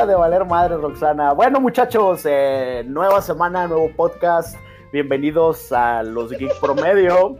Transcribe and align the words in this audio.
deja 0.00 0.06
de 0.06 0.14
valer 0.14 0.46
madre, 0.46 0.76
Roxana. 0.76 1.32
Bueno, 1.34 1.60
muchachos, 1.60 2.22
eh, 2.24 2.82
nueva 2.86 3.20
semana, 3.20 3.66
nuevo 3.66 3.90
podcast. 3.94 4.56
Bienvenidos 4.92 5.72
a 5.72 6.02
los 6.02 6.30
Geek 6.30 6.58
Promedio. 6.58 7.36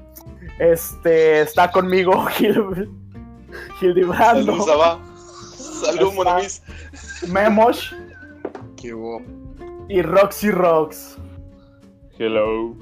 Este 0.58 1.40
está 1.40 1.70
conmigo 1.70 2.26
Gil, 2.32 2.90
Gildibrando. 3.78 4.52
Salud, 4.52 4.66
Saba. 4.66 4.98
Salud, 5.56 6.12
Monamis. 6.12 6.62
Memos 7.28 7.94
¿Qué 8.76 8.92
hubo? 8.92 9.22
y 9.88 10.02
Roxy 10.02 10.50
Rox. 10.50 11.16
Hello. 12.18 12.74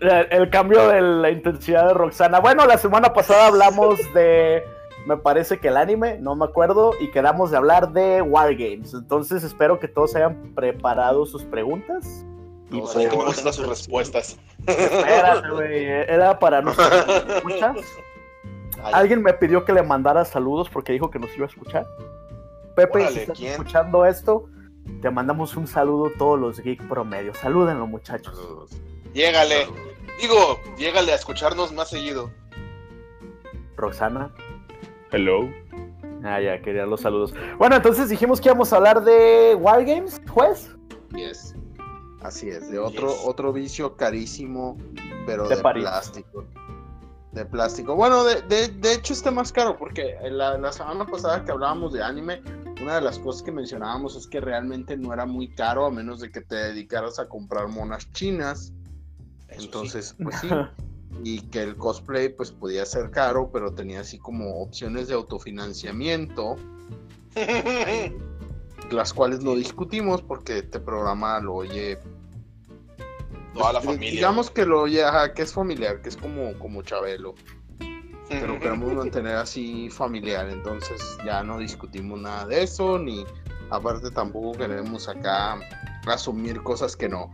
El, 0.00 0.26
el 0.30 0.50
cambio 0.50 0.86
de 0.88 1.00
la 1.00 1.30
intensidad 1.30 1.88
de 1.88 1.94
Roxana. 1.94 2.38
Bueno, 2.38 2.66
la 2.66 2.78
semana 2.78 3.12
pasada 3.12 3.48
hablamos 3.48 3.98
de. 4.14 4.62
Me 5.06 5.16
parece 5.18 5.58
que 5.58 5.68
el 5.68 5.76
anime, 5.76 6.18
no 6.18 6.34
me 6.34 6.46
acuerdo, 6.46 6.92
y 6.98 7.10
quedamos 7.10 7.50
de 7.50 7.56
hablar 7.58 7.92
de 7.92 8.22
Wargames. 8.22 8.94
Entonces 8.94 9.44
espero 9.44 9.78
que 9.78 9.86
todos 9.88 10.14
hayan 10.16 10.54
preparado 10.54 11.26
sus 11.26 11.44
preguntas. 11.44 12.24
Y 12.70 12.80
No, 12.80 12.86
sé 12.86 13.06
me 13.08 13.14
gustan 13.14 13.52
sus 13.52 13.66
respuestas. 13.68 14.38
espérate, 14.66 15.50
güey, 15.50 15.84
Era 15.84 16.38
para 16.38 16.62
nosotros. 16.62 17.84
Alguien 18.82 19.22
me 19.22 19.32
pidió 19.34 19.64
que 19.64 19.72
le 19.72 19.82
mandara 19.82 20.24
saludos 20.24 20.68
porque 20.70 20.92
dijo 20.92 21.10
que 21.10 21.18
nos 21.18 21.34
iba 21.36 21.46
a 21.46 21.48
escuchar. 21.48 21.86
Pepe, 22.74 22.98
Órale, 23.02 23.12
si 23.12 23.18
estás 23.20 23.38
¿quién? 23.38 23.52
escuchando 23.52 24.04
esto, 24.06 24.46
te 25.00 25.10
mandamos 25.10 25.54
un 25.56 25.66
saludo 25.66 26.10
todos 26.18 26.38
los 26.40 26.60
Geek 26.60 26.86
Promedio. 26.88 27.32
Salúdenlo, 27.34 27.86
muchachos. 27.86 28.36
Llégale. 29.12 29.66
Digo, 30.20 30.60
llégale 30.76 31.12
a 31.12 31.14
escucharnos 31.16 31.72
más 31.72 31.90
seguido. 31.90 32.30
Roxana. 33.76 34.30
Hello. 35.14 35.48
Ah, 36.24 36.40
ya, 36.40 36.60
quería 36.60 36.86
los 36.86 37.02
saludos. 37.02 37.32
Bueno, 37.56 37.76
entonces 37.76 38.08
dijimos 38.08 38.40
que 38.40 38.48
íbamos 38.48 38.72
a 38.72 38.76
hablar 38.78 39.04
de 39.04 39.54
Wargames, 39.54 40.20
juez. 40.28 40.74
Yes. 41.14 41.54
Así 42.20 42.48
es, 42.48 42.68
de 42.68 42.80
otro, 42.80 43.10
Yes. 43.10 43.22
otro 43.24 43.52
vicio 43.52 43.96
carísimo, 43.96 44.76
pero 45.24 45.46
De 45.46 45.56
plástico. 45.58 46.44
De 47.30 47.44
plástico. 47.46 47.94
Bueno, 47.94 48.24
de, 48.24 48.42
de, 48.42 48.68
de 48.68 48.94
hecho 48.94 49.12
está 49.12 49.30
más 49.30 49.52
caro 49.52 49.76
porque 49.76 50.16
la, 50.30 50.58
la 50.58 50.72
semana 50.72 51.06
pasada 51.06 51.44
que 51.44 51.52
hablábamos 51.52 51.92
de 51.92 52.02
anime, 52.02 52.42
una 52.82 52.96
de 52.96 53.02
las 53.02 53.20
cosas 53.20 53.44
que 53.44 53.52
mencionábamos 53.52 54.16
es 54.16 54.26
que 54.26 54.40
realmente 54.40 54.96
no 54.96 55.12
era 55.12 55.26
muy 55.26 55.54
caro 55.54 55.86
a 55.86 55.90
menos 55.92 56.18
de 56.20 56.32
que 56.32 56.40
te 56.40 56.56
dedicaras 56.56 57.20
a 57.20 57.28
comprar 57.28 57.68
monas 57.68 58.10
chinas. 58.12 58.72
Eso 59.48 59.64
Entonces, 59.66 60.16
pues 60.20 60.40
sí. 60.40 60.48
Y 61.22 61.40
que 61.42 61.62
el 61.62 61.76
cosplay 61.76 62.28
pues 62.28 62.50
podía 62.50 62.84
ser 62.84 63.10
caro, 63.10 63.50
pero 63.52 63.72
tenía 63.72 64.00
así 64.00 64.18
como 64.18 64.62
opciones 64.62 65.08
de 65.08 65.14
autofinanciamiento, 65.14 66.56
las 68.90 69.12
cuales 69.12 69.42
no 69.42 69.54
discutimos 69.54 70.22
porque 70.22 70.58
este 70.58 70.80
programa 70.80 71.40
lo 71.40 71.54
oye 71.54 71.98
Toda 73.54 73.72
la 73.72 73.80
Pues, 73.80 73.94
familia. 73.96 74.14
Digamos 74.14 74.50
que 74.50 74.66
lo 74.66 74.82
oye, 74.82 75.04
ajá, 75.04 75.32
que 75.32 75.42
es 75.42 75.52
familiar, 75.52 76.02
que 76.02 76.08
es 76.08 76.16
como, 76.16 76.58
como 76.58 76.82
Chabelo. 76.82 77.34
Pero 78.28 78.58
queremos 78.58 78.92
mantener 78.94 79.36
así 79.36 79.88
familiar, 79.90 80.48
entonces 80.48 81.18
ya 81.24 81.42
no 81.42 81.58
discutimos 81.58 82.20
nada 82.20 82.46
de 82.46 82.64
eso, 82.64 82.98
ni 82.98 83.24
aparte 83.70 84.10
tampoco 84.10 84.58
queremos 84.58 85.08
acá 85.08 85.60
asumir 86.06 86.62
cosas 86.62 86.96
que 86.96 87.08
no. 87.08 87.32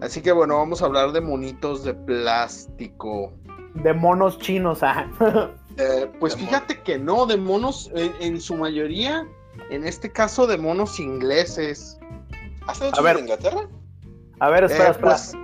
Así 0.00 0.22
que 0.22 0.32
bueno, 0.32 0.56
vamos 0.56 0.82
a 0.82 0.86
hablar 0.86 1.12
de 1.12 1.20
monitos 1.20 1.84
de 1.84 1.94
plástico. 1.94 3.32
De 3.74 3.92
monos 3.94 4.38
chinos, 4.38 4.82
ah. 4.82 5.06
Eh, 5.76 6.10
pues 6.18 6.34
De 6.36 6.42
fíjate 6.42 6.80
que 6.82 6.98
no, 6.98 7.26
de 7.26 7.36
monos, 7.36 7.90
en, 7.94 8.12
en 8.20 8.40
su 8.40 8.56
mayoría, 8.56 9.24
en 9.70 9.86
este 9.86 10.10
caso 10.10 10.46
de 10.48 10.58
monos 10.58 10.98
ingleses. 10.98 11.98
¿Has 12.66 12.82
hecho 12.82 12.98
A 13.00 13.02
ver. 13.02 13.16
en 13.16 13.22
Inglaterra? 13.22 13.68
A 14.40 14.50
ver, 14.50 14.64
espera, 14.64 14.88
Eh, 14.88 14.90
espera. 14.90 15.10
pues, 15.10 15.34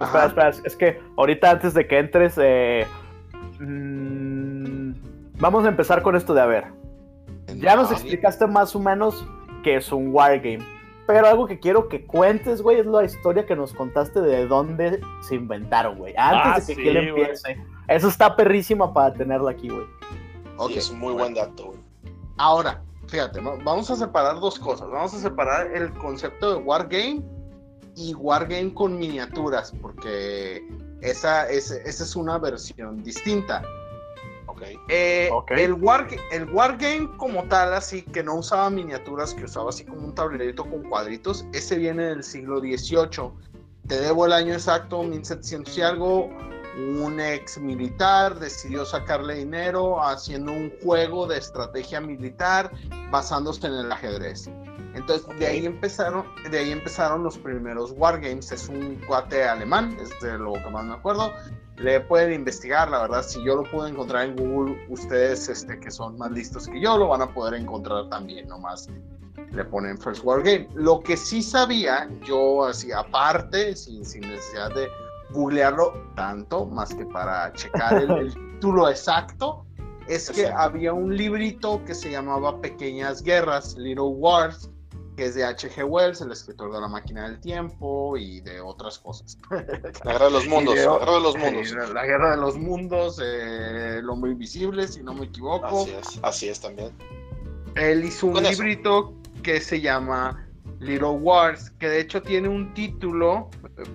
Espera, 0.00 0.26
espera, 0.26 0.50
es 0.64 0.76
que 0.76 1.00
ahorita 1.16 1.50
antes 1.50 1.72
de 1.74 1.86
que 1.88 1.98
entres, 1.98 2.34
eh, 2.36 2.86
mm, 3.58 4.92
vamos 5.38 5.64
a 5.64 5.68
empezar 5.68 6.02
con 6.02 6.14
esto 6.14 6.34
de 6.34 6.40
a 6.42 6.46
ver. 6.46 6.64
Ya 7.56 7.74
nos 7.74 7.90
explicaste 7.90 8.46
más 8.46 8.74
o 8.76 8.80
menos 8.80 9.26
que 9.64 9.76
es 9.76 9.90
un 9.92 10.12
wargame. 10.14 10.58
Pero 11.12 11.26
algo 11.26 11.46
que 11.46 11.58
quiero 11.60 11.88
que 11.88 12.06
cuentes, 12.06 12.62
güey, 12.62 12.80
es 12.80 12.86
la 12.86 13.04
historia 13.04 13.44
que 13.44 13.54
nos 13.54 13.74
contaste 13.74 14.20
de 14.22 14.46
dónde 14.46 14.98
se 15.20 15.34
inventaron, 15.34 15.98
güey. 15.98 16.14
Antes 16.16 16.64
Ah, 16.64 16.66
de 16.66 16.74
que 16.76 16.82
sí, 16.82 16.90
güey. 16.90 17.08
empiece. 17.08 17.56
Eso 17.88 18.08
está 18.08 18.34
perrísima 18.34 18.94
para 18.94 19.12
tenerla 19.12 19.50
aquí, 19.50 19.68
güey. 19.68 19.84
ok, 20.56 20.70
Sí, 20.72 20.78
es 20.78 20.90
un 20.90 21.00
muy 21.00 21.12
bueno. 21.12 21.18
buen 21.24 21.34
dato, 21.34 21.66
güey. 21.66 21.78
Ahora, 22.38 22.82
fíjate, 23.08 23.40
va- 23.40 23.56
vamos 23.62 23.90
a 23.90 23.96
separar 23.96 24.40
dos 24.40 24.58
cosas. 24.58 24.88
Vamos 24.90 25.12
a 25.12 25.18
separar 25.18 25.66
el 25.74 25.92
concepto 25.94 26.54
de 26.54 26.56
Wargame 26.62 27.22
y 27.94 28.14
Wargame 28.14 28.72
con 28.72 28.98
miniaturas, 28.98 29.72
porque 29.82 30.66
esa 31.02 31.46
es, 31.50 31.70
esa 31.70 32.04
es 32.04 32.16
una 32.16 32.38
versión 32.38 33.02
distinta. 33.02 33.62
Ok. 34.62 34.80
Eh, 34.88 35.30
el, 35.50 35.74
war, 35.74 36.08
el 36.30 36.50
Wargame 36.50 37.08
como 37.16 37.44
tal, 37.44 37.74
así 37.74 38.02
que 38.02 38.22
no 38.22 38.36
usaba 38.36 38.70
miniaturas, 38.70 39.34
que 39.34 39.44
usaba 39.44 39.70
así 39.70 39.84
como 39.84 40.00
un 40.06 40.14
tablerito 40.14 40.64
con 40.64 40.82
cuadritos, 40.88 41.44
ese 41.52 41.78
viene 41.78 42.04
del 42.04 42.22
siglo 42.22 42.60
XVIII. 42.60 43.30
Te 43.88 44.00
debo 44.00 44.26
el 44.26 44.32
año 44.32 44.52
exacto, 44.52 45.02
1700 45.02 45.76
y 45.76 45.82
algo. 45.82 46.30
Un 46.74 47.20
ex 47.20 47.58
militar 47.58 48.38
decidió 48.38 48.86
sacarle 48.86 49.34
dinero 49.34 50.02
haciendo 50.02 50.52
un 50.52 50.72
juego 50.82 51.26
de 51.26 51.36
estrategia 51.36 52.00
militar 52.00 52.70
basándose 53.10 53.66
en 53.66 53.74
el 53.74 53.92
ajedrez. 53.92 54.48
Entonces 54.94 55.26
de 55.38 55.46
ahí 55.46 55.66
empezaron, 55.66 56.24
de 56.50 56.58
ahí 56.58 56.72
empezaron 56.72 57.24
los 57.24 57.36
primeros 57.36 57.92
wargames. 57.96 58.52
Es 58.52 58.68
un 58.68 58.96
cuate 59.06 59.44
alemán, 59.44 59.98
es 60.00 60.18
de 60.20 60.38
lo 60.38 60.54
que 60.54 60.70
más 60.70 60.84
me 60.84 60.94
acuerdo. 60.94 61.30
Le 61.76 62.00
pueden 62.00 62.32
investigar, 62.32 62.90
la 62.90 63.02
verdad, 63.02 63.22
si 63.22 63.42
yo 63.44 63.56
lo 63.56 63.62
puedo 63.64 63.86
encontrar 63.86 64.26
en 64.26 64.36
Google, 64.36 64.86
ustedes 64.88 65.48
este, 65.48 65.80
que 65.80 65.90
son 65.90 66.18
más 66.18 66.30
listos 66.30 66.68
que 66.68 66.80
yo 66.80 66.98
lo 66.98 67.08
van 67.08 67.22
a 67.22 67.32
poder 67.32 67.54
encontrar 67.54 68.08
también, 68.08 68.46
nomás 68.48 68.88
le 69.52 69.64
ponen 69.64 69.98
First 69.98 70.24
War 70.24 70.42
Game. 70.42 70.68
Lo 70.74 71.00
que 71.00 71.16
sí 71.16 71.42
sabía, 71.42 72.08
yo 72.24 72.64
así 72.64 72.92
aparte, 72.92 73.74
sin, 73.74 74.04
sin 74.04 74.22
necesidad 74.22 74.74
de 74.74 74.88
googlearlo 75.30 75.92
tanto, 76.14 76.66
más 76.66 76.94
que 76.94 77.06
para 77.06 77.52
checar 77.54 78.02
el, 78.02 78.10
el 78.10 78.34
título 78.52 78.88
exacto, 78.88 79.64
es 80.08 80.30
que 80.30 80.46
había 80.46 80.92
un 80.92 81.16
librito 81.16 81.82
que 81.84 81.94
se 81.94 82.10
llamaba 82.10 82.60
Pequeñas 82.60 83.22
Guerras, 83.22 83.76
Little 83.76 84.04
Wars, 84.04 84.70
que 85.16 85.26
es 85.26 85.34
de 85.34 85.44
H.G. 85.44 85.84
Wells, 85.84 86.20
el 86.22 86.32
escritor 86.32 86.72
de 86.72 86.80
La 86.80 86.88
Máquina 86.88 87.24
del 87.28 87.38
Tiempo 87.40 88.16
y 88.16 88.40
de 88.40 88.60
otras 88.60 88.98
cosas. 88.98 89.36
La 90.04 90.12
guerra 90.12 90.24
de 90.26 90.30
los 90.30 90.46
mundos. 90.48 90.74
La 90.78 90.84
guerra 90.98 91.14
de 91.14 91.20
los 91.20 91.36
mundos. 91.36 91.70
Eh, 91.72 91.92
La 91.94 92.06
Guerra 92.06 92.30
de 92.30 92.36
los 92.38 92.56
Mundos, 92.56 93.20
eh, 93.22 93.98
El 93.98 94.08
Hombre 94.08 94.30
Invisible, 94.32 94.88
si 94.88 95.02
no 95.02 95.12
me 95.14 95.26
equivoco. 95.26 95.82
Así 95.82 95.90
es. 95.90 96.20
Así 96.22 96.48
es 96.48 96.60
también. 96.60 96.90
Él 97.74 98.04
hizo 98.04 98.26
un 98.26 98.38
eso. 98.44 98.50
librito 98.62 99.14
que 99.42 99.60
se 99.60 99.80
llama 99.80 100.46
Little 100.80 101.08
Wars, 101.10 101.70
que 101.78 101.88
de 101.88 102.00
hecho 102.00 102.22
tiene 102.22 102.48
un 102.48 102.72
título, 102.74 103.48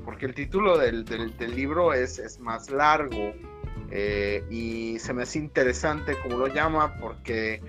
porque 0.05 0.25
el 0.25 0.33
título 0.33 0.77
del, 0.77 1.03
del- 1.05 1.35
del 1.37 1.55
libro 1.55 1.93
es, 1.93 2.19
es 2.19 2.39
más 2.39 2.69
largo. 2.69 3.33
eh, 3.91 4.43
y 4.51 4.99
se 4.99 5.13
me 5.13 5.23
hace 5.23 5.39
interesante 5.39 6.17
como 6.21 6.37
lo 6.37 6.47
llama, 6.47 6.97
porque 6.99 7.61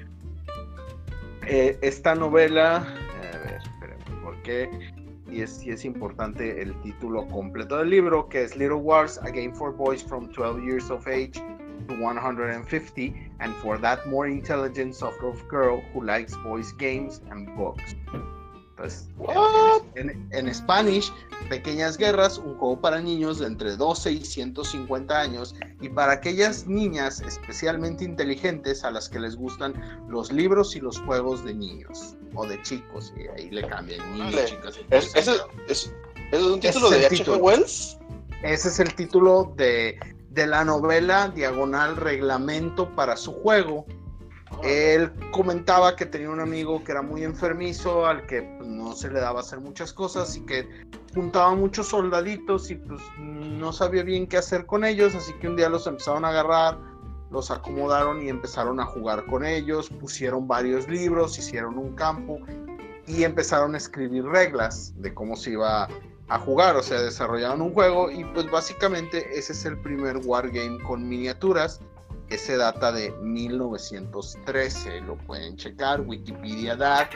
eh, 1.46 1.78
esta 1.82 2.14
novela, 2.14 2.86
Y 5.30 5.42
es, 5.42 5.84
importante 5.84 6.62
el 6.62 6.74
título 6.80 7.28
completo 7.28 7.76
del 7.76 7.90
libro, 7.90 8.28
que 8.28 8.44
es 8.44 8.56
Little 8.56 8.76
Wars, 8.76 9.20
a 9.22 9.30
game 9.30 9.52
for 9.52 9.72
boys 9.72 10.02
from 10.02 10.26
12 10.32 10.62
years 10.64 10.90
of 10.90 11.06
age 11.06 11.34
to 11.86 11.94
150, 12.00 13.14
and 13.40 13.54
for 13.56 13.78
that 13.78 14.06
more 14.06 14.26
intelligent 14.26 14.94
sort 14.94 15.22
of 15.22 15.36
girl 15.48 15.82
who 15.92 16.02
likes 16.02 16.34
boys 16.42 16.72
games 16.78 17.20
and 17.30 17.54
books. 17.56 17.94
Entonces, 18.78 19.08
What? 19.16 19.82
en, 19.96 20.28
en 20.30 20.54
Spanish, 20.54 21.12
Pequeñas 21.48 21.96
Guerras, 21.96 22.38
un 22.38 22.56
juego 22.58 22.80
para 22.80 23.00
niños 23.00 23.40
de 23.40 23.46
entre 23.46 23.76
12 23.76 24.12
y 24.12 24.24
150 24.24 25.20
años 25.20 25.54
y 25.80 25.88
para 25.88 26.12
aquellas 26.12 26.66
niñas 26.66 27.20
especialmente 27.20 28.04
inteligentes 28.04 28.84
a 28.84 28.92
las 28.92 29.08
que 29.08 29.18
les 29.18 29.34
gustan 29.34 29.74
los 30.08 30.30
libros 30.30 30.76
y 30.76 30.80
los 30.80 31.00
juegos 31.00 31.44
de 31.44 31.54
niños 31.54 32.16
o 32.34 32.46
de 32.46 32.62
chicos, 32.62 33.12
y 33.16 33.26
ahí 33.28 33.50
le 33.50 33.66
cambian 33.66 34.12
niños, 34.12 34.44
chicas. 34.44 34.78
Es, 34.90 35.14
ese, 35.16 35.32
es, 35.68 35.92
es 36.30 36.42
un 36.42 36.60
título 36.60 36.90
de 36.90 37.06
H.G. 37.06 37.18
título. 37.18 37.38
Wells. 37.38 37.98
Ese 38.42 38.68
es 38.68 38.78
el 38.78 38.94
título 38.94 39.52
de, 39.56 39.98
de 40.30 40.46
la 40.46 40.64
novela 40.64 41.28
diagonal 41.28 41.96
reglamento 41.96 42.94
para 42.94 43.16
su 43.16 43.32
juego. 43.32 43.86
Él 44.62 45.12
comentaba 45.30 45.94
que 45.94 46.06
tenía 46.06 46.30
un 46.30 46.40
amigo 46.40 46.82
que 46.82 46.92
era 46.92 47.02
muy 47.02 47.24
enfermizo, 47.24 48.06
al 48.06 48.26
que 48.26 48.42
pues, 48.42 48.68
no 48.68 48.92
se 48.94 49.10
le 49.10 49.20
daba 49.20 49.40
hacer 49.40 49.60
muchas 49.60 49.92
cosas 49.92 50.36
y 50.36 50.40
que 50.44 50.68
juntaba 51.14 51.54
muchos 51.54 51.88
soldaditos 51.88 52.70
y 52.70 52.76
pues 52.76 53.00
no 53.18 53.72
sabía 53.72 54.02
bien 54.02 54.26
qué 54.26 54.38
hacer 54.38 54.66
con 54.66 54.84
ellos, 54.84 55.14
así 55.14 55.32
que 55.34 55.48
un 55.48 55.56
día 55.56 55.68
los 55.68 55.86
empezaron 55.86 56.24
a 56.24 56.28
agarrar, 56.28 56.78
los 57.30 57.50
acomodaron 57.50 58.22
y 58.22 58.28
empezaron 58.28 58.80
a 58.80 58.86
jugar 58.86 59.26
con 59.26 59.44
ellos, 59.44 59.90
pusieron 59.90 60.48
varios 60.48 60.88
libros, 60.88 61.38
hicieron 61.38 61.78
un 61.78 61.94
campo 61.94 62.38
y 63.06 63.24
empezaron 63.24 63.74
a 63.74 63.78
escribir 63.78 64.24
reglas 64.24 64.92
de 64.96 65.14
cómo 65.14 65.36
se 65.36 65.52
iba 65.52 65.88
a 66.28 66.38
jugar, 66.38 66.76
o 66.76 66.82
sea, 66.82 67.00
desarrollaron 67.00 67.62
un 67.62 67.72
juego 67.72 68.10
y 68.10 68.24
pues 68.24 68.50
básicamente 68.50 69.38
ese 69.38 69.52
es 69.52 69.64
el 69.64 69.78
primer 69.78 70.18
wargame 70.18 70.78
con 70.82 71.08
miniaturas. 71.08 71.80
Ese 72.30 72.56
data 72.58 72.92
de 72.92 73.10
1913, 73.22 75.00
lo 75.02 75.16
pueden 75.16 75.56
checar, 75.56 76.02
Wikipedia 76.02 76.76
DAT, 76.76 77.10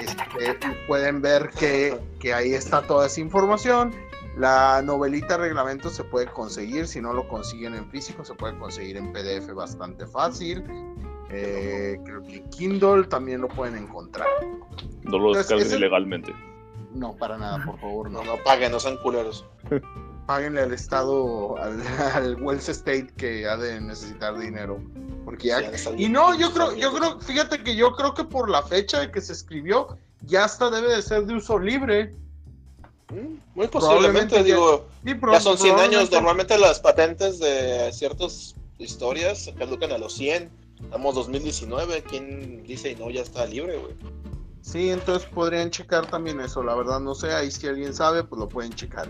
este, 0.00 0.76
pueden 0.86 1.20
ver 1.20 1.50
que, 1.50 1.98
que 2.20 2.32
ahí 2.32 2.54
está 2.54 2.82
toda 2.82 3.06
esa 3.06 3.20
información. 3.20 3.92
La 4.36 4.82
novelita 4.82 5.36
reglamento 5.36 5.88
se 5.90 6.04
puede 6.04 6.26
conseguir, 6.26 6.86
si 6.86 7.00
no 7.00 7.12
lo 7.12 7.26
consiguen 7.26 7.74
en 7.74 7.90
físico, 7.90 8.24
se 8.24 8.34
puede 8.34 8.56
conseguir 8.58 8.96
en 8.98 9.12
PDF 9.12 9.52
bastante 9.54 10.06
fácil. 10.06 10.62
Eh, 11.30 11.98
creo 12.04 12.22
que 12.22 12.44
Kindle 12.50 13.04
también 13.08 13.40
lo 13.40 13.48
pueden 13.48 13.76
encontrar. 13.76 14.28
No 15.02 15.18
lo 15.18 15.28
Entonces, 15.28 15.38
descarguen 15.38 15.66
ese- 15.66 15.76
ilegalmente. 15.76 16.32
No, 16.94 17.14
para 17.16 17.36
nada, 17.36 17.64
por 17.64 17.78
favor, 17.80 18.10
no. 18.10 18.22
No, 18.22 18.36
no 18.36 18.44
paguen, 18.44 18.70
no 18.72 18.78
sean 18.80 18.96
culeros. 18.98 19.44
Páguenle 20.26 20.62
al 20.62 20.72
Estado, 20.72 21.56
al, 21.58 21.80
al 22.14 22.42
Wells 22.42 22.68
State 22.68 23.08
que 23.16 23.46
ha 23.46 23.56
de 23.56 23.80
necesitar 23.80 24.36
dinero. 24.38 24.80
Porque 25.24 25.48
ya... 25.48 25.62
Y 25.96 26.08
no, 26.08 26.34
yo 26.38 26.52
creo, 26.52 26.74
yo 26.74 26.92
creo, 26.92 27.20
fíjate 27.20 27.62
que 27.62 27.74
yo 27.74 27.92
creo 27.92 28.14
que 28.14 28.24
por 28.24 28.48
la 28.48 28.62
fecha 28.62 29.00
de 29.00 29.10
que 29.10 29.20
se 29.20 29.32
escribió, 29.32 29.98
ya 30.22 30.44
hasta 30.44 30.70
debe 30.70 30.94
de 30.94 31.02
ser 31.02 31.26
de 31.26 31.34
uso 31.34 31.58
libre. 31.58 32.14
Mm, 33.10 33.38
Muy 33.54 33.68
posiblemente, 33.68 34.36
ya- 34.36 34.42
digo, 34.42 34.86
Sí, 35.04 35.14
ya 35.32 35.40
son 35.40 35.58
100 35.58 35.78
años. 35.78 36.10
Normalmente 36.10 36.58
las 36.58 36.80
patentes 36.80 37.38
de 37.38 37.90
ciertas 37.92 38.54
historias 38.78 39.50
caducan 39.58 39.92
a 39.92 39.98
los 39.98 40.14
100. 40.14 40.50
Estamos 40.82 41.14
2019. 41.14 42.02
¿Quién 42.02 42.62
dice 42.64 42.90
y 42.90 42.96
no 42.96 43.10
ya 43.10 43.22
está 43.22 43.46
libre, 43.46 43.78
güey? 43.78 43.94
Sí, 44.62 44.90
entonces 44.90 45.28
podrían 45.32 45.70
checar 45.70 46.06
también 46.10 46.40
eso, 46.40 46.60
la 46.60 46.74
verdad 46.74 46.98
no 46.98 47.14
sé, 47.14 47.32
ahí 47.32 47.52
si 47.52 47.68
alguien 47.68 47.94
sabe, 47.94 48.24
pues 48.24 48.40
lo 48.40 48.48
pueden 48.48 48.72
checar. 48.74 49.08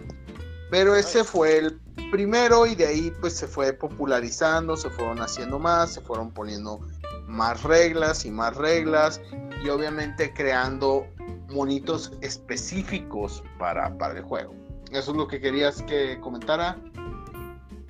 Pero 0.76 0.94
ese 0.94 1.25
fue 1.25 1.56
el 1.56 1.81
primero 2.11 2.67
y 2.67 2.75
de 2.75 2.87
ahí 2.87 3.11
pues 3.23 3.34
se 3.34 3.46
fue 3.46 3.73
popularizando, 3.73 4.76
se 4.76 4.90
fueron 4.90 5.23
haciendo 5.23 5.58
más, 5.58 5.94
se 5.94 6.02
fueron 6.02 6.31
poniendo 6.31 6.81
más 7.26 7.62
reglas 7.62 8.26
y 8.26 8.31
más 8.31 8.55
reglas 8.55 9.23
y 9.64 9.70
obviamente 9.70 10.34
creando 10.34 11.06
monitos 11.49 12.12
específicos 12.20 13.43
para, 13.58 13.96
para 13.96 14.19
el 14.19 14.23
juego. 14.23 14.52
Eso 14.90 15.12
es 15.12 15.17
lo 15.17 15.26
que 15.26 15.40
querías 15.40 15.81
que 15.81 16.20
comentara, 16.20 16.76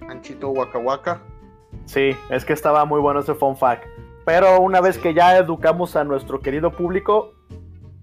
Anchito 0.09 0.51
Waka 0.51 0.79
Waka. 0.79 1.21
Sí, 1.87 2.17
es 2.31 2.45
que 2.45 2.53
estaba 2.53 2.85
muy 2.85 3.01
bueno 3.01 3.19
ese 3.19 3.35
fun 3.35 3.57
fact. 3.57 3.85
Pero 4.25 4.61
una 4.61 4.81
vez 4.81 4.97
que 4.97 5.13
ya 5.13 5.37
educamos 5.37 5.97
a 5.97 6.05
nuestro 6.05 6.39
querido 6.39 6.71
público, 6.71 7.33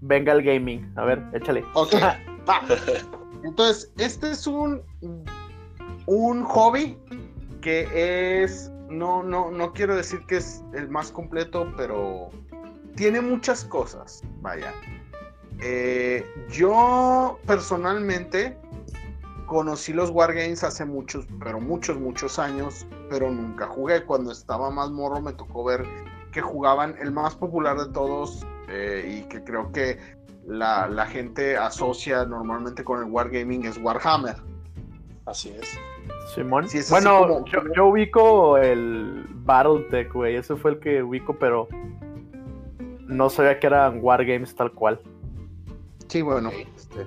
venga 0.02 0.34
el 0.34 0.44
gaming. 0.44 0.92
A 0.98 1.06
ver, 1.06 1.24
échale. 1.32 1.64
Ok, 1.74 1.94
va. 2.50 2.60
Entonces, 3.44 3.92
este 3.98 4.32
es 4.32 4.48
un, 4.48 4.82
un 6.06 6.44
hobby 6.44 6.98
que 7.62 8.44
es, 8.44 8.72
no, 8.90 9.24
no, 9.24 9.52
no 9.52 9.74
quiero 9.74 9.96
decir 9.96 10.26
que 10.28 10.38
es 10.38 10.64
el 10.74 10.90
más 10.90 11.12
completo, 11.12 11.72
pero 11.78 12.30
tiene 12.96 13.22
muchas 13.22 13.66
cosas, 13.66 14.22
vaya. 14.42 14.74
Eh, 15.62 16.26
yo 16.50 17.40
personalmente 17.46 18.58
conocí 19.46 19.94
los 19.94 20.10
Wargames 20.10 20.64
hace 20.64 20.86
muchos, 20.86 21.28
pero 21.40 21.60
muchos, 21.60 21.98
muchos 22.00 22.40
años, 22.40 22.86
pero 23.10 23.32
nunca 23.32 23.68
jugué. 23.68 24.04
Cuando 24.04 24.32
estaba 24.32 24.70
más 24.72 24.90
morro 24.90 25.22
me 25.22 25.34
tocó 25.34 25.64
ver 25.64 25.86
que 26.32 26.42
jugaban 26.42 26.96
el 27.00 27.12
más 27.12 27.36
popular 27.36 27.78
de 27.78 27.94
todos 27.94 28.46
eh, 28.68 29.20
y 29.22 29.30
que 29.30 29.44
creo 29.44 29.72
que 29.72 30.00
la, 30.46 30.88
la 30.88 31.06
gente 31.06 31.58
asocia 31.58 32.26
normalmente 32.26 32.84
con 32.84 33.00
el 33.04 33.12
Wargaming 33.12 33.66
es 33.66 33.78
Warhammer. 33.78 34.36
Así 35.26 35.50
es. 35.50 35.78
Simón. 36.36 36.68
Sí, 36.68 36.80
es 36.80 36.92
así 36.92 37.06
bueno, 37.06 37.28
como- 37.28 37.46
yo, 37.46 37.62
yo 37.76 37.86
ubico 37.88 38.58
el 38.58 39.26
Battletech, 39.30 40.12
güey. 40.14 40.36
Ese 40.36 40.56
fue 40.56 40.72
el 40.72 40.80
que 40.80 41.02
ubico, 41.04 41.38
pero 41.38 41.68
no 43.08 43.30
sabía 43.30 43.60
que 43.60 43.68
eran 43.68 44.00
Wargames 44.02 44.56
tal 44.56 44.72
cual. 44.72 45.00
Sí, 46.08 46.22
bueno. 46.22 46.50
Este, 46.50 47.06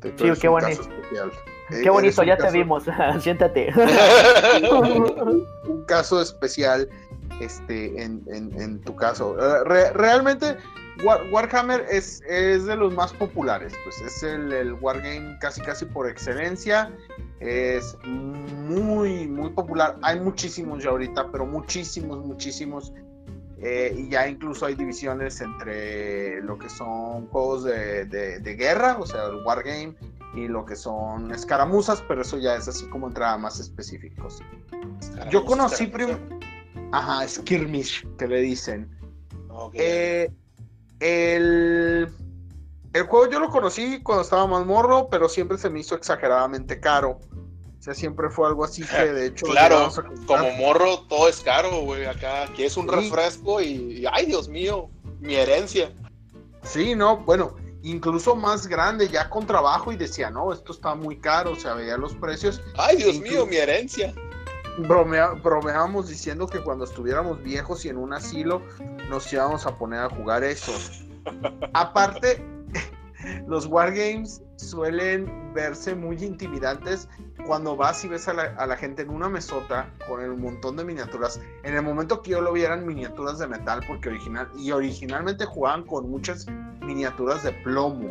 te- 0.00 0.18
Sí, 0.18 0.28
es 0.28 0.38
qué 0.38 0.48
caso 0.48 0.68
especial. 0.82 1.32
Eh, 1.70 1.80
Qué 1.82 1.90
bonito, 1.90 2.22
ya 2.22 2.36
te 2.36 2.50
vimos. 2.52 2.84
Siéntate. 3.20 3.72
un, 4.70 5.44
un 5.68 5.84
caso 5.86 6.20
especial 6.22 6.88
este, 7.40 8.02
en, 8.02 8.22
en- 8.28 8.52
en 8.60 8.80
tu 8.82 8.94
caso. 8.94 9.36
Eh, 9.38 9.64
re- 9.64 9.92
realmente, 9.92 10.56
War- 11.04 11.30
Warhammer 11.30 11.84
es, 11.90 12.22
es 12.28 12.64
de 12.64 12.76
los 12.76 12.94
más 12.94 13.12
populares, 13.12 13.72
pues 13.84 14.00
es 14.00 14.22
el, 14.22 14.52
el 14.52 14.72
Wargame 14.74 15.36
casi 15.40 15.60
casi 15.60 15.84
por 15.84 16.08
excelencia. 16.08 16.90
Es 17.40 17.96
muy, 18.04 19.28
muy 19.28 19.50
popular. 19.50 19.98
Hay 20.02 20.18
muchísimos 20.20 20.82
ya 20.82 20.90
ahorita, 20.90 21.30
pero 21.30 21.44
muchísimos, 21.46 22.24
muchísimos. 22.24 22.92
Eh, 23.58 23.94
y 23.96 24.08
ya 24.10 24.28
incluso 24.28 24.66
hay 24.66 24.74
divisiones 24.74 25.40
entre 25.40 26.42
lo 26.42 26.58
que 26.58 26.68
son 26.68 27.26
juegos 27.28 27.64
de, 27.64 28.04
de- 28.06 28.38
de 28.40 28.54
guerra, 28.54 28.96
o 28.98 29.06
sea, 29.06 29.24
el 29.26 29.36
Wargame, 29.44 29.94
y 30.34 30.46
lo 30.48 30.66
que 30.66 30.76
son 30.76 31.30
escaramuzas, 31.32 32.02
pero 32.06 32.20
eso 32.22 32.36
ya 32.38 32.56
es 32.56 32.68
así 32.68 32.86
como 32.88 33.06
entrada 33.08 33.38
más 33.38 33.58
específicos. 33.60 34.42
Yo 35.30 35.44
conocí 35.44 35.86
primero. 35.86 36.18
Ajá, 36.92 37.26
skirmish, 37.26 38.06
que 38.18 38.26
le 38.28 38.40
dicen. 38.42 38.90
Ok. 39.48 39.74
Eh, 39.78 40.30
el, 41.00 42.08
el 42.92 43.02
juego 43.04 43.30
yo 43.30 43.40
lo 43.40 43.50
conocí 43.50 44.02
cuando 44.02 44.22
estaba 44.22 44.46
más 44.46 44.64
morro, 44.66 45.08
pero 45.10 45.28
siempre 45.28 45.58
se 45.58 45.70
me 45.70 45.80
hizo 45.80 45.94
exageradamente 45.94 46.80
caro. 46.80 47.18
O 47.78 47.82
sea, 47.86 47.94
siempre 47.94 48.30
fue 48.30 48.48
algo 48.48 48.64
así 48.64 48.82
que 48.84 49.12
de 49.12 49.26
hecho. 49.26 49.46
Claro, 49.46 49.88
como 50.26 50.50
morro 50.52 51.00
todo 51.08 51.28
es 51.28 51.40
caro, 51.40 51.82
güey. 51.82 52.06
Acá, 52.06 52.46
que 52.56 52.66
es 52.66 52.76
un 52.76 52.88
Sí. 52.88 52.94
refresco 52.94 53.60
y, 53.60 54.00
y, 54.00 54.04
ay, 54.10 54.26
Dios 54.26 54.48
mío, 54.48 54.88
mi 55.20 55.34
herencia. 55.36 55.92
Sí, 56.64 56.96
no, 56.96 57.18
bueno, 57.18 57.54
incluso 57.82 58.34
más 58.34 58.66
grande, 58.66 59.08
ya 59.08 59.30
con 59.30 59.46
trabajo, 59.46 59.92
y 59.92 59.96
decía, 59.96 60.30
no, 60.30 60.52
esto 60.52 60.72
está 60.72 60.96
muy 60.96 61.18
caro, 61.18 61.52
o 61.52 61.56
sea, 61.56 61.74
veía 61.74 61.96
los 61.96 62.14
precios. 62.14 62.60
Ay, 62.76 62.96
Dios 62.96 63.20
mío, 63.20 63.46
mi 63.46 63.56
herencia. 63.56 64.12
Bromea, 64.78 65.30
bromeábamos 65.42 66.08
diciendo 66.08 66.46
que 66.46 66.62
cuando 66.62 66.84
estuviéramos 66.84 67.42
viejos 67.42 67.84
y 67.84 67.88
en 67.88 67.96
un 67.96 68.12
asilo 68.12 68.60
nos 69.08 69.32
íbamos 69.32 69.66
a 69.66 69.76
poner 69.76 70.00
a 70.00 70.10
jugar 70.10 70.44
eso. 70.44 70.72
Aparte, 71.72 72.44
los 73.46 73.66
wargames 73.66 74.42
suelen 74.56 75.52
verse 75.54 75.94
muy 75.94 76.22
intimidantes 76.22 77.08
cuando 77.46 77.74
vas 77.74 78.04
y 78.04 78.08
ves 78.08 78.28
a 78.28 78.34
la, 78.34 78.42
a 78.58 78.66
la 78.66 78.76
gente 78.76 79.02
en 79.02 79.10
una 79.10 79.28
mesota 79.30 79.90
con 80.06 80.20
el 80.20 80.36
montón 80.36 80.76
de 80.76 80.84
miniaturas. 80.84 81.40
En 81.62 81.74
el 81.74 81.82
momento 81.82 82.20
que 82.20 82.32
yo 82.32 82.42
lo 82.42 82.52
vi 82.52 82.62
eran 82.62 82.86
miniaturas 82.86 83.38
de 83.38 83.46
metal 83.46 83.80
porque 83.86 84.10
original 84.10 84.50
y 84.58 84.72
originalmente 84.72 85.46
jugaban 85.46 85.84
con 85.84 86.10
muchas 86.10 86.46
miniaturas 86.82 87.42
de 87.42 87.52
plomo. 87.64 88.10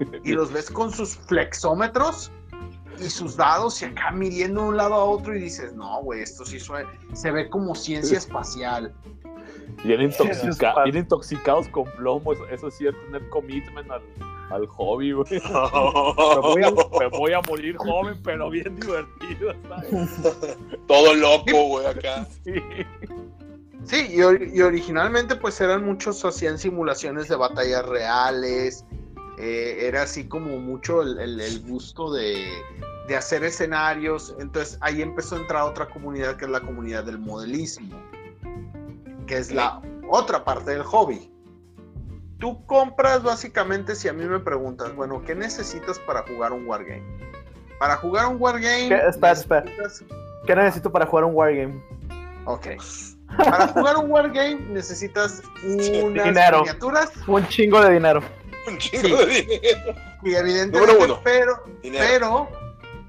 Y 0.22 0.32
los 0.32 0.52
ves 0.52 0.70
con 0.70 0.92
sus 0.92 1.16
flexómetros 1.16 2.30
y 3.00 3.10
sus 3.10 3.36
dados 3.36 3.80
y 3.82 3.86
acá 3.86 4.10
midiendo 4.10 4.62
de 4.62 4.68
un 4.68 4.76
lado 4.76 4.94
a 4.94 5.04
otro 5.04 5.36
y 5.36 5.40
dices, 5.40 5.74
no, 5.74 6.02
güey, 6.02 6.22
esto 6.22 6.44
sí 6.44 6.58
sue- 6.58 6.86
se 7.14 7.30
ve 7.30 7.48
como 7.48 7.74
ciencia 7.74 8.18
espacial. 8.18 8.94
Bien, 9.84 10.00
intoxica- 10.00 10.82
bien 10.84 10.96
intoxicados 10.96 11.68
con 11.68 11.84
plomo, 11.92 12.32
eso, 12.32 12.46
eso 12.48 12.70
sí 12.70 12.86
es 12.86 12.94
tener 13.06 13.28
commitment 13.28 13.88
al, 13.90 14.02
al 14.50 14.66
hobby, 14.66 15.12
güey. 15.12 15.26
Me 15.30 15.40
voy, 16.40 16.62
a, 16.64 16.70
me 16.98 17.06
voy 17.08 17.32
a 17.32 17.40
morir 17.42 17.76
joven, 17.76 18.18
pero 18.24 18.50
bien 18.50 18.74
divertido, 18.80 19.54
¿sabes? 19.68 20.56
Todo 20.88 21.14
loco, 21.14 21.66
güey, 21.68 21.86
acá. 21.86 22.26
Sí. 22.44 22.54
Sí, 23.84 24.06
y, 24.16 24.22
or- 24.22 24.42
y 24.42 24.60
originalmente 24.60 25.36
pues 25.36 25.60
eran 25.60 25.84
muchos, 25.86 26.22
hacían 26.24 26.58
simulaciones 26.58 27.28
de 27.28 27.36
batallas 27.36 27.86
reales, 27.86 28.84
eh, 29.38 29.86
era 29.86 30.02
así 30.02 30.26
como 30.28 30.58
mucho 30.58 31.02
el, 31.02 31.18
el- 31.18 31.40
el 31.40 31.60
gusto 31.60 32.12
de, 32.12 32.46
de 33.06 33.16
hacer 33.16 33.44
escenarios, 33.44 34.34
entonces 34.38 34.76
ahí 34.80 35.00
empezó 35.02 35.36
a 35.36 35.38
entrar 35.38 35.62
otra 35.62 35.86
comunidad 35.88 36.36
que 36.36 36.44
es 36.44 36.50
la 36.50 36.60
comunidad 36.60 37.04
del 37.04 37.18
modelismo, 37.18 37.96
que 39.26 39.36
es 39.38 39.50
la 39.52 39.80
otra 40.08 40.44
parte 40.44 40.72
del 40.72 40.82
hobby. 40.82 41.30
Tú 42.38 42.64
compras 42.66 43.22
básicamente, 43.22 43.94
si 43.96 44.08
a 44.08 44.12
mí 44.12 44.24
me 44.24 44.38
preguntas, 44.38 44.94
bueno, 44.94 45.22
¿qué 45.24 45.34
necesitas 45.34 45.98
para 46.00 46.22
jugar 46.22 46.52
un 46.52 46.66
wargame? 46.66 47.02
Para 47.80 47.96
jugar 47.96 48.26
un 48.28 48.36
wargame... 48.40 48.88
¿Qué? 48.88 49.00
Espera, 49.08 49.32
espera. 49.32 49.64
necesitas- 49.64 50.16
¿Qué 50.46 50.54
necesito 50.56 50.90
para 50.90 51.04
jugar 51.06 51.24
un 51.24 51.34
Wargame? 51.34 51.82
Ok. 52.46 52.68
Para 53.36 53.68
jugar 53.68 53.96
un 53.98 54.10
wargame 54.10 54.54
necesitas 54.70 55.42
unas 55.64 56.24
Dinero. 56.24 56.60
miniaturas 56.60 57.10
Un 57.26 57.46
chingo 57.48 57.80
de 57.82 57.92
dinero. 57.92 58.22
Un 58.68 58.78
chingo 58.78 59.18
Sí. 59.18 59.24
de 59.24 59.26
dinero. 59.26 59.94
y 60.22 60.34
evidentemente, 60.34 61.14
pero, 61.24 61.62
Dinero. 61.82 62.06
pero 62.08 62.48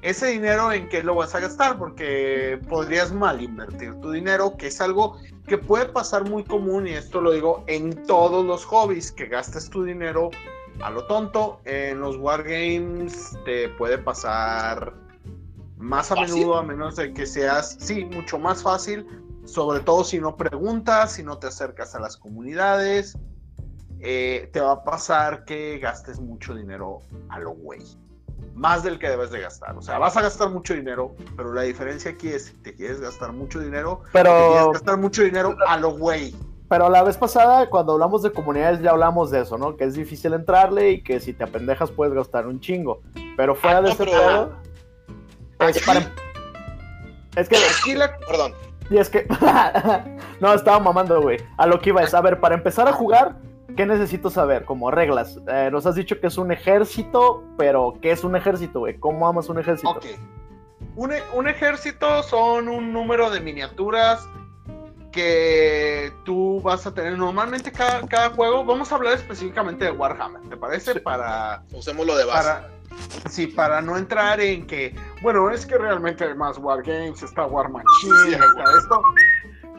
ese 0.01 0.27
dinero 0.27 0.71
en 0.71 0.87
qué 0.89 1.03
lo 1.03 1.15
vas 1.15 1.35
a 1.35 1.39
gastar, 1.39 1.77
porque 1.77 2.59
podrías 2.69 3.11
mal 3.11 3.41
invertir 3.41 3.93
tu 4.01 4.11
dinero, 4.11 4.55
que 4.57 4.67
es 4.67 4.79
algo 4.79 5.17
que 5.47 5.57
puede 5.57 5.85
pasar 5.87 6.29
muy 6.29 6.43
común, 6.43 6.87
y 6.87 6.93
esto 6.93 7.19
lo 7.21 7.31
digo 7.31 7.63
en 7.67 8.05
todos 8.05 8.45
los 8.45 8.63
hobbies, 8.65 9.11
que 9.11 9.25
gastes 9.25 9.69
tu 9.69 9.83
dinero 9.83 10.29
a 10.81 10.89
lo 10.89 11.05
tonto. 11.05 11.59
En 11.65 11.99
los 11.99 12.15
wargames 12.17 13.37
te 13.45 13.67
puede 13.69 13.97
pasar 13.97 14.93
más 15.77 16.11
a 16.11 16.15
menudo, 16.15 16.55
a 16.57 16.63
menos 16.63 16.95
de 16.95 17.13
que 17.13 17.25
seas, 17.25 17.75
sí, 17.79 18.05
mucho 18.05 18.37
más 18.37 18.63
fácil, 18.63 19.05
sobre 19.45 19.79
todo 19.81 20.03
si 20.03 20.19
no 20.19 20.35
preguntas, 20.37 21.13
si 21.13 21.23
no 21.23 21.37
te 21.39 21.47
acercas 21.47 21.95
a 21.95 21.99
las 21.99 22.15
comunidades. 22.15 23.17
Eh, 24.01 24.49
te 24.53 24.61
va 24.61 24.71
a 24.71 24.83
pasar 24.83 25.43
que 25.45 25.77
gastes 25.79 26.19
mucho 26.19 26.53
dinero 26.55 26.99
a 27.29 27.39
lo 27.39 27.51
güey 27.51 27.81
más 28.55 28.83
del 28.83 28.99
que 28.99 29.07
debes 29.09 29.31
de 29.31 29.39
gastar. 29.41 29.77
O 29.77 29.81
sea, 29.81 29.99
vas 29.99 30.15
a 30.17 30.21
gastar 30.21 30.49
mucho 30.49 30.73
dinero, 30.73 31.15
pero 31.37 31.53
la 31.53 31.61
diferencia 31.61 32.11
aquí 32.11 32.27
es 32.29 32.45
si 32.45 32.53
te 32.55 32.73
quieres 32.73 32.99
gastar 32.99 33.31
mucho 33.31 33.59
dinero, 33.59 34.01
pero 34.11 34.31
te 34.33 34.47
quieres 34.51 34.73
gastar 34.73 34.97
mucho 34.97 35.23
dinero 35.23 35.55
a 35.65 35.77
lo 35.77 35.91
güey. 35.97 36.35
Pero 36.67 36.89
la 36.89 37.01
vez 37.03 37.15
pasada, 37.17 37.69
cuando 37.69 37.93
hablamos 37.93 38.21
de 38.21 38.31
comunidades, 38.31 38.81
ya 38.81 38.91
hablamos 38.91 39.31
de 39.31 39.41
eso, 39.41 39.57
¿no? 39.57 39.75
Que 39.77 39.85
es 39.85 39.93
difícil 39.95 40.33
entrarle 40.33 40.91
y 40.91 41.01
que 41.03 41.19
si 41.21 41.33
te 41.33 41.43
apendejas 41.45 41.89
puedes 41.91 42.13
gastar 42.13 42.47
un 42.47 42.59
chingo. 42.59 43.01
Pero 43.37 43.55
fuera 43.55 43.77
Ah, 43.77 43.81
de 43.81 43.87
no, 43.87 43.93
ese 43.93 44.05
pero- 44.05 44.17
pedo, 45.57 45.69
es 45.69 45.85
para... 45.85 45.99
Es 47.35 47.49
que... 47.49 47.57
Aquí 47.57 47.95
la- 47.95 48.17
Perdón. 48.19 48.53
Y 48.89 48.97
es 48.97 49.09
que... 49.09 49.25
no, 50.41 50.53
estaba 50.53 50.79
mamando, 50.79 51.21
güey. 51.21 51.37
A 51.57 51.65
lo 51.65 51.79
que 51.79 51.89
iba 51.89 52.03
es, 52.03 52.13
a 52.13 52.21
ver, 52.21 52.39
para 52.39 52.55
empezar 52.55 52.87
a 52.87 52.93
jugar, 52.93 53.35
¿qué 53.75 53.85
necesito 53.85 54.29
saber? 54.29 54.65
Como 54.65 54.91
reglas. 54.91 55.39
Eh, 55.47 55.69
nos 55.71 55.85
has 55.85 55.95
dicho 55.95 56.19
que 56.19 56.27
es 56.27 56.37
un 56.37 56.51
ejército, 56.51 57.43
pero 57.57 57.93
¿qué 58.01 58.11
es 58.11 58.23
un 58.23 58.35
ejército, 58.35 58.79
güey? 58.79 58.97
¿Cómo 58.99 59.27
amas 59.27 59.49
un 59.49 59.59
ejército? 59.59 59.89
Ok. 59.89 60.05
Un, 60.95 61.13
e- 61.13 61.23
un 61.33 61.47
ejército 61.47 62.23
son 62.23 62.67
un 62.67 62.91
número 62.93 63.29
de 63.29 63.39
miniaturas 63.39 64.27
que 65.11 66.11
tú 66.23 66.61
vas 66.61 66.85
a 66.85 66.93
tener 66.93 67.17
normalmente 67.17 67.71
cada, 67.71 68.05
cada 68.07 68.29
juego. 68.31 68.63
Vamos 68.65 68.91
a 68.91 68.95
hablar 68.95 69.13
específicamente 69.13 69.85
de 69.85 69.91
Warhammer, 69.91 70.41
¿te 70.49 70.57
parece? 70.57 70.93
Sí. 70.93 70.99
Para, 70.99 71.63
Usémoslo 71.73 72.15
de 72.15 72.25
base. 72.25 72.37
para, 72.49 72.69
sí, 73.29 73.47
para 73.47 73.81
no 73.81 73.97
entrar 73.97 74.39
en 74.39 74.67
que, 74.67 74.95
bueno, 75.21 75.49
es 75.49 75.65
que 75.65 75.77
realmente 75.77 76.23
hay 76.25 76.35
más 76.35 76.57
Wargames, 76.57 77.23
está 77.23 77.45
War 77.45 77.69
Machine, 77.69 78.13
Sí, 78.25 78.33
está 78.33 78.63
esto. 78.77 79.01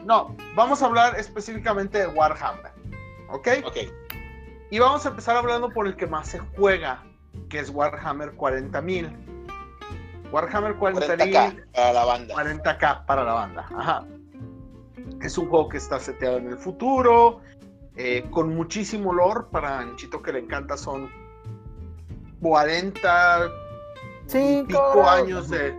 No, 0.05 0.35
vamos 0.55 0.81
a 0.81 0.87
hablar 0.87 1.17
específicamente 1.19 1.99
de 1.99 2.07
Warhammer, 2.07 2.71
¿ok? 3.31 3.47
Ok. 3.65 3.77
Y 4.69 4.79
vamos 4.79 5.05
a 5.05 5.09
empezar 5.09 5.35
hablando 5.35 5.69
por 5.69 5.85
el 5.85 5.95
que 5.95 6.07
más 6.07 6.29
se 6.29 6.39
juega, 6.39 7.03
que 7.49 7.59
es 7.59 7.69
Warhammer 7.69 8.35
40.000. 8.37 9.11
Warhammer 10.31 10.77
40.000 10.77 11.17
40k 11.17 11.71
para 11.73 11.93
la 11.93 12.05
banda. 12.05 12.35
40k 12.35 13.05
para 13.05 13.23
la 13.23 13.33
banda. 13.33 13.67
Ajá. 13.75 14.05
Es 15.21 15.37
un 15.37 15.49
juego 15.49 15.67
que 15.67 15.77
está 15.77 15.99
seteado 15.99 16.37
en 16.37 16.47
el 16.47 16.57
futuro, 16.57 17.41
eh, 17.97 18.25
con 18.31 18.55
muchísimo 18.55 19.13
lore. 19.13 19.41
Para 19.51 19.83
Nichito 19.83 20.21
que 20.21 20.31
le 20.31 20.39
encanta, 20.39 20.77
son 20.77 21.11
40 22.41 23.47
y 24.27 24.29
Cinco. 24.31 24.67
pico 24.67 25.09
años 25.09 25.49
de, 25.49 25.75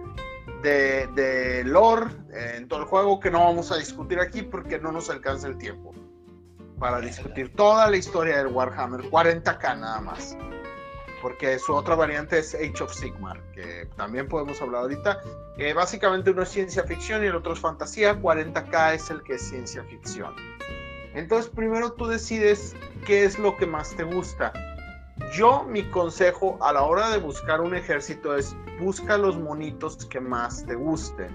de, 0.63 1.07
de 1.15 1.65
lore 1.65 2.11
eh, 2.35 2.57
en 2.59 2.69
todo 2.69 2.81
el 2.81 2.87
juego 2.87 3.19
que 3.19 3.31
no 3.31 3.41
vamos 3.41 3.73
a 3.73 3.79
discutir 3.79 4.21
aquí 4.21 4.43
porque 4.43 4.79
no 4.79 4.93
nos 4.93 5.09
alcanza 5.09 5.49
el 5.49 5.57
tiempo 5.57 5.95
para 6.83 7.01
discutir 7.01 7.55
toda 7.55 7.89
la 7.89 7.97
historia 7.97 8.39
del 8.39 8.49
Warhammer 8.49 9.03
40k 9.03 9.79
nada 9.79 10.01
más. 10.01 10.37
Porque 11.23 11.57
su 11.61 11.73
otra 11.73 11.95
variante 11.95 12.41
es 12.41 12.57
Age 12.57 12.83
of 12.83 12.93
Sigmar, 12.93 13.41
que 13.53 13.89
también 13.97 14.27
podemos 14.27 14.61
hablar 14.61 14.83
ahorita. 14.83 15.21
Eh, 15.59 15.75
básicamente 15.75 16.33
uno 16.33 16.43
es 16.43 16.49
ciencia 16.49 16.83
ficción 16.83 17.23
y 17.23 17.29
el 17.29 17.37
otro 17.37 17.53
es 17.53 17.61
fantasía. 17.61 18.21
40k 18.21 18.95
es 18.95 19.11
el 19.11 19.23
que 19.23 19.35
es 19.35 19.49
ciencia 19.49 19.85
ficción. 19.85 20.35
Entonces 21.15 21.49
primero 21.55 21.93
tú 21.93 22.09
decides 22.09 22.75
qué 23.07 23.23
es 23.23 23.39
lo 23.39 23.57
que 23.57 23.67
más 23.67 23.95
te 23.95 24.03
gusta. 24.03 24.53
Yo 25.33 25.63
mi 25.63 25.85
consejo 25.85 26.59
a 26.61 26.73
la 26.73 26.83
hora 26.83 27.11
de 27.11 27.19
buscar 27.19 27.61
un 27.61 27.77
ejército 27.77 28.37
es 28.37 28.57
busca 28.81 29.17
los 29.17 29.39
monitos 29.39 30.05
que 30.07 30.19
más 30.19 30.67
te 30.67 30.75
gusten. 30.75 31.31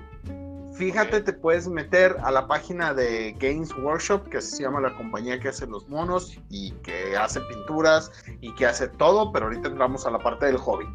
Fíjate, 0.78 1.22
te 1.22 1.34
puedes 1.34 1.68
meter 1.68 2.16
a 2.24 2.32
la 2.32 2.48
página 2.48 2.94
de 2.94 3.36
Games 3.40 3.74
Workshop, 3.76 4.30
que 4.30 4.42
se 4.42 4.62
llama 4.64 4.80
la 4.80 4.96
compañía 4.96 5.40
que 5.40 5.50
hace 5.50 5.66
los 5.66 5.88
monos 5.90 6.38
y 6.50 6.72
que 6.84 7.18
hace 7.18 7.42
pinturas 7.42 8.12
y 8.42 8.54
que 8.54 8.66
hace 8.68 8.88
todo, 8.88 9.32
pero 9.32 9.46
ahorita 9.48 9.70
entramos 9.70 10.06
a 10.06 10.12
la 10.12 10.20
parte 10.20 10.46
del 10.46 10.58
hobby. 10.58 10.86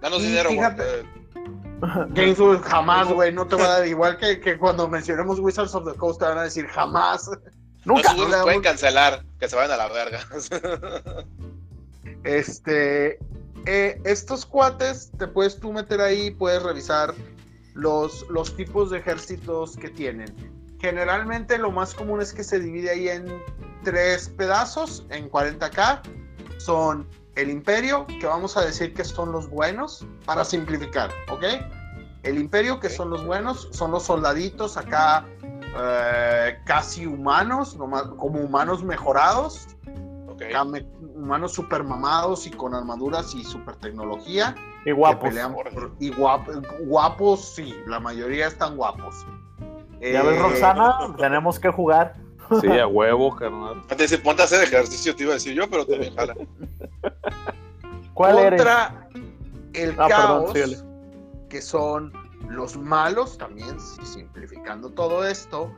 Danos 0.00 0.20
Y 0.20 0.26
dinero, 0.26 0.50
fíjate- 0.50 0.82
güey. 0.82 1.00
Eh, 1.04 2.06
Games 2.10 2.38
Workshop 2.40 2.64
jamás, 2.68 3.08
güey, 3.12 3.32
no 3.32 3.46
te 3.46 3.56
va 3.56 3.64
a 3.64 3.78
dar 3.78 3.86
igual 3.86 4.16
que, 4.18 4.40
que 4.40 4.58
cuando 4.58 4.88
mencionemos 4.88 5.38
Wizards 5.38 5.74
of 5.74 5.90
the 5.90 5.96
Coast 5.96 6.18
te 6.20 6.26
van 6.26 6.38
a 6.38 6.42
decir 6.42 6.66
jamás. 6.66 7.28
No, 7.84 7.94
Nunca. 7.94 8.14
güeyes 8.14 8.36
pueden 8.42 8.62
cancelar, 8.62 9.22
que 9.38 9.48
se 9.48 9.54
vayan 9.54 9.72
a 9.72 9.76
la 9.76 9.88
verga. 9.92 10.20
Este, 12.24 13.18
eh, 13.66 14.00
estos 14.04 14.46
cuates 14.46 15.10
te 15.18 15.26
puedes 15.28 15.58
tú 15.60 15.72
meter 15.72 16.00
ahí, 16.00 16.30
puedes 16.30 16.62
revisar 16.62 17.14
los, 17.74 18.26
los 18.30 18.56
tipos 18.56 18.90
de 18.90 18.98
ejércitos 18.98 19.76
que 19.76 19.90
tienen. 19.90 20.34
Generalmente 20.80 21.58
lo 21.58 21.70
más 21.70 21.94
común 21.94 22.20
es 22.20 22.32
que 22.32 22.42
se 22.44 22.58
divide 22.60 22.90
ahí 22.90 23.08
en 23.08 23.26
tres 23.84 24.28
pedazos, 24.28 25.04
en 25.10 25.30
40k. 25.30 26.00
Son 26.58 27.06
el 27.36 27.50
imperio, 27.50 28.06
que 28.06 28.26
vamos 28.26 28.56
a 28.56 28.64
decir 28.64 28.94
que 28.94 29.04
son 29.04 29.32
los 29.32 29.48
buenos, 29.50 30.06
para 30.24 30.44
simplificar, 30.44 31.10
¿ok? 31.30 31.44
El 32.22 32.38
imperio, 32.38 32.80
que 32.80 32.88
son 32.88 33.10
los 33.10 33.24
buenos, 33.26 33.68
son 33.72 33.90
los 33.90 34.04
soldaditos 34.04 34.76
acá 34.76 35.26
eh, 35.76 36.56
casi 36.66 37.04
humanos, 37.06 37.76
nomás- 37.76 38.06
como 38.16 38.38
humanos 38.40 38.84
mejorados 38.84 39.66
Ok. 40.28 40.42
acá 40.42 40.64
me- 40.64 40.86
humanos 41.16 41.52
super 41.52 41.82
mamados 41.82 42.46
y 42.46 42.50
con 42.50 42.74
armaduras 42.74 43.34
y 43.34 43.42
super 43.44 43.74
tecnología. 43.76 44.54
Y 44.86 44.92
guapos. 44.92 45.22
Que 45.24 45.28
pelean 45.30 45.54
por- 45.54 45.92
y 45.98 46.10
guap- 46.12 46.86
guapos, 46.86 47.54
sí, 47.54 47.74
la 47.86 48.00
mayoría 48.00 48.46
están 48.48 48.76
guapos. 48.76 49.26
Ya 50.00 50.22
ves, 50.22 50.36
Eh, 50.36 50.42
Roxana, 50.42 50.94
tenemos 51.16 51.58
que 51.58 51.70
jugar. 51.70 52.14
Sí, 52.60 52.68
a 52.78 52.86
huevo, 52.86 53.34
carnal. 53.34 53.82
Antes 53.88 54.10
de 54.10 54.18
ponte 54.18 54.42
a 54.42 54.44
hacer 54.44 54.62
ejercicio, 54.62 55.16
te 55.16 55.22
iba 55.22 55.32
a 55.32 55.34
decir 55.34 55.54
yo, 55.54 55.68
pero 55.70 55.86
te 55.86 55.98
me 55.98 56.10
jala. 56.10 56.34
¿Cuál 58.12 58.38
eres? 58.38 58.60
contra 58.62 59.08
el 59.72 59.90
Ah, 59.98 60.06
perdón, 60.06 60.52
caos, 60.52 60.84
que 61.48 61.62
son 61.62 62.12
los 62.48 62.76
malos, 62.76 63.38
también 63.38 63.80
si- 63.80 64.04
simplificando 64.04 64.90
todo 64.90 65.24
esto, 65.24 65.72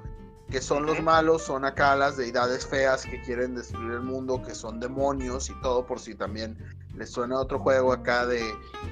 que 0.51 0.61
son 0.61 0.85
los 0.87 1.01
malos, 1.03 1.43
son 1.43 1.65
acá 1.65 1.95
las 1.97 2.17
deidades 2.17 2.67
feas 2.67 3.05
que 3.07 3.21
quieren 3.23 3.55
destruir 3.55 3.93
el 3.93 4.03
mundo, 4.03 4.43
que 4.43 4.55
son 4.55 4.81
demonios 4.81 5.49
y 5.51 5.55
todo, 5.63 5.87
por 5.87 5.99
si 6.01 6.15
también 6.15 6.59
les 6.97 7.11
suena 7.11 7.39
otro 7.39 7.59
juego 7.59 7.93
acá 7.93 8.27
de 8.27 8.43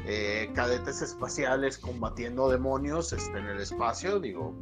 eh, 0.06 0.50
cadetes 0.54 1.00
espaciales 1.02 1.78
combatiendo 1.78 2.48
demonios 2.50 3.12
este, 3.12 3.38
en 3.38 3.46
el 3.46 3.60
espacio, 3.60 4.20
digo, 4.20 4.54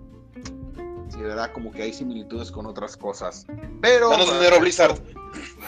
sí, 1.08 1.20
verdad, 1.20 1.50
como 1.52 1.72
que 1.72 1.82
hay 1.82 1.92
similitudes 1.92 2.50
con 2.52 2.66
otras 2.66 2.96
cosas. 2.96 3.46
Pero 3.80 4.10
Danos 4.10 4.32
dinero, 4.32 4.60
Blizzard. 4.60 4.96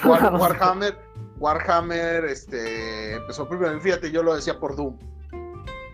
War- 0.04 0.34
Warhammer, 0.34 0.98
Warhammer, 1.38 2.24
este, 2.26 3.14
empezó 3.14 3.48
primero, 3.48 3.80
fíjate, 3.80 4.10
yo 4.10 4.22
lo 4.22 4.34
decía 4.36 4.58
por 4.58 4.76
Doom. 4.76 4.96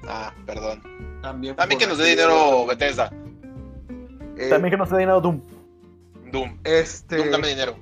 Ah, 0.06 0.34
perdón. 0.46 0.82
También 1.22 1.54
por 1.56 1.68
que 1.68 1.86
nos 1.86 1.98
dé 1.98 2.06
dinero 2.10 2.66
Bethesda. 2.66 3.10
Eh, 4.36 4.48
También 4.48 4.70
que 4.70 4.76
nos 4.78 4.90
dé 4.90 4.98
dinero 4.98 5.20
Doom. 5.20 5.40
Doom. 6.32 6.58
Este, 6.64 7.16
Doom, 7.16 7.30
dame 7.30 7.48
dinero. 7.48 7.76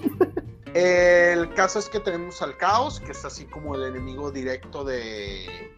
el 0.74 1.54
caso 1.54 1.78
es 1.78 1.88
que 1.88 2.00
tenemos 2.00 2.42
al 2.42 2.56
caos, 2.56 3.00
que 3.00 3.12
es 3.12 3.24
así 3.24 3.44
como 3.46 3.76
el 3.76 3.84
enemigo 3.84 4.32
directo 4.32 4.84
de, 4.84 5.72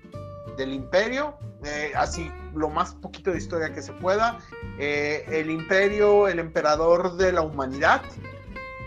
del 0.57 0.73
imperio. 0.73 1.37
Eh, 1.65 1.93
así 1.95 2.31
lo 2.55 2.71
más 2.71 2.95
poquito 2.95 3.31
de 3.31 3.39
historia 3.39 3.73
que 3.73 3.83
se 3.83 3.93
pueda. 3.93 4.39
Eh, 4.79 5.25
el 5.29 5.51
imperio, 5.51 6.29
el 6.29 6.39
emperador 6.39 7.17
de 7.17 7.33
la 7.33 7.43
humanidad, 7.43 8.03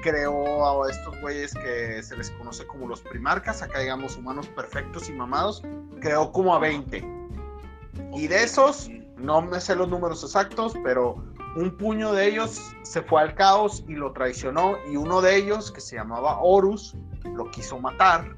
creó 0.02 0.84
a 0.84 0.90
estos 0.90 1.20
güeyes 1.22 1.54
que 1.54 2.02
se 2.02 2.18
les 2.18 2.32
conoce 2.32 2.66
como 2.66 2.88
los 2.88 3.02
primarcas, 3.02 3.62
acá 3.62 3.80
digamos 3.80 4.18
humanos 4.18 4.48
perfectos 4.48 5.10
y 5.10 5.14
mamados, 5.14 5.62
creó 6.00 6.32
como 6.32 6.56
a 6.56 6.60
20. 6.60 7.06
Y 8.14 8.28
de 8.28 8.44
esos, 8.44 8.90
no 9.18 9.42
me 9.42 9.60
sé 9.60 9.76
los 9.76 9.90
números 9.90 10.24
exactos, 10.24 10.74
pero 10.84 11.24
un 11.56 11.72
puño 11.72 12.14
de 12.14 12.28
ellos 12.28 12.76
se 12.84 13.02
fue 13.02 13.22
al 13.22 13.36
caos 13.36 13.84
y 13.88 13.94
lo 13.94 14.12
traicionó 14.12 14.78
y 14.92 14.96
uno 14.96 15.22
de 15.22 15.36
ellos, 15.36 15.72
que 15.72 15.82
se 15.82 15.96
llamaba 15.96 16.40
Horus, 16.40 16.96
lo 17.24 17.50
quiso 17.52 17.80
matar. 17.80 18.36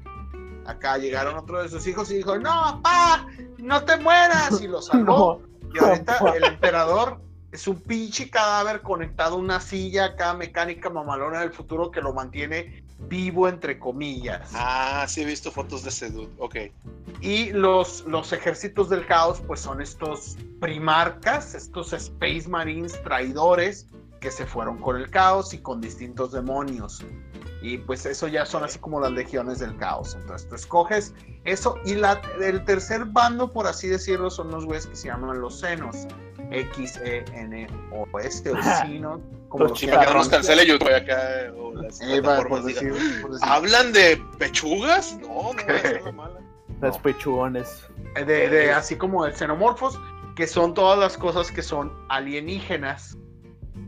Acá 0.66 0.96
llegaron 0.96 1.36
otros 1.36 1.64
de 1.64 1.68
sus 1.68 1.86
hijos 1.86 2.10
y 2.10 2.16
dijo, 2.16 2.38
no, 2.38 2.50
papá, 2.82 3.26
no 3.58 3.84
te 3.84 3.96
mueras, 3.96 4.60
y 4.60 4.68
lo 4.68 4.80
salvó. 4.82 5.42
No. 5.42 5.72
Y 5.74 5.78
ahorita 5.78 6.18
el 6.36 6.44
emperador 6.44 7.20
es 7.50 7.66
un 7.68 7.80
pinche 7.80 8.30
cadáver 8.30 8.82
conectado 8.82 9.36
a 9.36 9.38
una 9.38 9.60
silla 9.60 10.06
acá 10.06 10.34
mecánica 10.34 10.90
mamalona 10.90 11.40
del 11.40 11.52
futuro 11.52 11.90
que 11.90 12.00
lo 12.00 12.12
mantiene 12.12 12.84
vivo 13.08 13.48
entre 13.48 13.78
comillas. 13.78 14.50
Ah, 14.54 15.04
sí 15.08 15.22
he 15.22 15.24
visto 15.24 15.50
fotos 15.50 15.82
de 15.82 15.90
ese 15.90 16.10
dude, 16.10 16.32
ok. 16.38 16.56
Y 17.20 17.52
los, 17.52 18.04
los 18.06 18.32
ejércitos 18.32 18.88
del 18.88 19.06
caos 19.06 19.42
pues 19.46 19.60
son 19.60 19.80
estos 19.80 20.36
primarcas, 20.60 21.54
estos 21.54 21.92
Space 21.92 22.48
Marines 22.48 23.00
traidores 23.02 23.86
que 24.20 24.30
se 24.30 24.46
fueron 24.46 24.78
con 24.78 24.96
el 24.96 25.10
caos 25.10 25.52
y 25.52 25.58
con 25.58 25.80
distintos 25.80 26.32
demonios. 26.32 27.04
Y 27.60 27.78
pues 27.78 28.06
eso 28.06 28.26
ya 28.26 28.44
son 28.44 28.64
así 28.64 28.78
como 28.78 29.00
las 29.00 29.12
legiones 29.12 29.60
del 29.60 29.76
caos. 29.76 30.16
Entonces 30.20 30.48
tú 30.48 30.54
escoges 30.56 31.14
eso. 31.44 31.76
Y 31.84 31.94
la, 31.94 32.20
el 32.40 32.64
tercer 32.64 33.04
bando, 33.04 33.52
por 33.52 33.66
así 33.66 33.88
decirlo, 33.88 34.30
son 34.30 34.50
los 34.50 34.64
güeyes 34.64 34.86
que 34.86 34.96
se 34.96 35.08
llaman 35.08 35.40
los 35.40 35.60
senos. 35.60 36.06
X, 36.50 36.98
E, 37.04 37.24
N, 37.32 37.66
O, 37.92 38.18
este, 38.18 38.50
o 38.52 38.56
Sino. 38.84 39.20
Como 39.52 39.64
los 39.64 39.78
que 39.78 39.86
no 39.86 40.14
nos 40.14 40.28
cancele 40.28 40.66
YouTube 40.66 40.94
acá. 40.94 41.20
O 41.56 41.74
las 41.74 42.00
Eh, 42.00 42.20
va, 42.20 42.42
por 42.42 42.62
decir, 42.64 42.90
por 43.20 43.32
decir. 43.32 43.48
¿Hablan 43.48 43.92
de 43.92 44.20
pechugas? 44.38 45.16
No, 45.20 45.52
no, 45.52 45.74
es 45.74 46.04
la 46.04 46.12
mala. 46.12 46.40
Las 46.80 46.98
pechugones. 46.98 47.86
De, 48.14 48.24
de- 48.24 48.72
así 48.72 48.96
como 48.96 49.24
el 49.26 49.34
xenomorfos, 49.34 50.00
que 50.34 50.46
son 50.46 50.72
todas 50.74 50.98
las 50.98 51.16
cosas 51.18 51.50
que 51.52 51.62
son 51.62 51.92
alienígenas. 52.08 53.16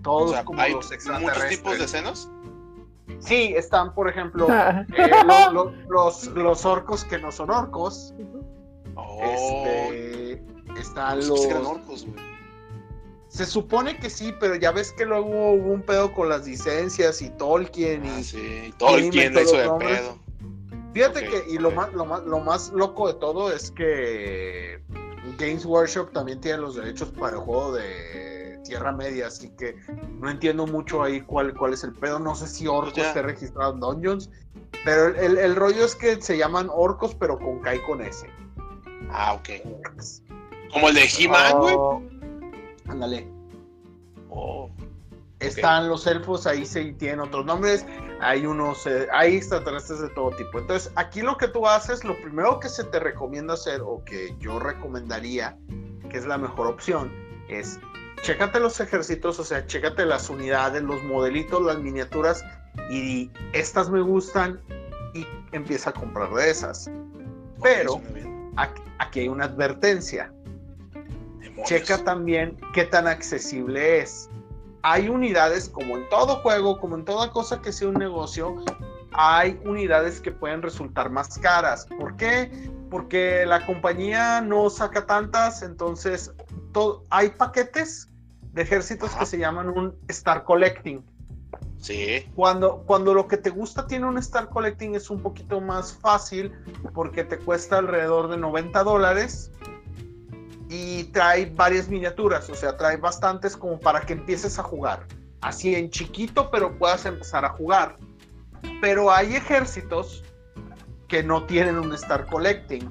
Todos 0.03 0.31
O 0.31 0.35
sea, 0.35 0.45
como 0.45 0.61
hay 0.61 0.73
los 0.73 0.91
muchos 1.21 1.49
tipos 1.49 1.79
de 1.79 1.89
senos. 1.89 2.29
Sí, 3.21 3.55
están, 3.57 3.95
por 3.95 4.09
ejemplo, 4.09 4.47
eh, 4.51 4.87
lo- 5.27 5.51
lo- 5.53 5.73
los, 5.89 6.27
los 6.29 6.65
orcos 6.67 7.05
que 7.05 7.19
no 7.19 7.33
son 7.33 7.51
orcos. 7.51 8.13
Oh, 8.97 9.21
Este, 9.25 10.43
están 10.79 11.19
los 11.19 11.29
los. 11.29 11.41
que 11.41 11.49
eran 11.49 11.67
orcos, 11.67 12.07
güey. 12.07 12.34
Se 13.35 13.47
supone 13.47 13.99
que 13.99 14.11
sí, 14.11 14.33
pero 14.39 14.55
ya 14.55 14.71
ves 14.71 14.93
que 14.93 15.05
luego 15.05 15.27
hubo 15.55 15.73
un 15.73 15.83
pedo 15.83 16.13
con 16.13 16.29
las 16.29 16.47
licencias 16.47 17.21
y 17.21 17.31
Tolkien 17.31 18.05
y. 18.05 18.09
Ah, 18.09 18.23
sí, 18.23 18.73
Tolkien 18.79 19.33
hizo 19.37 19.57
de 19.57 19.69
pedo. 19.85 20.19
Fíjate 20.93 21.29
que, 21.29 21.45
y 21.51 21.59
lo 21.59 21.73
más, 21.73 21.93
lo 21.93 22.05
más, 22.07 22.23
lo 22.23 22.39
más 22.39 22.71
loco 22.71 23.09
de 23.09 23.15
todo 23.15 23.53
es 23.53 23.73
que 23.73 24.81
Games 25.37 25.67
Workshop 25.67 26.13
también 26.13 26.41
tiene 26.41 26.59
los 26.59 26.77
derechos 26.77 27.11
para 27.11 27.33
el 27.37 27.43
juego 27.43 27.73
de 27.75 28.61
Tierra 28.65 28.93
Media, 28.93 29.27
así 29.27 29.51
que 29.59 29.75
no 30.21 30.31
entiendo 30.31 30.65
mucho 30.69 31.03
ahí 31.03 31.21
cuál, 31.21 31.53
cuál 31.55 31.73
es 31.73 31.83
el 31.83 31.93
pedo. 31.93 32.21
No 32.21 32.37
sé 32.37 32.47
si 32.47 32.69
Orcos 32.69 32.93
Pues 32.95 33.07
esté 33.09 33.23
registrado 33.23 33.73
en 33.75 33.81
Dungeons, 33.81 34.31
pero 34.85 35.09
el, 35.09 35.17
el- 35.17 35.39
el 35.39 35.57
rollo 35.57 35.85
es 35.85 35.97
que 35.97 36.23
se 36.23 36.39
llaman 36.39 36.69
Orcos, 36.73 37.17
pero 37.17 37.37
con 37.37 37.59
K 37.59 37.75
y 37.75 37.81
con 37.81 38.01
S. 38.01 38.25
Ah, 39.11 39.33
ok. 39.35 39.49
Como 40.73 40.89
el 40.89 40.95
de 40.95 41.09
He-Man, 41.19 41.59
güey. 41.59 41.75
Oh, 41.77 42.03
ándale. 42.89 43.29
Oh, 44.31 44.71
Están 45.41 45.89
los 45.89 46.07
elfos, 46.07 46.47
ahí 46.47 46.65
sí 46.67 46.93
tienen 46.93 47.21
otros 47.21 47.45
nombres. 47.45 47.85
Hay 48.21 48.47
unos, 48.47 48.87
eh, 48.87 49.07
hay 49.13 49.37
extraterrestres 49.37 50.01
de 50.01 50.09
todo 50.11 50.31
tipo. 50.31 50.59
Entonces, 50.59 50.91
aquí 50.97 51.23
lo 51.23 51.37
que 51.37 51.49
tú 51.49 51.67
haces, 51.67 52.05
lo 52.05 52.17
primero 52.21 52.59
que 52.61 52.69
se 52.69 52.85
te 52.85 52.99
recomienda 52.99 53.55
hacer, 53.55 53.81
o 53.83 54.03
que 54.05 54.35
yo 54.39 54.59
recomendaría, 54.59 55.57
que 56.11 56.17
es 56.17 56.27
la 56.27 56.39
mejor 56.39 56.67
opción, 56.67 57.13
es 57.49 57.79
chécate 58.23 58.59
los 58.59 58.81
ejércitos, 58.81 59.39
o 59.39 59.45
sea, 59.45 59.67
chécate 59.67 60.07
las 60.07 60.31
unidades, 60.31 60.83
los 60.83 61.03
modelitos, 61.05 61.63
las 61.63 61.79
miniaturas, 61.79 62.43
y 62.91 63.31
estas 63.53 63.91
me 63.91 64.01
gustan, 64.01 64.61
y 65.13 65.27
empieza 65.53 65.91
a 65.91 65.93
comprar 65.93 66.33
de 66.33 66.51
esas. 66.51 66.91
Pero-. 67.63 68.01
Aquí, 68.57 68.83
aquí 68.99 69.21
hay 69.21 69.29
una 69.29 69.45
advertencia. 69.47 70.33
Demonios. 71.57 71.69
Checa 71.69 72.03
también 72.05 72.57
qué 72.73 72.85
tan 72.85 73.07
accesible 73.07 74.01
es. 74.01 74.29
Hay 74.83 75.09
unidades, 75.09 75.69
como 75.69 75.97
en 75.97 76.09
todo 76.11 76.37
juego, 76.37 76.79
como 76.79 76.97
en 76.97 77.05
toda 77.05 77.31
cosa 77.31 77.63
que 77.63 77.73
sea 77.73 77.89
un 77.89 77.95
negocio, 77.95 78.57
hay 79.13 79.59
unidades 79.65 80.21
que 80.21 80.31
pueden 80.33 80.61
resultar 80.61 81.09
más 81.11 81.39
caras. 81.39 81.87
¿Por 81.99 82.17
qué? 82.17 82.51
Porque 82.91 83.47
la 83.47 83.65
compañía 83.65 84.41
no 84.41 84.69
saca 84.69 85.07
tantas, 85.07 85.63
entonces 85.63 86.33
to- 86.73 87.05
hay 87.11 87.31
paquetes 87.31 88.09
de 88.53 88.63
ejércitos 88.63 89.11
Ajá. 89.11 89.21
que 89.21 89.27
se 89.27 89.39
llaman 89.39 89.69
un 89.71 89.97
Star 90.09 90.45
Collecting. 90.45 91.03
Sí, 91.79 92.25
Cuando, 92.35 92.83
cuando 92.87 93.13
lo 93.15 93.29
que 93.29 93.37
te 93.37 93.51
gusta 93.51 93.87
tiene 93.87 94.07
un 94.07 94.17
Star 94.19 94.49
Collecting 94.49 94.95
es 94.95 95.11
un 95.11 95.21
poquito 95.23 95.61
más 95.61 95.95
fácil 95.95 96.53
porque 96.95 97.25
te 97.25 97.39
cuesta 97.39 97.79
alrededor 97.79 98.29
de 98.29 98.37
90 98.39 98.83
dólares 98.85 99.51
y 100.75 101.05
trae 101.05 101.47
varias 101.47 101.89
miniaturas, 101.89 102.51
o 102.51 102.55
sea, 102.55 102.77
trae 102.77 102.97
bastantes 102.97 103.57
como 103.57 103.79
para 103.79 104.01
que 104.01 104.15
empieces 104.15 104.59
a 104.59 104.63
jugar. 104.65 105.07
Así 105.41 105.75
en 105.75 105.91
chiquito, 105.91 106.51
pero 106.51 106.77
puedas 106.77 107.07
empezar 107.07 107.45
a 107.45 107.51
jugar. 107.51 107.97
Pero 108.81 109.13
hay 109.13 109.37
ejércitos 109.37 110.25
que 111.07 111.23
no 111.23 111.45
tienen 111.45 111.79
un 111.79 111.93
Star 111.93 112.27
Collecting, 112.27 112.91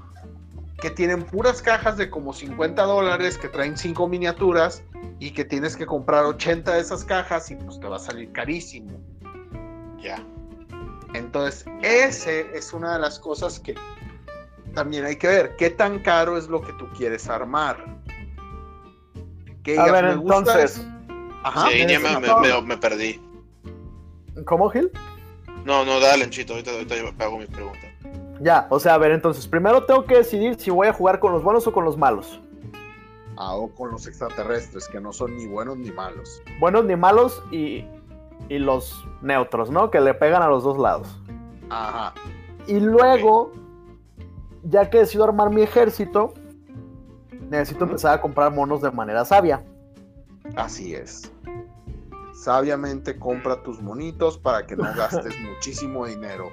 que 0.80 0.92
tienen 0.92 1.24
puras 1.24 1.62
cajas 1.62 1.98
de 1.98 2.10
como 2.10 2.32
50 2.32 2.82
dólares, 2.84 3.38
que 3.38 3.50
traen 3.50 3.78
5 3.78 4.08
miniaturas 4.08 4.84
y 5.20 5.32
que 5.32 5.44
tienes 5.44 5.76
que 5.76 5.86
comprar 5.86 6.24
80 6.24 6.76
de 6.76 6.80
esas 6.80 7.04
cajas 7.04 7.52
y 7.52 7.56
pues 7.56 7.80
te 7.80 7.88
va 7.88 7.98
a 7.98 8.00
salir 8.00 8.32
carísimo. 8.32 8.98
ya. 10.02 10.24
Entonces, 11.14 11.66
ese 11.82 12.48
es 12.58 12.74
una 12.74 12.94
de 12.94 13.00
las 13.00 13.20
cosas 13.20 13.60
que 13.60 13.76
también 14.74 15.06
hay 15.06 15.16
que 15.18 15.28
ver. 15.28 15.56
¿Qué 15.58 15.70
tan 15.70 16.00
caro 16.00 16.38
es 16.38 16.48
lo 16.48 16.62
que 16.62 16.74
tú 16.74 16.88
quieres 16.98 17.30
armar? 17.30 17.78
Que 19.64 19.78
A 19.80 19.92
ver, 19.92 20.06
"Me 20.06 20.16
gusta 20.16 20.38
entonces, 20.40 20.78
esto". 20.78 20.92
Ajá. 21.44 21.68
sí, 21.70 21.80
ya 21.88 22.00
me, 22.00 22.20
me- 22.20 22.28
no. 22.28 22.40
me- 22.40 22.62
me 22.62 22.78
perdí. 22.78 23.22
¿cómo, 24.46 24.70
Gil? 24.70 24.92
No, 25.66 25.86
no, 25.86 26.00
dale, 26.00 26.30
Chito, 26.30 26.54
ahorita, 26.54 26.72
ahorita 26.72 26.96
yo 26.98 27.12
hago 27.20 27.38
mi 27.38 27.46
pregunta. 27.46 27.80
Ya, 28.42 28.68
o 28.70 28.80
sea, 28.80 28.96
a 28.96 28.98
ver, 28.98 29.12
entonces, 29.12 29.48
primero 29.48 29.86
tengo 29.86 30.04
que 30.06 30.16
decidir 30.16 30.56
si 30.60 30.72
voy 30.72 30.88
a 30.88 30.94
jugar 30.94 31.20
con 31.20 31.32
los 31.32 31.44
buenos 31.44 31.66
o 31.68 31.72
con 31.72 31.86
los 31.86 31.98
malos. 31.98 32.42
Ah, 33.38 33.56
o 33.56 33.70
con 33.74 33.92
los 33.92 34.06
extraterrestres, 34.08 34.88
que 34.90 35.00
no 35.00 35.14
son 35.14 35.38
ni 35.38 35.48
buenos 35.48 35.78
ni 35.78 35.92
malos. 35.92 36.42
Buenos 36.60 36.84
ni 36.86 36.96
malos 36.96 37.42
y, 37.52 37.86
y 38.50 38.58
los 38.60 39.06
neutros, 39.22 39.70
¿no? 39.70 39.90
Que 39.92 40.02
le 40.02 40.14
pegan 40.14 40.42
a 40.42 40.48
los 40.48 40.64
dos 40.64 40.78
lados. 40.78 41.08
Ajá. 41.70 42.14
Y 42.68 42.80
luego, 42.80 43.54
ya 44.64 44.90
que 44.90 45.00
decido 45.00 45.24
armar 45.24 45.50
mi 45.50 45.62
ejército, 45.62 46.34
necesito 47.50 47.86
empezar 47.86 48.14
a 48.16 48.22
comprar 48.22 48.52
monos 48.54 48.82
de 48.82 48.92
manera 48.92 49.26
sabia. 49.26 49.64
Así 50.56 50.94
es. 50.96 51.32
Sabiamente 52.34 53.18
compra 53.18 53.62
tus 53.64 53.82
monitos 53.82 54.38
para 54.38 54.66
que 54.66 54.76
no 54.76 54.84
gastes 54.98 55.36
muchísimo 55.40 56.06
dinero. 56.06 56.52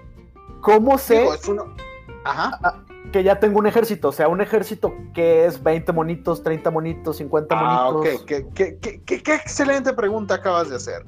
¿Cómo 0.60 0.98
sé 0.98 1.20
Digo, 1.20 1.34
es 1.34 1.48
uno. 1.48 1.74
Ajá. 2.24 2.84
que 3.12 3.22
ya 3.24 3.40
tengo 3.40 3.58
un 3.58 3.66
ejército? 3.66 4.08
O 4.08 4.12
sea, 4.12 4.28
un 4.28 4.40
ejército 4.42 4.92
que 5.14 5.46
es 5.46 5.62
20 5.62 5.90
monitos, 5.92 6.42
30 6.42 6.70
monitos, 6.70 7.16
50 7.16 7.54
Ah, 7.58 7.90
monitos. 7.92 8.20
ok. 8.20 8.26
¿Qué, 8.26 8.46
qué, 8.54 8.78
qué- 8.78 9.02
qué- 9.02 9.22
qué 9.22 9.34
excelente 9.34 9.92
pregunta 9.94 10.34
acabas 10.34 10.68
de 10.68 10.76
hacer. 10.76 11.04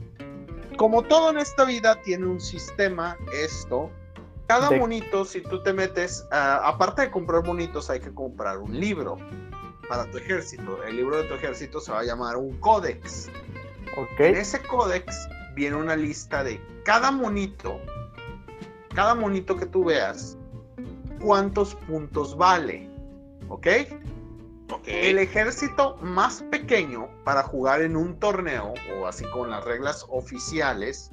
Como 0.78 1.02
todo 1.02 1.30
en 1.30 1.38
esta 1.38 1.64
vida 1.66 2.00
tiene 2.02 2.26
un 2.26 2.40
sistema, 2.40 3.16
esto. 3.34 3.90
Cada 4.48 4.68
De- 4.70 4.78
monito, 4.78 5.24
si 5.24 5.40
tú 5.40 5.62
te 5.62 5.72
metes, 5.72 6.26
ah, 6.30 6.60
aparte 6.64 7.02
de 7.02 7.10
comprar 7.10 7.44
monitos, 7.44 7.88
hay 7.90 8.00
que 8.00 8.12
comprar 8.12 8.58
un 8.58 8.78
libro 8.78 9.16
para 9.88 10.10
tu 10.10 10.18
ejército. 10.18 10.82
El 10.84 10.96
libro 10.96 11.16
de 11.16 11.24
tu 11.24 11.34
ejército 11.34 11.80
se 11.80 11.92
va 11.92 12.00
a 12.00 12.04
llamar 12.04 12.36
un 12.36 12.56
códex. 12.58 13.28
En 13.96 14.02
Ok. 14.04 14.20
ese 14.20 14.60
códex 14.62 15.28
viene 15.54 15.76
una 15.76 15.96
lista 15.96 16.42
de 16.44 16.60
cada 16.84 17.10
monito, 17.10 17.78
cada 18.94 19.14
monito 19.14 19.56
que 19.56 19.66
tú 19.66 19.84
veas, 19.84 20.36
cuántos 21.20 21.74
puntos 21.74 22.36
vale. 22.36 22.88
¿Ok? 23.48 23.66
Ok. 24.70 24.84
El 24.86 25.18
ejército 25.18 25.96
más 26.00 26.42
pequeño 26.50 27.08
para 27.24 27.42
jugar 27.42 27.82
en 27.82 27.96
un 27.96 28.18
torneo, 28.18 28.72
o 28.98 29.06
así 29.06 29.24
con 29.26 29.50
las 29.50 29.62
reglas 29.64 30.06
oficiales, 30.08 31.10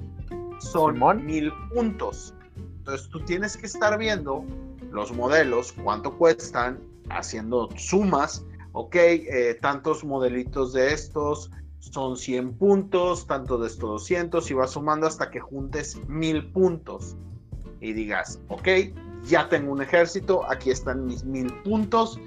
son 0.58 0.94
Simón. 0.94 1.24
mil 1.26 1.52
puntos. 1.72 2.34
Entonces 2.80 3.08
tú 3.10 3.20
tienes 3.20 3.58
que 3.58 3.66
estar 3.66 3.98
viendo 3.98 4.42
los 4.90 5.12
modelos, 5.12 5.74
cuánto 5.84 6.16
cuestan, 6.16 6.80
haciendo 7.10 7.68
sumas, 7.76 8.44
ok, 8.72 8.96
eh, 8.96 9.58
tantos 9.60 10.02
modelitos 10.02 10.72
de 10.72 10.94
estos 10.94 11.50
son 11.78 12.16
100 12.16 12.54
puntos, 12.54 13.26
tanto 13.26 13.58
de 13.58 13.66
estos 13.66 13.90
200, 13.90 14.50
y 14.50 14.54
vas 14.54 14.70
sumando 14.70 15.06
hasta 15.06 15.30
que 15.30 15.40
juntes 15.40 15.98
mil 16.08 16.50
puntos. 16.52 17.16
Y 17.80 17.92
digas, 17.92 18.40
ok, 18.48 18.68
ya 19.24 19.48
tengo 19.48 19.72
un 19.72 19.82
ejército, 19.82 20.50
aquí 20.50 20.70
están 20.70 21.04
mis 21.04 21.22
mil 21.22 21.52
puntos 21.62 22.18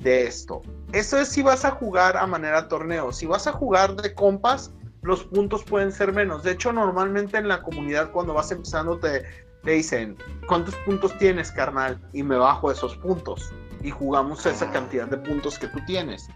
de 0.00 0.26
esto. 0.26 0.60
Eso 0.92 1.18
es 1.18 1.28
si 1.28 1.42
vas 1.42 1.64
a 1.64 1.70
jugar 1.70 2.16
a 2.16 2.26
manera 2.26 2.68
torneo. 2.68 3.10
Si 3.10 3.24
vas 3.24 3.46
a 3.46 3.52
jugar 3.52 3.96
de 3.96 4.14
compas, 4.14 4.70
los 5.02 5.24
puntos 5.24 5.64
pueden 5.64 5.92
ser 5.92 6.12
menos. 6.12 6.42
De 6.42 6.52
hecho, 6.52 6.72
normalmente 6.72 7.38
en 7.38 7.48
la 7.48 7.62
comunidad 7.62 8.10
cuando 8.10 8.34
vas 8.34 8.50
empezando 8.52 8.98
te, 8.98 9.24
te 9.64 9.72
dicen, 9.72 10.16
¿cuántos 10.46 10.74
puntos 10.86 11.16
tienes, 11.18 11.50
carnal? 11.50 12.00
Y 12.12 12.22
me 12.22 12.36
bajo 12.36 12.70
esos 12.70 12.96
puntos. 12.96 13.52
Y 13.82 13.90
jugamos 13.90 14.44
esa 14.46 14.70
cantidad 14.70 15.06
de 15.08 15.18
puntos 15.18 15.58
que 15.58 15.68
tú 15.68 15.78
tienes. 15.86 16.28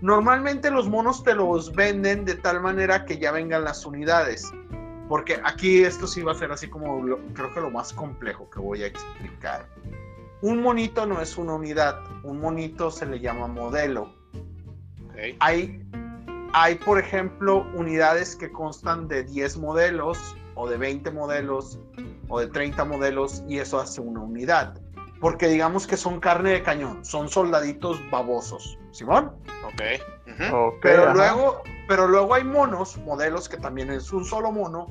Normalmente 0.00 0.70
los 0.70 0.88
monos 0.88 1.22
te 1.22 1.34
los 1.34 1.72
venden 1.74 2.24
de 2.24 2.34
tal 2.34 2.60
manera 2.60 3.04
que 3.04 3.18
ya 3.18 3.32
vengan 3.32 3.64
las 3.64 3.84
unidades. 3.86 4.50
Porque 5.08 5.38
aquí 5.44 5.82
esto 5.84 6.06
sí 6.06 6.22
va 6.22 6.32
a 6.32 6.34
ser 6.34 6.50
así 6.52 6.68
como 6.68 7.02
lo- 7.02 7.18
creo 7.34 7.52
que 7.52 7.60
lo 7.60 7.70
más 7.70 7.92
complejo 7.92 8.48
que 8.50 8.58
voy 8.60 8.82
a 8.82 8.86
explicar. 8.86 9.66
Un 10.40 10.62
monito 10.62 11.06
no 11.06 11.20
es 11.20 11.36
una 11.38 11.54
unidad, 11.54 12.00
un 12.22 12.40
monito 12.40 12.90
se 12.90 13.06
le 13.06 13.20
llama 13.20 13.46
modelo. 13.46 14.14
Ok. 15.08 15.36
Hay, 15.40 15.82
hay, 16.52 16.74
por 16.76 16.98
ejemplo, 16.98 17.66
unidades 17.74 18.34
que 18.36 18.50
constan 18.50 19.08
de 19.08 19.24
10 19.24 19.56
modelos 19.58 20.18
o 20.54 20.68
de 20.68 20.76
20 20.76 21.10
modelos 21.10 21.78
o 22.34 22.40
de 22.40 22.48
30 22.48 22.84
modelos 22.84 23.44
y 23.48 23.58
eso 23.58 23.78
hace 23.78 24.00
una 24.00 24.20
unidad. 24.20 24.74
Porque 25.20 25.46
digamos 25.46 25.86
que 25.86 25.96
son 25.96 26.18
carne 26.20 26.50
de 26.50 26.62
cañón, 26.62 27.04
son 27.04 27.28
soldaditos 27.28 27.98
babosos. 28.10 28.76
¿Simón? 28.90 29.32
Ok. 29.64 29.82
Ujú. 30.26 30.56
Ok, 30.56 30.78
Pero 30.82 31.14
luego, 31.14 31.62
pero 31.86 32.08
luego 32.08 32.34
hay 32.34 32.44
monos, 32.44 32.98
modelos 32.98 33.48
que 33.48 33.56
también 33.56 33.90
es 33.90 34.12
un 34.12 34.24
solo 34.24 34.50
mono, 34.50 34.88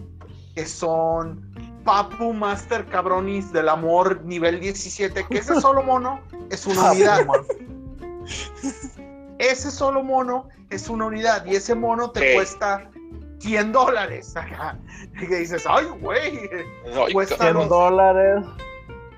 que 0.55 0.65
son 0.65 1.53
Papu 1.83 2.33
Master 2.33 2.85
Cabronis 2.85 3.51
del 3.51 3.67
Amor 3.67 4.23
nivel 4.23 4.61
17, 4.61 5.25
que 5.29 5.37
ese 5.37 5.59
solo 5.59 5.83
mono 5.83 6.21
es 6.49 6.65
una 6.65 6.91
unidad. 6.91 7.27
Ese 9.39 9.71
solo 9.71 10.01
mono 10.03 10.47
es 10.69 10.89
una 10.89 11.05
unidad 11.05 11.45
y 11.45 11.55
ese 11.55 11.75
mono 11.75 12.11
te 12.11 12.33
cuesta 12.33 12.89
100 13.43 13.71
dólares. 13.71 14.35
Ajá. 14.35 14.77
Y 15.21 15.27
que 15.27 15.35
dices, 15.35 15.65
ay, 15.67 15.85
güey. 15.99 16.49
Cuesta 17.11 17.37
cabrón. 17.37 17.63
100 17.63 17.69
dólares. 17.69 18.45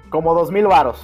Como 0.09 0.33
dos 0.33 0.51
mil 0.51 0.67
varos. 0.67 0.99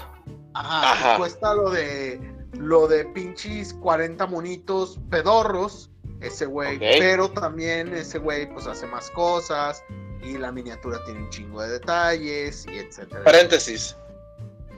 Ajá, 0.54 0.92
Ajá. 0.92 1.18
cuesta 1.18 1.54
lo 1.54 1.70
de 1.70 2.20
lo 2.54 2.88
de 2.88 3.06
pinches 3.06 3.74
40 3.76 4.28
monitos 4.28 5.00
pedorros, 5.10 5.90
ese 6.20 6.46
güey, 6.46 6.78
pero 6.78 7.30
también 7.32 7.94
ese 7.94 8.20
güey 8.20 8.52
pues 8.54 8.68
hace 8.68 8.86
más 8.88 9.10
cosas 9.12 9.84
y 10.22 10.38
la 10.38 10.52
miniatura 10.52 11.04
tiene 11.06 11.22
un 11.22 11.30
chingo 11.30 11.62
de 11.62 11.70
detalles 11.70 12.66
y 12.68 12.78
etcétera. 12.80 13.24
Paréntesis. 13.24 13.96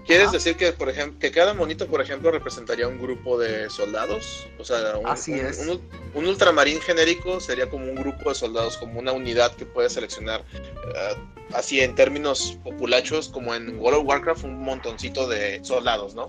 ¿Quieres 0.06 0.28
Ajá. 0.28 0.34
decir 0.34 0.58
que, 0.58 0.74
por 0.74 0.90
ejemplo, 0.90 1.18
que 1.20 1.32
cada 1.32 1.54
monito, 1.54 1.88
por 1.88 2.02
ejemplo, 2.02 2.30
representaría 2.30 2.88
un 2.88 3.00
grupo 3.02 3.38
de 3.40 3.70
soldados? 3.70 4.48
O 4.60 4.66
sea, 4.66 4.98
un, 4.98 5.08
Así 5.08 5.34
es. 5.34 5.60
un- 5.60 5.82
un 6.14 6.28
ultramarín 6.28 6.82
genérico 6.82 7.40
sería 7.40 7.70
como 7.70 7.86
un 7.86 7.96
grupo 7.96 8.30
de 8.30 8.36
soldados, 8.36 8.78
como 8.78 9.00
una 9.00 9.14
unidad 9.14 9.56
que 9.56 9.66
puedes 9.66 9.94
seleccionar, 9.94 10.44
eh, 10.54 11.16
así 11.54 11.80
en 11.80 11.96
términos 11.96 12.58
populachos, 12.64 13.30
como 13.30 13.56
en 13.56 13.80
World 13.80 14.00
of 14.02 14.06
Warcraft, 14.08 14.44
un 14.44 14.60
montoncito 14.62 15.28
de 15.28 15.64
soldados, 15.64 16.14
¿no? 16.16 16.28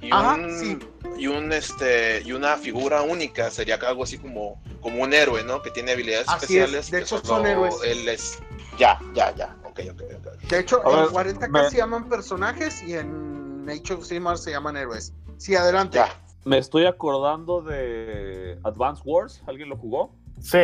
Y 0.00 0.10
Ajá, 0.12 0.34
un, 0.34 0.58
sí. 0.60 0.78
y 1.18 1.26
un 1.26 1.52
este 1.52 2.22
y 2.24 2.30
una 2.32 2.56
figura 2.58 3.02
única 3.02 3.50
sería 3.50 3.74
algo 3.76 4.04
así 4.04 4.18
como, 4.18 4.62
como 4.80 5.02
un 5.02 5.12
héroe, 5.12 5.42
¿no? 5.42 5.62
Que 5.62 5.70
tiene 5.70 5.92
habilidades 5.92 6.28
Así 6.28 6.36
es, 6.36 6.42
especiales. 6.64 6.90
de 6.92 6.98
que 6.98 7.04
hecho, 7.04 7.20
son 7.24 7.44
héroes. 7.46 7.74
Él 7.84 8.08
es. 8.08 8.38
Ya, 8.78 9.00
ya, 9.14 9.34
ya. 9.34 9.56
Ok, 9.78 9.92
ok, 9.92 10.02
ok. 10.18 10.40
De 10.48 10.58
hecho, 10.60 10.86
A 10.86 10.90
en 10.90 10.96
ver, 10.96 11.08
40K 11.36 11.48
me- 11.48 11.70
se 11.70 11.76
llaman 11.76 12.08
personajes 12.08 12.82
y 12.82 12.94
en 12.94 13.66
Age 13.68 13.94
of 13.94 14.04
Sigmar 14.06 14.38
se 14.38 14.50
llaman 14.52 14.76
héroes. 14.76 15.12
Sí, 15.36 15.54
adelante. 15.54 15.98
Ya. 15.98 16.08
Me 16.44 16.58
estoy 16.58 16.86
acordando 16.86 17.60
de 17.62 18.58
Advance 18.64 19.02
Wars. 19.04 19.42
¿Alguien 19.46 19.68
lo 19.68 19.76
jugó? 19.76 20.14
Sí. 20.40 20.58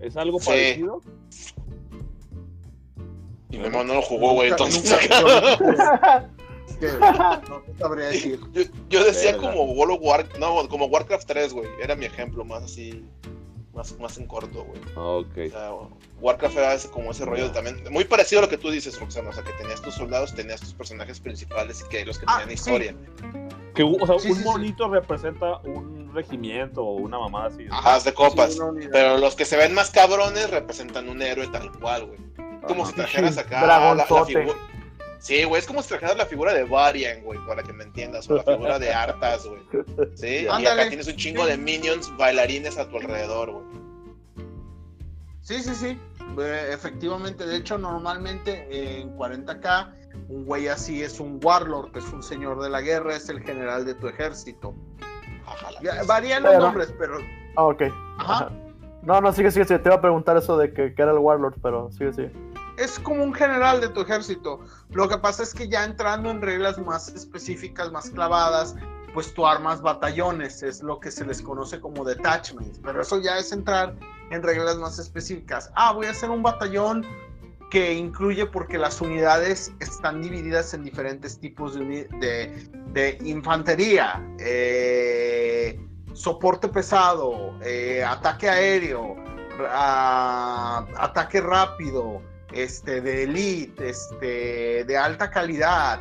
¿Es 0.00 0.16
algo 0.16 0.40
Sí. 0.40 0.46
parecido? 0.48 1.00
Y 3.50 3.58
mi 3.58 3.64
hermano 3.66 3.84
no 3.84 3.94
lo 3.94 4.02
jugó, 4.02 4.32
güey, 4.34 4.50
entonces. 4.50 4.90
no- 6.80 7.60
te 7.62 7.78
sabría 7.78 8.06
decir. 8.06 8.40
Yo, 8.52 8.62
yo 8.88 9.04
decía 9.04 9.36
como 9.36 9.64
World 9.72 9.94
of 9.96 10.00
War, 10.02 10.26
no, 10.38 10.68
como 10.68 10.86
Warcraft 10.86 11.26
3, 11.26 11.52
güey. 11.52 11.68
Era 11.82 11.94
mi 11.96 12.06
ejemplo 12.06 12.44
más 12.44 12.62
así, 12.62 13.04
más, 13.74 13.98
más 13.98 14.18
en 14.18 14.26
corto, 14.26 14.64
güey. 14.64 14.80
Ah, 14.96 15.00
Ok. 15.20 15.38
O 15.46 15.50
sea, 15.50 15.70
Warcraft 16.20 16.56
era 16.56 16.74
ese, 16.74 16.90
como 16.90 17.10
ese 17.12 17.24
rollo 17.24 17.50
también, 17.52 17.82
muy 17.90 18.04
parecido 18.04 18.40
a 18.40 18.42
lo 18.42 18.48
que 18.48 18.58
tú 18.58 18.70
dices, 18.70 18.98
Roxana. 18.98 19.30
O 19.30 19.32
sea, 19.32 19.42
que 19.44 19.52
tenías 19.52 19.80
tus 19.80 19.94
soldados, 19.94 20.34
tenías 20.34 20.60
tus 20.60 20.74
personajes 20.74 21.20
principales 21.20 21.82
y 21.84 21.88
que 21.88 22.04
los 22.04 22.18
que 22.18 22.26
Ah, 22.28 22.38
tenían 22.40 22.48
sí. 22.48 22.54
historia. 22.70 22.94
Que, 23.74 23.82
o 23.84 24.06
sea, 24.06 24.18
Sí, 24.18 24.28
un 24.30 24.34
sí, 24.36 24.42
sí. 24.42 24.48
monito 24.48 24.88
representa 24.88 25.58
un 25.58 26.12
regimiento 26.12 26.82
o 26.84 26.94
una 26.96 27.18
mamada 27.18 27.46
así. 27.46 27.64
¿no? 27.64 27.74
Ajá, 27.74 28.00
de 28.00 28.12
copas. 28.12 28.58
Pero 28.90 29.18
los 29.18 29.36
que 29.36 29.44
se 29.44 29.56
ven 29.56 29.72
más 29.74 29.90
cabrones 29.90 30.50
representan 30.50 31.08
un 31.08 31.22
héroe 31.22 31.46
tal 31.48 31.70
cual, 31.78 32.06
güey. 32.06 32.18
Como 32.66 32.82
Ajá. 32.82 32.90
si 32.90 32.96
trajeras 32.96 33.38
acá 33.38 33.64
la, 33.66 33.94
la 33.94 34.24
figura. 34.26 34.54
Sí, 35.20 35.44
güey, 35.44 35.60
es 35.60 35.66
como 35.66 35.82
si 35.82 35.90
trajeras 35.90 36.16
la 36.16 36.24
figura 36.24 36.54
de 36.54 36.64
Varian, 36.64 37.22
güey, 37.22 37.38
para 37.46 37.62
que 37.62 37.72
me 37.74 37.84
entiendas, 37.84 38.28
o 38.30 38.36
la 38.36 38.42
figura 38.42 38.78
de 38.78 38.92
Artas, 38.92 39.46
güey. 39.46 39.60
Sí, 40.14 40.46
y 40.46 40.66
acá 40.66 40.88
tienes 40.88 41.06
un 41.08 41.16
chingo 41.16 41.44
de 41.44 41.58
minions 41.58 42.10
bailarines 42.16 42.78
a 42.78 42.88
tu 42.88 42.96
alrededor, 42.96 43.52
güey. 43.52 43.64
Sí, 45.42 45.62
sí, 45.62 45.74
sí. 45.74 45.98
Eh, 46.38 46.70
efectivamente, 46.72 47.44
de 47.46 47.56
hecho, 47.56 47.76
normalmente 47.76 49.00
en 49.00 49.14
40k, 49.16 49.92
un 50.28 50.44
güey 50.46 50.68
así 50.68 51.02
es 51.02 51.20
un 51.20 51.38
warlord, 51.42 51.94
es 51.96 52.04
un 52.12 52.22
señor 52.22 52.62
de 52.62 52.70
la 52.70 52.80
guerra, 52.80 53.14
es 53.16 53.28
el 53.28 53.40
general 53.42 53.84
de 53.84 53.94
tu 53.94 54.08
ejército. 54.08 54.74
Ajá, 55.46 55.68
Ya, 55.82 56.02
varían 56.04 56.42
los 56.44 56.52
Pero- 56.52 56.64
nombres, 56.64 56.94
pero. 56.98 57.18
Ah, 57.56 57.64
ok. 57.64 57.82
Ajá. 58.18 58.34
Ajá. 58.46 58.50
No, 59.02 59.20
no, 59.20 59.32
sigue, 59.32 59.50
sigue, 59.50 59.64
sigue. 59.64 59.80
Te 59.80 59.88
iba 59.88 59.96
a 59.96 60.00
preguntar 60.00 60.36
eso 60.36 60.56
de 60.56 60.72
que, 60.72 60.94
que 60.94 61.02
era 61.02 61.10
el 61.12 61.18
Warlord, 61.18 61.54
pero 61.62 61.90
sigue, 61.90 62.12
sigue. 62.12 62.30
Es 62.80 62.98
como 62.98 63.22
un 63.22 63.34
general 63.34 63.80
de 63.80 63.88
tu 63.90 64.00
ejército. 64.00 64.60
Lo 64.90 65.06
que 65.08 65.18
pasa 65.18 65.42
es 65.42 65.52
que 65.52 65.68
ya 65.68 65.84
entrando 65.84 66.30
en 66.30 66.40
reglas 66.40 66.78
más 66.78 67.08
específicas, 67.08 67.92
más 67.92 68.08
clavadas, 68.10 68.74
pues 69.12 69.34
tú 69.34 69.46
armas 69.46 69.82
batallones, 69.82 70.62
es 70.62 70.82
lo 70.82 70.98
que 70.98 71.10
se 71.10 71.26
les 71.26 71.42
conoce 71.42 71.78
como 71.78 72.04
detachments. 72.04 72.80
Pero 72.82 73.02
eso 73.02 73.20
ya 73.20 73.38
es 73.38 73.52
entrar 73.52 73.94
en 74.30 74.42
reglas 74.42 74.76
más 74.76 74.98
específicas. 74.98 75.70
Ah, 75.74 75.92
voy 75.92 76.06
a 76.06 76.10
hacer 76.12 76.30
un 76.30 76.42
batallón 76.42 77.04
que 77.70 77.92
incluye 77.92 78.46
porque 78.46 78.78
las 78.78 79.00
unidades 79.00 79.72
están 79.80 80.22
divididas 80.22 80.72
en 80.72 80.82
diferentes 80.82 81.38
tipos 81.38 81.74
de, 81.74 82.08
de, 82.92 83.18
infantería, 83.24 84.20
eh, 84.38 85.78
soporte 86.14 86.66
pesado, 86.68 87.54
eh, 87.62 88.02
ataque 88.02 88.48
aéreo, 88.48 89.14
ra- 89.58 90.78
ataque 90.98 91.40
rápido, 91.40 92.22
este, 92.52 93.00
de 93.00 93.24
elite, 93.24 93.88
este, 93.90 94.84
de 94.84 94.96
alta 94.98 95.30
calidad, 95.30 96.00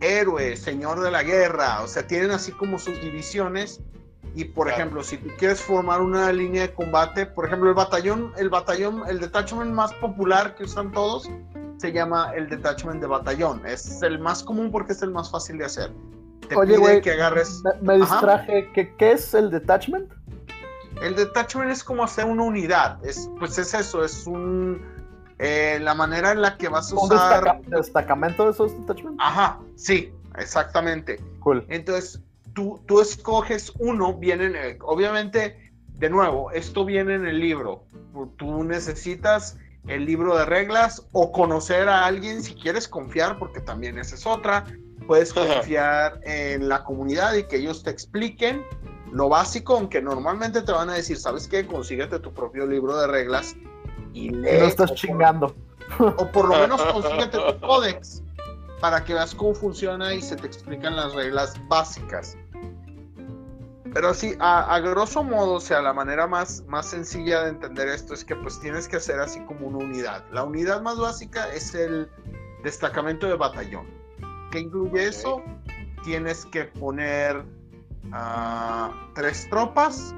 héroe, 0.00 0.56
señor 0.56 1.00
de 1.00 1.10
la 1.10 1.22
guerra, 1.22 1.82
o 1.82 1.88
sea, 1.88 2.06
tienen 2.06 2.30
así 2.30 2.52
como 2.52 2.78
sus 2.78 3.00
divisiones. 3.00 3.80
Y 4.34 4.44
por 4.44 4.66
Claro. 4.68 4.80
ejemplo, 4.80 5.02
si 5.02 5.16
tú 5.16 5.28
quieres 5.38 5.60
formar 5.60 6.00
una 6.00 6.32
línea 6.32 6.62
de 6.62 6.72
combate, 6.72 7.26
por 7.26 7.46
ejemplo, 7.46 7.68
el 7.68 7.74
batallón, 7.74 8.32
el 8.38 8.48
batallón, 8.48 9.02
el 9.08 9.18
detachment 9.18 9.72
más 9.72 9.92
popular 9.94 10.54
que 10.54 10.64
usan 10.64 10.92
todos 10.92 11.28
se 11.78 11.92
llama 11.92 12.32
el 12.36 12.48
detachment 12.48 13.00
de 13.00 13.08
batallón. 13.08 13.66
Es 13.66 14.00
el 14.02 14.20
más 14.20 14.44
común 14.44 14.70
porque 14.70 14.92
es 14.92 15.02
el 15.02 15.10
más 15.10 15.30
fácil 15.30 15.58
de 15.58 15.64
hacer. 15.64 15.90
Te 16.48 16.54
Oye, 16.54 16.78
pide 16.78 17.00
que 17.00 17.10
agarres. 17.12 17.60
Me, 17.82 17.94
me 17.94 17.98
distraje. 18.00 18.70
¿Qué, 18.72 18.94
¿Qué 18.96 19.12
es 19.12 19.34
el 19.34 19.50
detachment? 19.50 20.08
El 21.02 21.16
detachment 21.16 21.70
es 21.70 21.82
como 21.82 22.04
hacer 22.04 22.26
una 22.26 22.44
unidad. 22.44 23.04
Es, 23.04 23.28
pues 23.38 23.58
es 23.58 23.72
eso, 23.74 24.04
es 24.04 24.26
un 24.26 24.80
eh, 25.42 25.78
la 25.80 25.94
manera 25.94 26.32
en 26.32 26.42
la 26.42 26.56
que 26.58 26.68
vas 26.68 26.92
a 26.92 26.96
¿Un 26.96 27.04
usar. 27.06 27.42
destaca- 27.42 27.60
destacamento 27.66 28.44
de 28.44 28.50
esos 28.50 28.72
detachments? 28.78 29.16
Ajá, 29.18 29.58
sí, 29.76 30.12
exactamente. 30.38 31.18
Cool. 31.40 31.64
Entonces, 31.68 32.20
tú, 32.52 32.78
tú 32.86 33.00
escoges 33.00 33.72
uno, 33.78 34.14
vienen, 34.14 34.54
eh, 34.54 34.78
obviamente, 34.82 35.72
de 35.96 36.10
nuevo, 36.10 36.50
esto 36.50 36.84
viene 36.84 37.14
en 37.14 37.26
el 37.26 37.40
libro. 37.40 37.84
Tú 38.36 38.64
necesitas 38.64 39.56
el 39.86 40.04
libro 40.04 40.36
de 40.36 40.44
reglas 40.44 41.06
o 41.12 41.32
conocer 41.32 41.88
a 41.88 42.04
alguien 42.04 42.42
si 42.42 42.54
quieres 42.54 42.86
confiar, 42.86 43.38
porque 43.38 43.60
también 43.60 43.98
esa 43.98 44.14
es 44.16 44.26
otra. 44.26 44.66
Puedes 45.06 45.32
confiar 45.32 46.20
en 46.24 46.68
la 46.68 46.84
comunidad 46.84 47.34
y 47.34 47.44
que 47.44 47.56
ellos 47.56 47.82
te 47.82 47.90
expliquen 47.90 48.62
lo 49.10 49.28
básico, 49.28 49.76
aunque 49.76 50.00
normalmente 50.02 50.62
te 50.62 50.70
van 50.70 50.90
a 50.90 50.94
decir, 50.94 51.16
¿sabes 51.16 51.48
qué? 51.48 51.66
Consíguete 51.66 52.18
tu 52.20 52.32
propio 52.32 52.66
libro 52.66 52.96
de 52.96 53.06
reglas 53.08 53.56
y 54.12 54.30
lee. 54.30 54.58
no 54.60 54.66
estás 54.66 54.90
o 54.90 54.94
por- 54.94 54.96
chingando. 54.96 55.54
o 55.98 56.26
por 56.32 56.48
lo 56.48 56.58
menos 56.58 56.82
consíguete 56.92 57.38
tu 57.38 57.60
códex 57.60 58.22
para 58.80 59.04
que 59.04 59.12
veas 59.14 59.34
cómo 59.34 59.54
funciona 59.54 60.14
y 60.14 60.22
se 60.22 60.36
te 60.36 60.46
explican 60.46 60.96
las 60.96 61.12
reglas 61.14 61.54
básicas. 61.68 62.36
Pero 63.92 64.14
sí, 64.14 64.34
a, 64.38 64.72
a 64.72 64.78
grosso 64.78 65.24
modo, 65.24 65.54
o 65.54 65.60
sea, 65.60 65.82
la 65.82 65.92
manera 65.92 66.28
más, 66.28 66.62
más 66.68 66.86
sencilla 66.86 67.42
de 67.42 67.50
entender 67.50 67.88
esto 67.88 68.14
es 68.14 68.24
que 68.24 68.36
pues 68.36 68.60
tienes 68.60 68.86
que 68.86 68.96
hacer 68.96 69.18
así 69.18 69.40
como 69.46 69.66
una 69.66 69.78
unidad. 69.78 70.24
La 70.30 70.44
unidad 70.44 70.80
más 70.80 70.96
básica 70.98 71.52
es 71.52 71.74
el 71.74 72.08
destacamento 72.62 73.26
de 73.26 73.34
batallón. 73.34 73.86
¿Qué 74.52 74.60
incluye 74.60 75.08
eso? 75.08 75.42
Tienes 76.04 76.44
que 76.46 76.64
poner 76.66 77.44
ah, 78.12 78.92
tres 79.14 79.48
tropas 79.50 80.14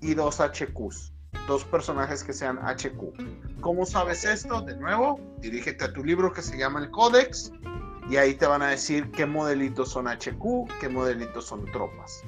y 0.00 0.14
dos 0.14 0.38
HQs. 0.40 1.12
Dos 1.46 1.64
personajes 1.64 2.22
que 2.22 2.32
sean 2.32 2.58
HQ. 2.58 3.60
¿Cómo 3.60 3.84
sabes 3.84 4.24
esto? 4.24 4.60
De 4.62 4.76
nuevo, 4.76 5.20
dirígete 5.38 5.84
a 5.84 5.92
tu 5.92 6.04
libro 6.04 6.32
que 6.32 6.42
se 6.42 6.56
llama 6.56 6.80
el 6.80 6.90
Códex 6.90 7.52
y 8.08 8.16
ahí 8.16 8.34
te 8.34 8.46
van 8.46 8.62
a 8.62 8.68
decir 8.68 9.10
qué 9.12 9.26
modelitos 9.26 9.90
son 9.90 10.06
HQ, 10.06 10.68
qué 10.80 10.88
modelitos 10.88 11.46
son 11.46 11.64
tropas. 11.66 12.22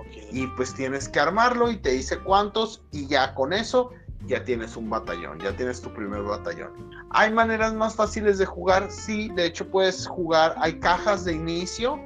Ok, 0.00 0.32
y 0.32 0.46
pues 0.48 0.74
tienes 0.74 1.08
que 1.08 1.20
armarlo 1.20 1.70
y 1.70 1.76
te 1.76 1.90
dice 1.90 2.18
cuántos 2.20 2.82
y 2.92 3.06
ya 3.06 3.34
con 3.34 3.52
eso 3.52 3.90
ya 4.26 4.44
tienes 4.44 4.76
un 4.76 4.88
batallón, 4.88 5.38
ya 5.40 5.54
tienes 5.56 5.80
tu 5.80 5.92
primer 5.92 6.22
batallón. 6.22 6.72
¿Hay 7.10 7.32
maneras 7.32 7.74
más 7.74 7.94
fáciles 7.94 8.38
de 8.38 8.46
jugar? 8.46 8.90
Sí, 8.90 9.28
de 9.30 9.46
hecho 9.46 9.68
puedes 9.68 10.06
jugar, 10.06 10.54
hay 10.58 10.78
cajas 10.80 11.24
de 11.24 11.34
inicio 11.34 12.00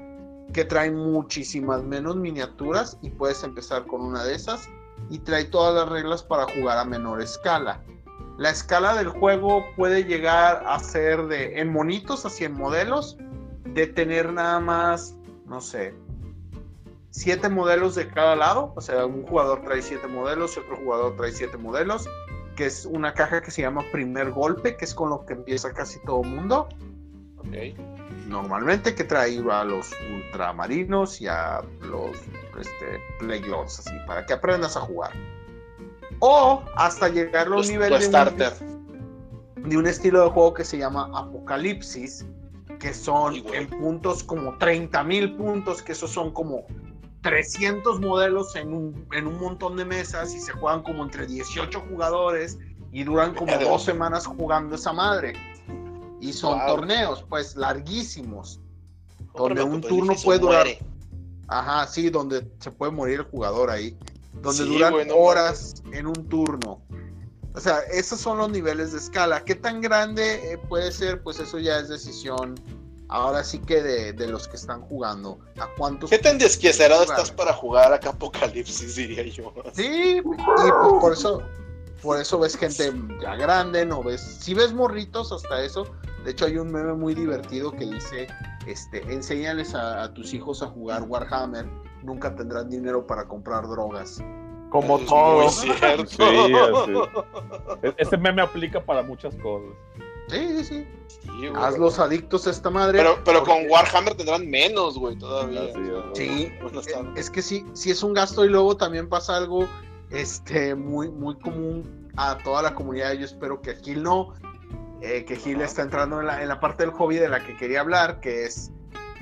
que 0.53 0.65
traen 0.65 0.97
muchísimas 0.97 1.83
menos 1.83 2.17
miniaturas 2.17 2.99
y 3.03 3.11
puedes 3.11 3.43
empezar 3.45 3.87
con 3.87 4.01
una 4.01 4.25
de 4.25 4.35
esas 4.35 4.69
y 5.11 5.19
trae 5.21 5.45
todas 5.45 5.75
las 5.75 5.89
reglas 5.89 6.23
para 6.23 6.47
jugar 6.53 6.79
a 6.79 6.85
menor 6.85 7.21
escala. 7.21 7.83
La 8.39 8.51
escala 8.51 8.95
del 8.95 9.09
juego 9.09 9.65
puede 9.77 10.05
llegar 10.05 10.63
a 10.67 10.79
ser 10.79 11.27
de 11.27 11.59
en 11.61 11.73
monitos 11.73 12.25
a 12.25 12.31
100 12.31 12.53
modelos, 12.53 13.17
de 13.65 13.87
tener 13.87 14.33
nada 14.33 14.61
más, 14.61 15.17
no 15.47 15.61
sé, 15.61 15.95
siete 17.11 17.49
modelos 17.49 17.95
de 17.95 18.09
cada 18.09 18.37
lado, 18.37 18.73
o 18.77 18.81
sea, 18.81 19.07
un 19.07 19.27
jugador 19.27 19.63
trae 19.63 19.83
siete 19.83 20.07
modelos 20.07 20.57
y 20.57 20.61
otro 20.61 20.77
jugador 20.77 21.17
trae 21.17 21.33
siete 21.33 21.57
modelos, 21.57 22.09
que 22.57 22.67
es 22.67 22.87
una 22.87 23.15
caja 23.15 23.43
que 23.43 23.51
se 23.51 23.63
llama 23.63 23.85
primer 23.93 24.31
golpe, 24.31 24.77
que 24.77 24.85
es 24.85 24.95
con 24.95 25.11
lo 25.11 25.25
que 25.25 25.35
empieza 25.35 25.73
casi 25.73 25.99
todo 26.05 26.23
mundo. 26.23 26.69
Ok. 27.39 27.77
Normalmente 28.27 28.95
que 28.95 29.05
trae 29.05 29.39
a 29.51 29.65
los 29.65 29.91
ultramarinos 30.15 31.21
y 31.21 31.29
a 31.29 31.63
los 31.81 32.17
este, 32.61 33.01
así, 33.81 33.95
para 34.07 34.25
que 34.27 34.33
aprendas 34.35 34.77
a 34.77 34.81
jugar. 34.81 35.13
O 36.21 36.63
hasta 36.77 37.09
llegar 37.09 37.47
a 37.47 37.51
un 37.51 37.63
Tu- 37.63 37.69
nivel 37.69 37.89
tu 37.91 37.99
de 37.99 38.07
un- 38.07 38.11
de 39.57 39.77
un 39.77 39.87
estilo 39.87 40.23
de 40.25 40.31
juego 40.31 40.55
que 40.55 40.65
se 40.65 40.79
llama 40.79 41.11
Apocalipsis, 41.15 42.25
que 42.79 42.95
son 42.95 43.35
en 43.53 43.69
puntos 43.69 44.23
como 44.25 44.57
30 44.59 45.03
mil 45.05 45.37
puntos, 45.37 45.83
que 45.83 45.93
esos 45.93 46.11
son 46.11 46.33
como 46.33 46.65
300 47.23 48.01
modelos 48.01 48.55
en 48.57 48.73
un, 48.73 49.07
en 49.13 49.27
un 49.27 49.39
montón 49.41 49.77
de 49.77 49.85
mesas 49.85 50.35
y 50.35 50.41
se 50.41 50.53
juegan 50.53 50.83
como 50.83 51.03
entre 51.03 51.27
18 51.27 51.81
jugadores 51.91 52.59
y 52.93 53.03
duran 53.05 53.35
como 53.35 53.53
dos 53.59 53.83
semanas 53.85 54.27
jugando 54.27 54.77
esa 54.77 54.93
madre. 54.93 55.35
Y 56.21 56.33
son 56.33 56.59
Wow. 56.59 56.67
torneos, 56.77 57.25
pues 57.29 57.57
larguísimos. 57.57 58.61
Donde 59.35 59.63
un 59.63 59.81
tu 59.81 59.89
turno 59.89 60.13
edificio, 60.13 60.27
puede 60.27 60.39
durar- 60.41 60.65
muere. 60.65 60.79
Ajá, 61.49 61.87
sí, 61.87 62.11
donde 62.11 62.47
se 62.61 62.71
puede 62.71 62.93
morir 62.93 63.21
el 63.21 63.27
jugador 63.27 63.71
ahí. 63.71 63.97
Donde 64.43 64.65
Sí, 64.65 64.69
duran 64.69 64.95
horas 65.15 65.83
en 65.93 66.07
un 66.07 66.29
turno. 66.29 66.83
O 67.55 67.61
sea, 67.61 67.81
esos 67.91 68.21
son 68.21 68.39
los 68.39 68.51
niveles 68.51 68.93
de 68.93 68.99
escala. 68.99 69.45
¿Qué 69.45 69.55
tan 69.55 69.81
grande 69.81 70.53
eh, 70.53 70.59
puede 70.59 70.93
ser? 70.93 71.23
Pues 71.23 71.41
eso 71.41 71.59
ya 71.59 71.79
es 71.81 71.89
decisión. 71.89 72.55
Ahora 73.09 73.43
sí 73.43 73.59
que 73.59 73.83
de, 73.83 74.13
de 74.13 74.29
los 74.29 74.47
que 74.47 74.57
están 74.57 74.83
jugando. 74.83 75.39
¿A 75.59 75.67
cuántos? 75.77 76.11
¿Qué 76.11 76.19
tan 76.19 76.37
desquiciado 76.39 77.03
estás 77.03 77.31
para 77.31 77.55
jugar 77.55 77.93
acá 77.93 78.11
Apocalipsis, 78.11 78.95
diría 78.97 79.25
yo? 79.25 79.53
Sí, 79.73 80.19
y 80.19 80.23
pues 80.23 80.93
por 81.01 81.15
eso, 81.15 81.43
por 82.03 82.21
eso 82.21 82.39
ves 82.39 82.57
gente 82.57 82.93
ya 83.21 83.37
grande, 83.37 83.85
no 83.87 84.03
ves. 84.03 84.21
Si 84.21 84.55
ves 84.55 84.73
morritos 84.73 85.33
hasta 85.33 85.63
eso. 85.63 85.87
De 86.25 86.33
hecho, 86.33 86.47
hay 86.47 86.57
un 86.59 86.71
meme 86.73 86.95
muy 86.95 87.15
divertido 87.15 87.73
que 87.73 87.87
dice: 87.87 88.27
este, 88.67 89.01
enséñales 89.13 89.75
a, 89.75 90.03
a 90.05 90.15
tus 90.15 90.35
hijos 90.35 90.63
a 90.63 90.67
jugar 90.67 91.03
Warhammer. 91.03 91.67
Nunca 92.03 92.35
tendrán 92.35 92.69
dinero 92.71 93.07
para 93.07 93.27
comprar 93.27 93.67
drogas. 93.69 94.23
Como 94.71 94.99
Es 94.99 95.07
todo. 95.07 95.49
Sí, 95.49 95.71
así. 95.71 96.93
E- 97.83 97.95
Ese 97.97 98.17
meme 98.17 98.43
aplica 98.43 98.85
para 98.85 99.03
muchas 99.03 99.35
cosas. 99.37 99.71
Sí, 100.29 100.47
sí, 100.59 100.65
sí. 100.65 100.89
Sí, 101.07 101.49
güey. 101.49 101.53
Hazlos 101.57 101.99
adictos 101.99 102.47
a 102.47 102.51
esta 102.51 102.69
madre. 102.69 102.99
Pero, 102.99 103.19
pero 103.25 103.45
con 103.45 103.69
Warhammer 103.71 104.15
tendrán 104.15 104.47
menos, 104.49 104.99
güey, 104.99 105.17
todavía. 105.17 105.73
Sí, 106.13 106.53
Bueno, 106.61 106.81
eh, 106.83 107.13
es 107.17 107.31
que 107.31 107.41
sí, 107.41 107.65
sí 107.73 107.91
es 107.91 108.03
un 108.03 108.13
gasto 108.13 108.45
y 108.45 108.49
luego 108.51 108.77
también 108.77 109.09
pasa 109.09 109.37
algo 109.37 109.67
este, 110.11 110.75
muy, 110.75 111.11
muy 111.11 111.39
común 111.39 112.11
a 112.17 112.39
toda 112.39 112.63
la 112.63 112.75
comunidad. 112.75 113.13
Yo 113.13 113.25
espero 113.25 113.61
que 113.61 113.77
Gil 113.77 114.03
no, 114.03 114.35
eh, 115.01 115.25
que 115.25 115.37
Gil 115.37 115.61
está 115.61 115.83
entrando 115.83 116.21
en 116.21 116.27
la, 116.27 116.43
en 116.43 116.49
la 116.49 116.61
parte 116.61 116.85
del 116.85 116.93
hobby 116.93 117.17
de 117.17 117.29
la 117.29 117.45
que 117.45 117.57
quería 117.57 117.81
hablar, 117.81 118.21
que 118.21 118.45
es, 118.45 118.73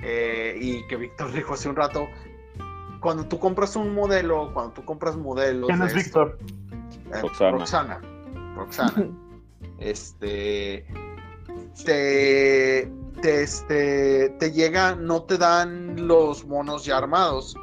eh, 0.03 0.57
y 0.61 0.87
que 0.87 0.96
Víctor 0.96 1.33
dijo 1.35 1.55
hace 1.55 1.68
un 1.68 1.77
rato, 1.77 2.09
cuando 3.01 3.27
tú 3.27 3.38
compras 3.38 3.77
un 3.77 3.94
modelo, 3.94 4.53
cuando 4.53 4.72
tú 4.72 4.85
compras 4.85 5.16
modelos... 5.16 5.68
¿Quién 5.68 5.83
es 5.83 5.94
Víctor? 5.94 6.38
eh, 7.12 7.20
Roxana. 7.20 7.51
Roxana. 7.51 8.01
Roxana. 8.57 9.11
este. 9.79 10.87
Te, 11.85 12.90
te, 13.20 13.42
este, 13.42 14.31
te 14.38 14.53
llega, 14.53 14.94
no 14.94 15.25
te 15.25 15.37
dan 15.37 16.07
los 16.07 16.46
monos 16.46 16.85
ya 16.85 16.96
armados. 16.96 17.55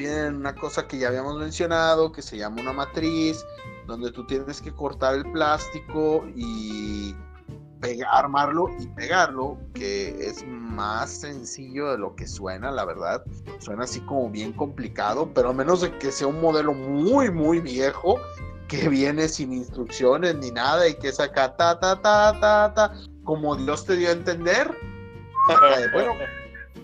Vienen 0.00 0.36
una 0.36 0.54
cosa 0.54 0.88
que 0.88 0.96
ya 0.96 1.08
habíamos 1.08 1.36
mencionado, 1.36 2.10
que 2.10 2.22
se 2.22 2.38
llama 2.38 2.62
una 2.62 2.72
matriz, 2.72 3.44
donde 3.86 4.10
tú 4.10 4.26
tienes 4.26 4.62
que 4.62 4.72
cortar 4.72 5.14
el 5.14 5.30
plástico 5.30 6.24
y 6.34 7.14
pega- 7.82 8.08
armarlo 8.10 8.70
y 8.78 8.86
pegarlo, 8.86 9.58
que 9.74 10.26
es 10.26 10.42
más 10.46 11.10
sencillo 11.20 11.90
de 11.92 11.98
lo 11.98 12.16
que 12.16 12.26
suena, 12.26 12.70
la 12.70 12.86
verdad. 12.86 13.22
Suena 13.58 13.84
así 13.84 14.00
como 14.00 14.30
bien 14.30 14.54
complicado, 14.54 15.30
pero 15.34 15.50
a 15.50 15.52
menos 15.52 15.82
de 15.82 15.94
que 15.98 16.10
sea 16.10 16.28
un 16.28 16.40
modelo 16.40 16.72
muy, 16.72 17.30
muy 17.30 17.60
viejo, 17.60 18.18
que 18.68 18.88
viene 18.88 19.28
sin 19.28 19.52
instrucciones 19.52 20.34
ni 20.36 20.50
nada 20.50 20.88
y 20.88 20.94
que 20.94 21.08
es 21.08 21.20
acá 21.20 21.54
ta 21.58 21.78
ta 21.78 22.00
ta 22.00 22.40
ta 22.40 22.72
ta 22.72 22.94
como 23.24 23.54
Dios 23.54 23.84
te 23.84 23.96
dio 23.96 24.08
a 24.08 24.12
entender. 24.12 24.74
Bueno, 25.92 26.12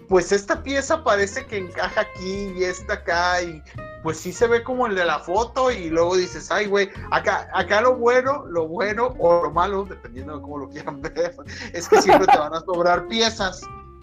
pues 0.09 0.33
esta 0.33 0.63
pieza 0.63 1.03
parece 1.03 1.47
que 1.47 1.59
encaja 1.59 2.01
aquí 2.03 2.53
y 2.57 2.65
esta 2.65 2.95
acá 2.95 3.43
y 3.43 3.63
pues 4.03 4.19
sí 4.19 4.33
se 4.33 4.47
ve 4.47 4.63
como 4.63 4.87
el 4.87 4.95
de 4.95 5.05
la 5.05 5.19
foto 5.19 5.71
y 5.71 5.91
luego 5.91 6.17
dices, 6.17 6.51
ay 6.51 6.67
güey, 6.67 6.89
acá, 7.11 7.49
acá 7.53 7.81
lo 7.81 7.97
bueno, 7.97 8.45
lo 8.47 8.69
bueno 8.69 9.15
o 9.19 9.43
lo 9.45 9.51
malo, 9.51 9.85
dependiendo 9.85 10.37
de 10.37 10.43
cómo 10.43 10.59
lo 10.59 10.69
quieran 10.69 11.03
ver, 11.15 11.35
es 11.73 11.89
que 11.89 12.01
siempre 12.01 12.27
te 12.29 12.39
van 12.39 12.55
a 12.55 12.61
sobrar 12.61 13.09
piezas 13.09 13.61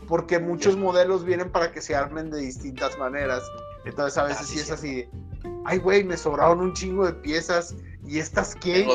porque 0.07 0.39
muchos 0.39 0.75
modelos 0.75 1.23
vienen 1.23 1.49
para 1.49 1.71
que 1.71 1.81
se 1.81 1.95
armen 1.95 2.29
de 2.29 2.41
distintas 2.41 2.97
maneras. 2.97 3.41
Entonces 3.85 4.17
a 4.17 4.23
veces 4.25 4.41
Ah, 4.41 4.45
sí, 4.45 4.53
sí 4.55 4.59
es 4.59 4.65
sí. 4.67 4.73
así, 4.73 5.09
ay 5.65 5.77
güey, 5.77 6.03
me 6.03 6.17
sobraron 6.17 6.59
un 6.59 6.73
chingo 6.73 7.05
de 7.05 7.13
piezas 7.13 7.75
y 8.05 8.19
estas 8.19 8.55
qué. 8.55 8.85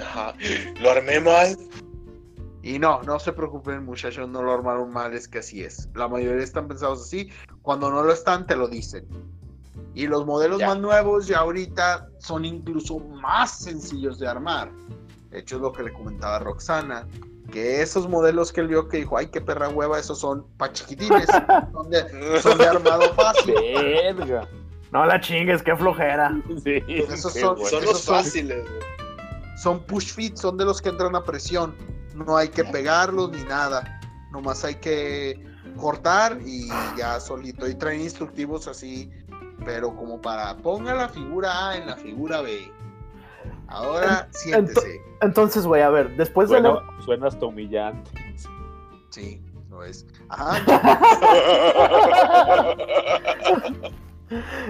Ajá. 0.00 0.34
Lo 0.80 0.90
armé 0.92 1.20
mal. 1.20 1.56
Y 2.62 2.78
no, 2.78 3.02
no 3.02 3.18
se 3.18 3.32
preocupen 3.32 3.84
muchachos, 3.84 4.28
no 4.28 4.42
lo 4.42 4.52
armaron 4.52 4.92
mal, 4.92 5.12
es 5.14 5.26
que 5.26 5.40
así 5.40 5.64
es. 5.64 5.88
La 5.94 6.06
mayoría 6.06 6.42
están 6.44 6.68
pensados 6.68 7.02
así, 7.02 7.28
cuando 7.62 7.90
no 7.90 8.02
lo 8.04 8.12
están 8.12 8.46
te 8.46 8.54
lo 8.54 8.68
dicen. 8.68 9.06
Y 9.94 10.06
los 10.06 10.24
modelos 10.24 10.60
Ya. 10.60 10.68
más 10.68 10.78
nuevos 10.78 11.26
ya 11.26 11.38
ahorita 11.40 12.08
son 12.18 12.44
incluso 12.44 12.98
más 13.00 13.58
sencillos 13.58 14.18
de 14.18 14.28
armar. 14.28 14.70
De 15.30 15.40
hecho 15.40 15.56
es 15.56 15.62
lo 15.62 15.72
que 15.72 15.82
le 15.82 15.92
comentaba 15.92 16.36
a 16.36 16.38
Roxana, 16.38 17.06
que 17.50 17.82
esos 17.82 18.08
modelos 18.08 18.52
que 18.52 18.60
él 18.60 18.68
vio 18.68 18.86
que 18.88 18.98
dijo, 18.98 19.18
ay 19.18 19.26
qué 19.26 19.40
perra 19.40 19.68
hueva, 19.68 19.98
esos 19.98 20.18
son 20.20 20.46
pa' 20.56 20.72
chiquitines, 20.72 21.26
son 21.72 21.90
de, 21.90 22.40
son 22.40 22.58
de 22.58 22.66
armado 22.68 23.12
fácil. 23.14 23.54
Verga. 23.54 24.48
No 24.92 25.04
la 25.04 25.20
chingues, 25.20 25.62
qué 25.62 25.74
flojera. 25.74 26.30
Sí, 26.62 26.82
Esos 26.86 27.32
qué 27.34 27.40
son- 27.40 27.54
bueno. 27.56 27.68
Son 27.70 27.82
esos 27.82 27.92
los 27.94 28.04
fáciles, 28.04 28.64
son 29.56 29.80
push 29.84 30.12
fit, 30.14 30.36
son 30.36 30.56
de 30.58 30.64
los 30.64 30.80
que 30.80 30.90
entran 30.90 31.16
a 31.16 31.24
presión. 31.24 31.74
No 32.14 32.36
hay 32.36 32.48
que 32.48 32.64
pegarlos 32.64 33.30
ni 33.32 33.42
nada. 33.44 34.00
Nomás 34.30 34.64
hay 34.64 34.76
que 34.76 35.44
cortar 35.76 36.38
y 36.44 36.68
ya 36.96 37.18
solito. 37.20 37.68
Y 37.68 37.74
traen 37.74 38.00
instructivos 38.02 38.68
así, 38.68 39.10
pero 39.64 39.94
como 39.94 40.20
para 40.20 40.56
ponga 40.56 40.94
la 40.94 41.08
figura 41.08 41.70
A 41.70 41.76
en 41.76 41.86
la 41.86 41.96
figura 41.96 42.40
B. 42.40 42.70
Ahora 43.68 44.28
siéntese. 44.32 45.00
Entonces, 45.22 45.66
güey, 45.66 45.82
a 45.82 45.90
ver, 45.90 46.16
después 46.16 46.48
de 46.48 46.56
Suena, 46.60 46.70
leer- 46.74 47.04
suena 47.04 47.26
hasta 47.28 47.46
humillante. 47.46 48.10
Sí, 49.10 49.42
lo 49.70 49.84
es. 49.84 50.04
Ajá. 50.28 50.58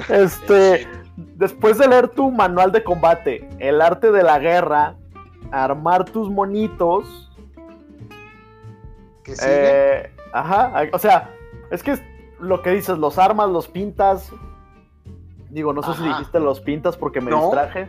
este, 0.08 0.86
después 1.16 1.78
de 1.78 1.88
leer 1.88 2.08
tu 2.08 2.30
manual 2.30 2.72
de 2.72 2.82
combate, 2.84 3.48
el 3.58 3.80
arte 3.80 4.12
de 4.12 4.22
la 4.22 4.38
guerra, 4.38 4.96
armar 5.50 6.04
tus 6.04 6.30
monitos, 6.30 7.30
¿Qué 9.24 9.36
sigue? 9.36 9.46
eh, 9.50 10.10
ajá, 10.32 10.82
o 10.92 10.98
sea, 10.98 11.34
es 11.70 11.82
que 11.82 11.92
es 11.92 12.02
lo 12.40 12.62
que 12.62 12.70
dices, 12.70 12.98
los 12.98 13.18
armas, 13.18 13.48
los 13.50 13.68
pintas. 13.68 14.30
Digo, 15.50 15.72
no 15.72 15.82
sé 15.82 15.94
si 15.94 16.02
dijiste 16.04 16.40
los 16.40 16.60
pintas 16.60 16.96
porque 16.96 17.20
me 17.20 17.30
No. 17.30 17.42
distraje. 17.42 17.88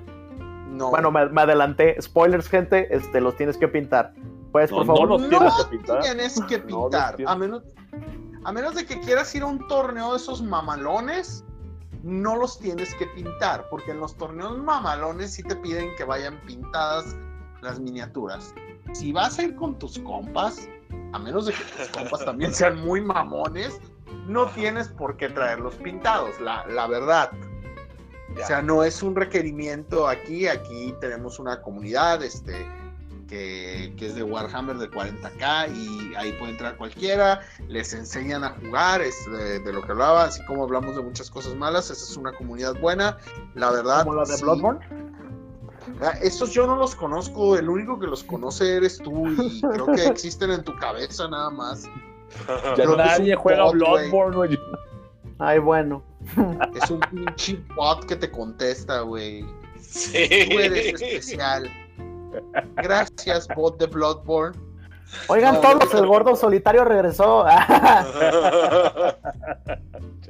no. 0.70 0.90
Bueno, 0.90 1.12
me, 1.12 1.26
me 1.30 1.42
adelanté. 1.42 2.02
Spoilers, 2.02 2.48
gente, 2.50 2.94
este, 2.96 3.22
los 3.22 3.36
tienes 3.38 3.58
que 3.58 3.68
pintar. 3.68 4.14
Puedes, 4.52 4.70
No, 4.72 4.78
por 4.78 4.86
no 4.88 4.94
favor. 4.96 5.10
los 5.10 5.30
tienes 5.30 5.54
que 5.56 5.78
pintar. 5.78 6.02
tienes 6.02 6.42
que 6.48 6.58
No 6.70 6.90
pintar. 6.90 7.16
tienes. 7.16 7.34
a, 7.34 7.38
menos, 7.38 7.64
a 8.44 8.52
menos 8.52 8.76
de 8.76 8.86
que 8.86 9.00
quieras 9.00 9.34
ir 9.36 9.44
a 9.44 9.46
un 9.48 9.66
torneo 9.68 10.12
de 10.12 10.18
esos 10.18 10.42
mamalones, 10.42 11.46
no 12.04 12.36
los 12.36 12.60
tienes 12.60 12.94
que 12.96 13.06
pintar, 13.08 13.68
porque 13.70 13.92
en 13.92 14.00
los 14.00 14.16
torneos 14.18 14.58
mamalones 14.58 15.34
sí 15.34 15.42
te 15.44 15.56
piden 15.56 15.90
que 15.96 16.04
vayan 16.04 16.38
pintadas 16.46 17.16
las 17.62 17.80
miniaturas. 17.80 18.54
Si 18.92 19.14
vas 19.14 19.40
a 19.40 19.44
ir 19.44 19.56
con 19.56 19.80
tus 19.80 19.98
compas, 20.00 20.68
a 21.14 21.20
menos 21.20 21.46
de 21.46 21.54
que 21.54 21.64
tus 21.64 21.88
compas 21.90 22.26
también 22.26 22.54
sean 22.54 22.84
muy 22.84 23.02
mamones, 23.02 23.80
no 24.28 24.48
tienes 24.48 24.88
por 24.88 25.18
qué 25.18 25.30
traerlos 25.30 25.76
pintados, 25.76 26.40
la, 26.40 26.66
la 26.68 26.88
verdad. 26.88 27.32
O 28.42 28.48
sea, 28.48 28.62
no 28.62 28.84
es 28.84 29.04
un 29.04 29.16
requerimiento 29.16 30.08
aquí, 30.08 30.48
aquí 30.48 30.94
tenemos 31.00 31.38
una 31.38 31.62
comunidad, 31.62 32.24
este, 32.24 32.66
que, 33.28 33.94
que, 33.96 34.08
es 34.08 34.16
de 34.16 34.24
Warhammer 34.24 34.78
de 34.78 34.90
40k 34.90 35.76
y 35.76 36.16
ahí 36.16 36.34
puede 36.34 36.54
entrar 36.54 36.76
cualquiera, 36.78 37.42
les 37.68 37.94
enseñan 37.94 38.44
a 38.44 38.50
jugar, 38.50 39.02
es 39.02 39.16
de, 39.32 39.60
de, 39.60 39.74
lo 39.74 39.84
que 39.84 39.92
hablaba, 39.92 40.26
así 40.26 40.44
como 40.46 40.64
hablamos 40.64 40.96
de 40.96 41.04
muchas 41.04 41.30
cosas 41.30 41.56
malas, 41.56 41.92
esa 41.92 42.04
es 42.04 42.18
una 42.18 42.34
comunidad 42.34 42.80
buena, 42.80 43.18
la 43.54 43.72
verdad. 43.72 44.04
¿Como 44.04 44.16
la 44.16 44.26
de 44.26 44.38
sí. 44.38 44.44
Bloodborne? 44.44 45.13
Ah, 46.02 46.14
Estos 46.22 46.52
yo 46.52 46.68
no 46.68 46.76
los 46.76 46.96
conozco, 46.96 47.58
el 47.58 47.70
único 47.70 48.00
que 48.00 48.08
los 48.08 48.24
conoce 48.24 48.78
eres 48.78 48.98
tú 48.98 49.28
y 49.30 49.62
creo 49.62 49.86
que 49.88 50.06
existen 50.08 50.52
en 50.52 50.64
tu 50.64 50.76
cabeza 50.78 51.28
nada 51.28 51.50
más. 51.50 51.86
Ya 52.78 52.86
nadie 52.86 53.36
juega 53.36 53.66
bot. 53.66 53.74
Bloodborne, 53.76 54.36
güey. 54.36 54.60
Ay, 55.38 55.60
bueno. 55.60 56.04
Es 56.76 56.90
un 56.90 57.00
pinche 57.02 57.64
bot 57.76 58.06
que 58.06 58.16
te 58.16 58.32
contesta, 58.32 59.02
güey. 59.02 59.46
Sí. 59.80 60.28
Tú 60.50 60.58
eres 60.58 61.00
especial. 61.00 61.70
Gracias, 62.78 63.48
bot 63.56 63.80
de 63.80 63.86
Bloodborne. 63.86 64.60
Oigan 65.28 65.56
No, 65.56 65.62
todos, 65.62 65.94
no. 65.94 66.00
el 66.00 66.06
gordo 66.08 66.36
solitario 66.36 66.84
regresó. 66.86 67.46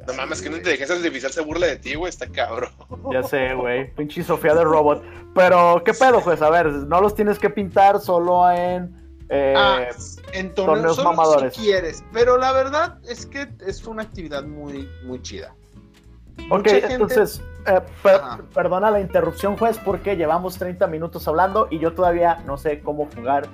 No 0.08 0.14
mames, 0.16 0.42
que 0.42 0.50
una 0.50 0.58
inteligencia 0.58 0.96
artificial 0.96 1.32
se 1.32 1.42
burla 1.42 1.68
de 1.68 1.78
ti, 1.78 1.96
güey, 1.96 2.10
está 2.10 2.28
cabrón. 2.28 2.70
ya 3.12 3.24
sé, 3.24 3.54
güey. 3.54 3.94
Pinche 3.96 4.24
Sofía 4.24 4.54
de 4.54 4.64
robot. 4.64 5.02
Pero, 5.34 5.82
¿qué 5.86 5.94
pedo, 5.94 6.22
pues? 6.22 6.42
A 6.42 6.50
ver, 6.50 6.68
no 6.68 7.00
los 7.02 7.16
tienes 7.16 7.40
que 7.40 7.50
pintar 7.50 8.00
solo 8.02 8.50
en. 8.52 8.94
eh, 9.30 9.54
Ah, 9.56 9.80
en 10.34 10.54
torneos, 10.54 10.56
torneos 10.56 10.96
solo 10.98 11.10
mamadores. 11.12 11.54
si 11.56 11.62
quieres, 11.62 12.04
pero 12.12 12.38
la 12.38 12.52
verdad 12.52 12.98
es 13.08 13.26
que 13.26 13.48
es 13.66 13.86
una 13.88 14.04
actividad 14.04 14.44
muy, 14.44 14.90
muy 15.06 15.22
chida. 15.22 15.56
Ok, 16.50 16.58
Mucha 16.60 16.70
gente- 16.72 16.94
entonces, 16.94 17.42
eh, 17.68 17.80
per- 18.02 18.16
Ajá. 18.16 18.40
perdona 18.54 18.92
la 18.92 19.00
interrupción, 19.00 19.56
juez, 19.56 19.80
porque 19.86 20.18
llevamos 20.18 20.58
30 20.58 20.86
minutos 20.88 21.26
hablando 21.28 21.68
y 21.72 21.80
yo 21.80 21.94
todavía 21.94 22.44
no 22.46 22.58
sé 22.58 22.82
cómo 22.82 23.08
jugar 23.16 23.48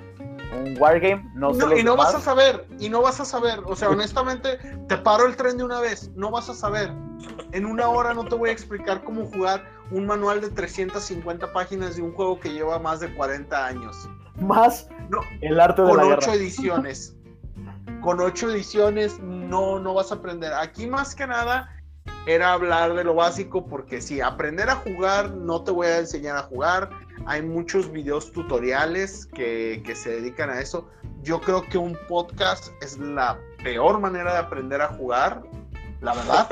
un 0.52 0.76
Wargame. 0.78 1.30
No, 1.34 1.52
No, 1.52 1.76
y 1.76 1.82
no 1.82 1.96
vas 1.96 2.14
a 2.14 2.20
saber, 2.20 2.66
y 2.78 2.88
no 2.88 3.02
vas 3.02 3.20
a 3.20 3.24
saber, 3.24 3.60
o 3.66 3.76
sea, 3.76 3.90
honestamente, 3.90 4.58
te 4.88 4.96
paro 4.98 5.26
el 5.26 5.36
tren 5.36 5.56
de 5.58 5.64
una 5.64 5.80
vez, 5.80 6.10
no 6.14 6.30
vas 6.30 6.48
a 6.48 6.54
saber. 6.54 6.90
En 7.52 7.66
una 7.66 7.88
hora 7.88 8.14
no 8.14 8.24
te 8.24 8.34
voy 8.34 8.50
a 8.50 8.52
explicar 8.52 9.02
cómo 9.04 9.26
jugar 9.26 9.64
un 9.90 10.06
manual 10.06 10.40
de 10.40 10.50
350 10.50 11.52
páginas 11.52 11.96
de 11.96 12.02
un 12.02 12.12
juego 12.12 12.38
que 12.38 12.50
lleva 12.52 12.78
más 12.78 13.00
de 13.00 13.12
40 13.14 13.66
años. 13.66 14.08
Más 14.40 14.88
No, 15.10 15.20
el 15.40 15.60
arte 15.60 15.82
de 15.82 15.88
con 15.88 15.96
la 15.96 16.04
ocho 16.04 16.30
guerra. 16.30 16.34
ediciones. 16.34 17.16
Con 18.00 18.20
ocho 18.20 18.48
ediciones 18.50 19.18
no, 19.20 19.78
no 19.78 19.94
vas 19.94 20.10
a 20.12 20.16
aprender. 20.16 20.52
Aquí 20.54 20.86
más 20.86 21.14
que 21.14 21.26
nada 21.26 21.68
era 22.26 22.52
hablar 22.52 22.94
de 22.94 23.04
lo 23.04 23.14
básico 23.14 23.66
porque 23.66 24.00
si 24.00 24.20
aprender 24.20 24.68
a 24.70 24.76
jugar 24.76 25.30
no 25.32 25.62
te 25.62 25.70
voy 25.70 25.86
a 25.86 25.98
enseñar 25.98 26.36
a 26.36 26.42
jugar. 26.42 26.90
Hay 27.26 27.42
muchos 27.42 27.90
videos 27.92 28.32
tutoriales 28.32 29.26
que, 29.26 29.82
que 29.84 29.94
se 29.94 30.10
dedican 30.10 30.48
a 30.50 30.60
eso. 30.60 30.88
Yo 31.22 31.40
creo 31.40 31.62
que 31.68 31.76
un 31.78 31.96
podcast 32.08 32.68
es 32.82 32.98
la 32.98 33.38
peor 33.62 34.00
manera 34.00 34.32
de 34.32 34.38
aprender 34.38 34.80
a 34.80 34.88
jugar, 34.88 35.42
la 36.00 36.14
verdad. 36.14 36.48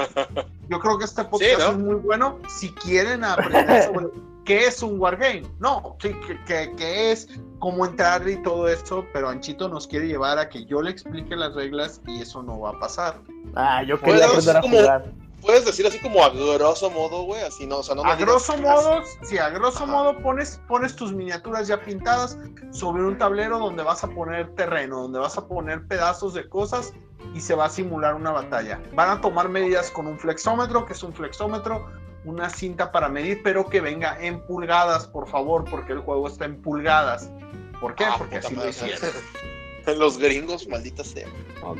Yo 0.69 0.79
creo 0.79 0.99
que 0.99 1.07
este 1.07 1.25
podcast 1.25 1.51
Sí, 1.51 1.57
¿no? 1.59 1.71
es 1.71 1.79
muy 1.79 1.95
bueno 1.95 2.39
si 2.49 2.71
quieren 2.73 3.25
aprender 3.25 3.83
sobre 3.87 4.09
qué 4.45 4.67
es 4.67 4.83
un 4.83 5.01
wargame. 5.01 5.43
No, 5.59 5.97
sí, 6.03 6.11
que, 6.27 6.39
que- 6.45 6.75
que 6.77 7.13
es 7.13 7.29
cómo 7.59 7.87
entrar 7.87 8.29
y 8.29 8.43
todo 8.43 8.69
eso, 8.69 9.07
pero 9.15 9.31
Anchito 9.31 9.69
nos 9.71 9.87
quiere 9.87 10.07
llevar 10.07 10.39
a 10.39 10.49
que 10.51 10.67
yo 10.67 10.83
le 10.83 10.91
explique 10.91 11.35
las 11.35 11.55
reglas 11.55 12.03
y 12.07 12.21
eso 12.21 12.43
no 12.43 12.61
va 12.61 12.71
a 12.71 12.79
pasar. 12.79 13.15
Ah, 13.55 13.83
yo 13.85 13.99
quería 13.99 14.27
aprender 14.27 14.57
a 14.57 14.61
como- 14.61 14.77
jugar. 14.79 15.05
Puedes 15.41 15.65
decir 15.65 15.87
así 15.87 15.99
como 16.01 16.25
a 16.25 16.31
grosso 16.31 16.91
modo, 16.91 17.23
güey, 17.23 17.43
así 17.43 17.67
no, 17.67 17.79
o 17.79 17.83
sea, 17.83 17.95
no 17.95 18.05
a 18.05 18.17
grosso 18.17 18.57
modo, 18.57 19.03
sí, 19.23 19.39
a 19.39 19.51
grosso 19.51 19.85
Ajá. 19.85 19.93
modo 19.93 20.19
pones, 20.19 20.61
pones 20.67 20.97
tus 20.97 21.13
miniaturas 21.13 21.69
ya 21.69 21.81
pintadas 21.81 22.37
sobre 22.73 23.05
un 23.05 23.17
tablero 23.19 23.59
donde 23.59 23.85
vas 23.85 24.03
a 24.03 24.09
poner 24.09 24.55
terreno, 24.57 25.03
donde 25.03 25.21
vas 25.21 25.39
a 25.39 25.47
poner 25.47 25.87
pedazos 25.87 26.35
de 26.35 26.49
cosas 26.49 26.93
y 27.35 27.41
se 27.41 27.55
va 27.55 27.67
a 27.67 27.71
simular 27.71 28.15
una 28.15 28.33
batalla. 28.33 28.81
Van 28.95 29.11
a 29.11 29.21
tomar 29.21 29.49
medidas 29.49 29.91
con 29.91 30.07
un 30.07 30.19
flexómetro, 30.19 30.85
que 30.87 30.93
es 30.93 31.03
un 31.03 31.13
flexómetro, 31.13 31.87
una 32.25 32.51
cinta 32.51 32.91
para 32.91 33.09
medir, 33.09 33.41
pero 33.45 33.67
que 33.67 33.81
venga 33.81 34.19
en 34.21 34.41
pulgadas, 34.45 35.07
por 35.07 35.29
favor, 35.29 35.65
porque 35.71 35.93
el 35.93 36.01
juego 36.01 36.27
está 36.27 36.47
en 36.47 36.61
pulgadas. 36.61 37.31
¿Por 37.81 37.95
qué? 37.95 38.05
Ah, 38.05 38.17
porque 38.19 38.39
así 38.39 38.55
lo 38.55 38.69
hicieron. 38.69 38.99
Los 39.99 40.19
gringos, 40.19 40.67
maldita 40.69 41.03
sea. 41.05 41.29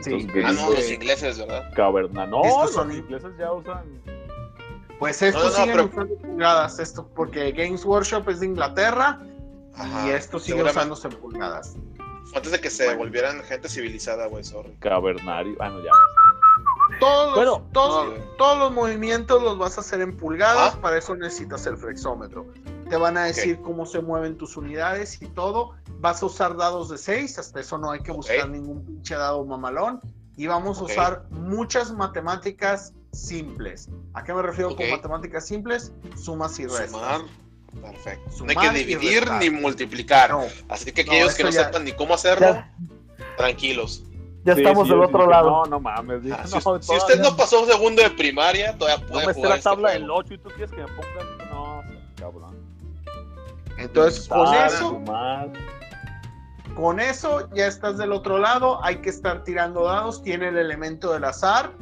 Sí. 0.03 0.27
Ah, 0.45 0.53
no, 0.53 0.71
los 0.71 0.91
ingleses, 0.91 1.39
¿verdad? 1.39 1.71
caverna. 1.75 2.27
No, 2.27 2.43
Estos 2.45 2.63
los 2.63 2.73
son- 2.73 2.93
ingleses 2.93 3.31
ya 3.39 3.53
usan. 3.53 3.85
Pues 4.99 5.23
estos 5.23 5.43
No, 5.45 5.49
no, 5.51 5.55
siguen 5.57 5.73
pero- 5.73 5.85
usando 5.89 6.15
pulgadas, 6.17 6.79
esto, 6.79 7.09
porque 7.15 7.53
Games 7.53 7.85
Workshop 7.85 8.29
es 8.31 8.41
de 8.41 8.47
Inglaterra 8.47 9.21
Ajá, 9.77 10.07
y 10.07 10.11
esto 10.11 10.39
sigue 10.41 10.63
usándose 10.63 11.07
en 11.09 11.15
pulgadas. 11.15 11.77
Antes 12.35 12.53
de 12.53 12.61
que 12.61 12.69
se 12.69 12.85
Bueno. 12.85 12.99
volvieran 12.99 13.43
gente 13.45 13.69
civilizada, 13.69 14.27
güey, 14.27 14.43
sorry. 14.45 14.75
Cavernario. 14.81 15.57
Ah, 15.61 15.69
no, 15.71 15.83
ya. 15.85 15.93
Todos, 17.01 17.27
los- 17.27 17.35
Bueno, 17.37 17.69
todos, 17.73 18.15
todos 18.37 18.59
los 18.59 18.73
movimientos 18.73 19.41
los 19.43 19.57
vas 19.57 19.79
a 19.79 19.83
hacer 19.83 20.01
en 20.01 20.17
pulgadas, 20.17 20.75
Ah. 20.75 20.81
para 20.81 20.99
eso 20.99 21.15
necesitas 21.15 21.65
el 21.67 21.77
flexómetro. 21.77 22.47
Te 22.89 22.97
van 22.97 23.17
a 23.19 23.25
decir 23.25 23.61
cómo 23.61 23.85
se 23.87 24.01
mueven 24.01 24.37
tus 24.39 24.57
unidades 24.57 25.21
y 25.21 25.27
todo. 25.27 25.73
Vas 26.01 26.23
a 26.23 26.27
usar 26.27 26.57
dados 26.57 26.89
de 26.89 26.99
6, 26.99 27.39
hasta 27.39 27.61
eso 27.61 27.77
no 27.79 27.91
hay 27.91 28.01
que 28.01 28.13
buscar 28.13 28.49
ningún 28.49 28.85
pinche 28.85 29.15
dado 29.15 29.45
mamalón. 29.45 30.01
Y 30.37 30.47
vamos 30.47 30.81
a 30.81 30.85
usar 30.85 31.25
muchas 31.31 31.93
matemáticas 31.93 32.93
simples. 33.13 33.89
¿A 34.15 34.23
qué 34.23 34.33
me 34.33 34.43
refiero 34.43 34.75
con 34.77 34.89
matemáticas 34.91 35.47
simples? 35.47 35.93
Sumas 36.17 36.59
y 36.61 36.65
restas. 36.67 36.91
Sumar. 36.91 37.21
Perfecto. 37.83 38.25
no 38.31 38.37
Sumar 38.37 38.59
hay 38.59 38.69
que 38.71 38.79
dividir 38.79 39.31
ni 39.33 39.51
multiplicar. 39.51 40.31
No, 40.31 40.45
Así 40.69 40.93
que 40.93 41.05
No, 41.05 41.13
aquellos 41.13 41.35
que 41.35 41.45
no 41.45 41.51
ya- 41.51 41.65
sepan 41.67 41.85
ni 41.85 41.93
cómo 41.93 42.15
hacerlo, 42.15 42.47
Ya, 42.47 42.75
tranquilos. 43.37 44.03
ya 44.45 44.55
Sí, 44.55 44.61
estamos 44.63 44.87
sí, 44.87 44.95
del 44.95 45.03
otro 45.03 45.19
dije, 45.19 45.31
lado. 45.31 45.51
No, 45.51 45.65
no 45.67 45.81
mames. 45.81 46.23
dije, 46.23 46.37
Ah, 46.39 46.47
si, 46.47 46.55
no, 46.65 46.73
usted 46.97 47.21
no 47.21 47.37
pasó 47.37 47.67
segundo 47.67 48.03
de 48.03 48.11
primaria, 48.11 48.77
todavía 48.79 49.05
No 49.05 49.13
puede 49.13 49.27
me 49.27 49.33
sé 49.35 49.37
jugar 49.37 49.51
la 49.51 49.57
este 49.57 49.69
tabla 49.69 49.89
juego. 49.91 50.01
del 50.03 50.11
8 50.11 50.35
y 50.35 50.39
tú 50.39 50.49
quieres 50.51 50.71
que 50.71 50.77
me 50.79 50.87
pongan. 50.87 51.38
Entonces 53.79 54.29
con 54.29 54.55
eso. 54.55 55.03
Con 56.75 57.01
eso 57.01 57.49
ya 57.55 57.67
estás 57.67 57.99
del 57.99 58.13
otro 58.13 58.39
lado, 58.39 58.85
hay 58.85 58.99
que 58.99 59.11
estar 59.11 59.43
tirando 59.43 59.85
dados, 59.85 60.23
tiene 60.23 60.49
el 60.49 60.59
elemento 60.59 61.13
del 61.13 61.25
azar, 61.25 61.73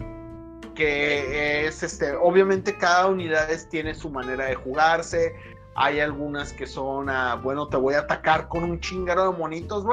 que 0.74 1.66
es 1.66 1.82
este, 1.82 2.14
obviamente 2.14 2.78
cada 2.78 3.06
unidad 3.06 3.48
tiene 3.68 3.94
su 3.94 4.09
manera 4.09 4.46
de 4.46 4.54
jugarse, 4.54 5.35
hay 5.74 6.00
algunas 6.00 6.52
que 6.54 6.66
son, 6.66 7.11
ah, 7.11 7.35
bueno, 7.35 7.68
te 7.68 7.76
voy 7.76 7.92
a 7.92 8.00
atacar 8.00 8.48
con 8.48 8.64
un 8.64 8.80
chingaro 8.80 9.30
de 9.30 9.38
monitos, 9.38 9.85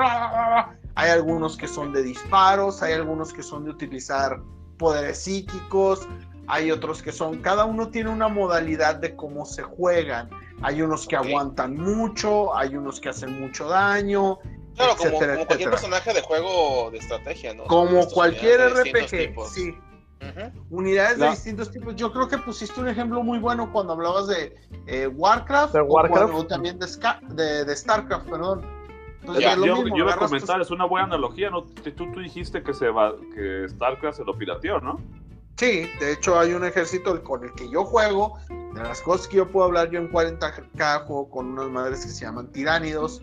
hay 0.96 1.10
algunos 1.10 1.58
que 1.58 1.68
son 1.68 1.92
de 1.92 2.04
disparos, 2.04 2.82
hay 2.82 2.94
algunos 2.94 3.34
que 3.34 3.44
son 3.44 3.66
de 3.66 3.72
utilizar 3.72 4.40
poderes 4.78 5.20
psíquicos, 5.20 6.08
hay 6.48 6.72
otros 6.72 7.02
que 7.02 7.12
son, 7.12 7.40
cada 7.40 7.66
uno 7.66 7.90
tiene 7.90 8.10
una 8.10 8.30
modalidad 8.30 8.96
de 8.96 9.16
cómo 9.18 9.46
se 9.46 9.64
juegan, 9.64 10.30
hay 10.64 10.82
unos 10.82 11.08
que 11.08 11.16
aguantan 11.16 11.76
mucho, 11.78 12.56
hay 12.56 12.76
unos 12.76 13.00
que 13.00 13.10
hacen 13.10 13.40
mucho 13.40 13.68
daño, 13.68 14.38
Claro, 14.76 14.96
como, 14.98 15.10
etcétera, 15.12 15.34
como 15.36 15.46
cualquier 15.46 15.70
etcétera. 15.70 15.72
personaje 15.72 16.14
de 16.14 16.22
juego 16.22 16.90
de 16.92 16.98
estrategia, 16.98 17.54
¿no? 17.54 17.64
Como 17.66 18.08
cualquier 18.10 18.60
unidades 18.62 18.74
de 18.76 18.84
distintos 18.84 19.12
RPG, 19.12 19.28
tipos. 19.28 19.50
sí. 19.52 19.78
Ujú. 20.22 20.66
Unidades 20.78 21.20
de 21.20 21.30
distintos 21.32 21.70
tipos. 21.70 21.96
Yo 21.98 22.12
creo 22.14 22.28
que 22.30 22.38
pusiste 22.38 22.80
un 22.80 22.88
ejemplo 22.88 23.22
muy 23.24 23.40
bueno 23.40 23.72
cuando 23.74 23.92
hablabas 23.94 24.28
de 24.28 24.56
eh, 24.88 25.08
Warcraft, 25.08 25.76
o 25.76 25.84
Warcraft. 25.84 26.22
cuando- 26.32 26.38
o 26.40 26.48
también 26.48 26.80
de, 26.80 26.86
Ska- 26.88 27.20
de, 27.28 27.66
de 27.66 27.76
Starcraft, 27.76 28.30
perdón. 28.30 28.66
Entonces, 29.20 29.44
Ya, 29.44 29.56
yo, 29.56 29.62
mismo, 29.78 29.98
yo 29.98 30.04
iba 30.04 30.14
a 30.14 30.18
tus- 30.18 30.28
comentar, 30.28 30.60
es 30.62 30.72
una 30.72 30.86
buena 30.86 31.08
analogía, 31.08 31.50
¿no? 31.50 31.64
Tú, 31.64 31.92
tú 32.12 32.20
dijiste 32.22 32.64
que 32.64 32.74
se 32.74 32.88
va, 32.90 33.14
que 33.36 33.66
StarCraft 33.70 34.18
se 34.18 34.24
lo 34.24 34.34
pirateó, 34.38 34.80
¿no? 34.80 35.00
Sí, 35.58 35.88
de 36.00 36.14
hecho 36.14 36.40
hay 36.40 36.54
un 36.54 36.66
ejército 36.66 37.24
con 37.24 37.44
el 37.44 37.54
que 37.54 37.70
yo 37.70 37.86
juego. 37.86 38.38
De 38.50 38.82
las 38.82 39.02
cosas 39.02 39.28
que 39.28 39.38
yo 39.38 39.52
puedo 39.52 39.68
hablar, 39.68 39.92
yo 39.92 40.00
en 40.00 40.12
40k 40.12 41.06
juego 41.06 41.30
con 41.30 41.48
unas 41.52 41.70
madres 41.70 42.06
que 42.06 42.12
se 42.12 42.26
llaman 42.26 42.52
tiránidos. 42.52 43.22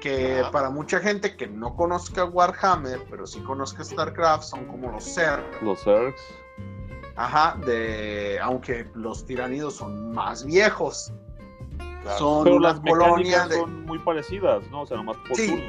Que 0.00 0.44
para 0.52 0.68
mucha 0.68 1.00
gente 1.00 1.34
que 1.34 1.46
no 1.46 1.74
conozca 1.74 2.26
Warhammer, 2.26 3.00
pero 3.10 3.26
sí 3.26 3.40
conozca 3.40 3.82
StarCraft, 3.82 4.44
son 4.44 4.66
como 4.66 4.92
los 4.92 5.02
Zerg. 5.14 5.42
Los 5.62 5.82
Zergs. 5.82 6.20
Ajá, 7.16 7.56
de, 7.64 8.38
aunque 8.42 8.86
los 8.94 9.24
tiránidos 9.24 9.76
son 9.76 10.12
más 10.12 10.44
viejos. 10.44 11.10
Claro. 12.02 12.18
Son 12.18 12.44
Pero 12.44 12.58
las 12.58 12.80
colonia 12.80 13.16
mecánicas 13.16 13.48
de... 13.48 13.56
son 13.56 13.86
muy 13.86 13.98
parecidas, 14.00 14.68
¿no? 14.70 14.82
O 14.82 14.86
sea, 14.86 14.98
nomás 14.98 15.16
por 15.26 15.36
Sí. 15.36 15.48
turno. 15.48 15.64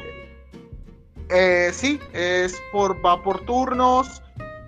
Eh, 1.29 1.69
sí, 1.71 1.99
es 2.13 2.59
por, 2.71 3.03
va 3.03 3.23
por 3.23 3.39
turnos, 3.45 4.21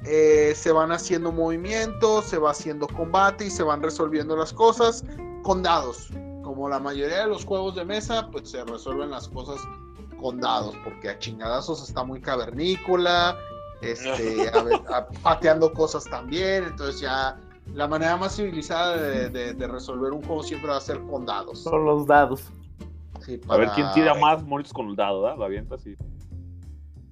eh, 0.08 0.54
se 0.56 0.72
van 0.72 0.92
haciendo 0.92 1.32
movimientos, 1.32 2.26
se 2.26 2.38
va 2.38 2.52
haciendo 2.52 2.88
combate 2.88 3.46
y 3.46 3.50
se 3.50 3.64
van 3.64 3.82
resolviendo 3.84 4.36
las 4.38 4.54
cosas 4.54 5.04
con 5.44 5.62
dados. 5.64 6.10
Como 6.44 6.70
la 6.70 6.80
mayoría 6.80 7.20
de 7.20 7.28
los 7.28 7.44
juegos 7.46 7.76
de 7.76 7.84
mesa, 7.86 8.30
pues 8.32 8.50
se 8.50 8.64
resuelven 8.64 9.10
las 9.12 9.28
cosas 9.28 9.60
con 10.20 10.40
dados, 10.40 10.76
porque 10.84 11.10
a 11.10 11.20
chingadazos 11.20 11.88
está 11.88 12.04
muy 12.04 12.22
cavernícola, 12.22 13.38
este, 13.82 14.50
a 14.54 14.64
ver, 14.64 14.82
a- 14.90 15.08
pateando 15.22 15.72
cosas 15.74 16.06
también, 16.06 16.64
entonces 16.64 17.02
ya 17.02 17.38
la 17.74 17.88
manera 17.88 18.16
más 18.18 18.36
civilizada 18.36 18.96
de, 18.98 19.30
de- 19.30 19.54
de 19.54 19.68
resolver 19.68 20.14
un 20.14 20.24
juego 20.24 20.42
siempre 20.42 20.70
va 20.72 20.78
a 20.78 20.82
ser 20.82 21.02
con 21.04 21.26
dados. 21.26 21.60
Son 21.64 21.84
los 21.86 22.08
dados. 22.08 22.44
Sí, 23.26 23.42
A 23.50 23.58
ver 23.58 23.70
quién 23.72 23.92
tira 23.92 24.14
más 24.16 24.42
monitos 24.42 24.72
con 24.72 24.88
el 24.88 24.96
dado, 24.96 25.22
¿verdad? 25.24 25.38
La 25.38 25.46
avienta 25.48 25.76
así. 25.76 25.96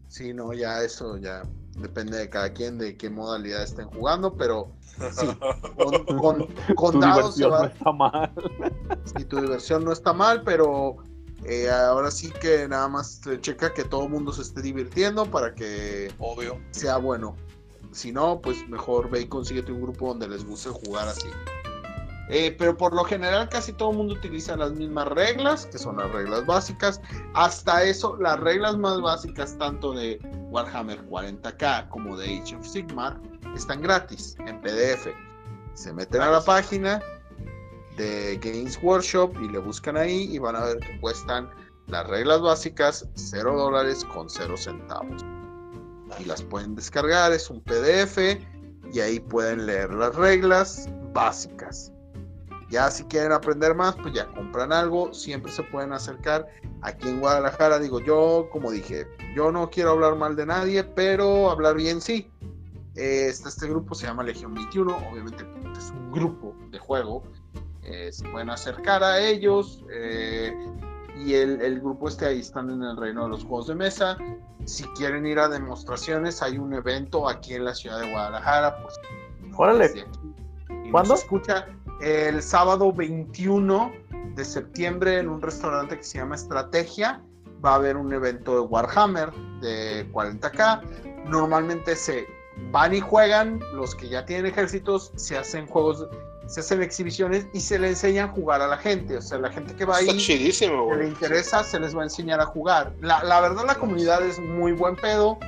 Sí, 0.08 0.34
no, 0.34 0.54
ya 0.54 0.82
eso 0.82 1.18
ya 1.18 1.41
depende 1.76 2.17
de 2.17 2.30
cada 2.30 2.51
quien, 2.53 2.78
de 2.78 2.95
qué 2.97 3.09
modalidad 3.09 3.63
estén 3.63 3.88
jugando, 3.88 4.36
pero 4.36 4.71
sí, 5.11 5.28
con, 5.78 6.05
con, 6.17 6.47
con 6.76 6.91
Tu 6.93 6.99
dados 6.99 7.36
se 7.36 7.45
diversión 7.45 7.51
va- 7.51 7.59
no 7.61 7.65
está 7.67 7.91
mal. 7.91 8.34
Sí, 9.15 9.26
tu 9.26 9.39
diversión 9.41 9.84
no 9.86 9.91
está 9.91 10.13
mal, 10.13 10.43
pero 10.43 10.97
eh, 11.43 11.69
ahora 11.69 12.09
sí 12.11 12.32
que 12.32 12.67
nada 12.67 12.88
más 12.88 13.21
checa 13.41 13.73
que 13.73 13.84
todo 13.84 14.03
el 14.05 14.09
mundo 14.09 14.32
se 14.32 14.41
esté 14.41 14.61
divirtiendo 14.61 15.26
para 15.30 15.53
que 15.53 16.11
Obvio. 16.19 16.59
sea 16.71 16.97
bueno. 16.97 17.36
Si 17.91 18.11
no, 18.11 18.41
pues 18.41 18.67
mejor 18.67 19.09
ve 19.09 19.21
y 19.21 19.28
consíguete 19.28 19.71
un 19.71 19.82
grupo 19.82 20.07
donde 20.09 20.28
les 20.28 20.45
guste 20.45 20.69
jugar 20.69 21.07
así. 21.07 21.30
Eh, 22.30 22.55
pero 22.57 22.76
por 22.76 22.93
lo 22.93 23.03
general 23.03 23.49
casi 23.49 23.71
todo 23.73 23.91
el 23.91 23.97
mundo 23.97 24.15
utiliza 24.15 24.55
las 24.55 24.71
mismas 24.71 25.07
reglas, 25.09 25.67
que 25.67 25.78
son 25.78 25.97
las 25.97 26.11
reglas 26.11 26.45
básicas. 26.45 26.99
Hasta 27.34 27.84
eso, 27.84 28.17
las 28.17 28.39
reglas 28.39 28.78
más 28.78 28.99
básicas 28.99 29.57
tanto 29.57 29.93
de 29.93 30.19
Warhammer 30.49 31.07
40k 31.07 31.89
como 31.89 32.17
de 32.17 32.39
Age 32.39 32.55
of 32.55 32.65
Sigmar 32.65 33.19
están 33.55 33.82
gratis 33.82 34.36
en 34.47 34.59
PDF. 34.61 35.07
Se 35.73 35.93
meten 35.93 36.21
a 36.21 36.32
la 36.32 36.41
página 36.41 37.01
de 37.97 38.39
Games 38.41 38.80
Workshop 38.82 39.36
y 39.41 39.49
le 39.49 39.59
buscan 39.59 39.95
ahí 39.95 40.28
y 40.32 40.39
van 40.39 40.55
a 40.55 40.65
ver 40.65 40.80
que 40.80 40.99
cuestan 40.99 41.49
las 41.88 42.07
reglas 42.07 42.41
básicas 42.41 43.07
0 43.13 43.55
dólares 43.55 44.03
con 44.05 44.30
0 44.30 44.57
centavos. 44.57 45.23
Y 46.19 46.26
las 46.26 46.41
pueden 46.41 46.76
descargar, 46.76 47.34
es 47.34 47.49
un 47.49 47.61
PDF 47.61 48.17
y 48.91 48.99
ahí 48.99 49.19
pueden 49.19 49.65
leer 49.65 49.93
las 49.93 50.15
reglas 50.15 50.89
básicas. 51.13 51.91
Ya 52.70 52.89
si 52.89 53.03
quieren 53.05 53.32
aprender 53.32 53.76
más, 53.76 53.95
pues 53.95 54.13
ya 54.13 54.26
compran 54.28 54.74
algo, 54.74 55.13
siempre 55.13 55.51
se 55.51 55.63
pueden 55.63 55.93
acercar 55.93 56.47
aquí 56.82 57.07
en 57.09 57.20
Guadalajara. 57.20 57.80
Digo, 57.80 57.99
yo, 57.99 58.49
como 58.51 58.72
dije, 58.72 59.07
yo 59.36 59.51
no 59.51 59.70
quiero 59.70 59.91
hablar 59.91 60.16
mal 60.16 60.36
de 60.36 60.45
nadie, 60.45 60.84
pero 60.84 61.51
hablar 61.51 61.76
bien 61.76 62.01
sí. 62.01 62.32
Eh, 62.95 63.28
está 63.30 63.49
este 63.49 63.68
grupo, 63.68 63.93
se 63.93 64.07
llama 64.07 64.24
Legión 64.24 64.53
21, 64.53 64.97
obviamente 65.11 65.45
es 65.78 65.91
un 65.91 66.11
grupo 66.11 66.55
de 66.72 66.80
juego. 66.80 67.24
Eh, 67.84 68.11
se 68.11 68.28
pueden 68.30 68.49
acercar 68.49 69.03
a 69.03 69.20
ellos 69.20 69.84
eh, 69.91 70.55
y 71.24 71.36
el, 71.36 71.61
el 71.61 71.80
grupo 71.82 72.07
este 72.07 72.26
ahí 72.26 72.39
están 72.39 72.72
en 72.72 72.82
el 72.82 72.97
reino 72.97 73.26
de 73.26 73.30
los 73.30 73.43
juegos 73.43 73.68
de 73.68 73.76
mesa. 73.76 74.18
Si 74.63 74.84
quieren 74.95 75.28
ir 75.28 75.38
a 75.38 75.47
demostraciones, 75.49 76.41
hay 76.41 76.57
un 76.57 76.74
evento 76.74 77.30
aquí 77.30 77.53
en 77.53 77.66
la 77.66 77.76
ciudad 77.76 77.99
de 77.99 78.09
Guadalajara. 78.09 78.82
Pues, 78.82 78.95
Órale. 79.55 79.86
aquí. 79.86 80.03
¿Cuándo? 80.91 81.13
escucha 81.13 81.68
el 82.02 82.41
sábado 82.41 82.91
21 82.91 83.91
de 84.36 84.46
septiembre 84.46 85.20
en 85.20 85.30
un 85.30 85.41
restaurante 85.41 85.98
que 85.98 86.04
se 86.04 86.18
llama 86.18 86.36
Estrategia. 86.36 87.22
Va 87.64 87.72
a 87.72 87.76
haber 87.76 87.98
un 87.98 88.12
evento 88.14 88.56
de 88.56 88.60
Warhammer 88.62 89.32
de 89.62 90.12
40k. 90.12 90.82
Normalmente 91.26 91.96
se 91.96 92.28
van 92.72 92.93
y 92.93 93.00
juegan, 93.00 93.60
los 93.74 93.96
que 93.96 94.10
ya 94.10 94.26
tienen 94.26 94.46
ejércitos, 94.46 95.12
se 95.16 95.38
hacen 95.38 95.66
juegos, 95.68 96.08
se 96.48 96.60
hacen 96.60 96.82
exhibiciones 96.82 97.48
y 97.54 97.60
se 97.60 97.80
le 97.80 97.89
enseñan 97.89 98.30
a 98.30 98.32
jugar 98.34 98.62
a 98.62 98.68
la 98.68 98.78
gente. 98.78 99.18
O 99.18 99.22
sea, 99.22 99.39
la 99.39 99.52
gente 99.52 99.76
que 99.76 99.86
va 99.86 99.98
ahí 99.98 100.16
chidísimo, 100.18 100.89
que 100.89 100.98
le 100.98 101.08
interesa, 101.08 101.64
se 101.64 101.80
les 101.80 101.96
va 101.96 102.02
a 102.02 102.06
enseñar 102.06 102.39
a 102.39 102.46
jugar. 102.46 102.93
La, 103.02 103.24
la 103.24 103.41
verdad, 103.41 103.64
la 103.66 103.76
comunidad 103.76 104.24
es 104.26 104.39
muy 104.39 104.74
buen 104.74 104.96
pedo. 104.96 105.39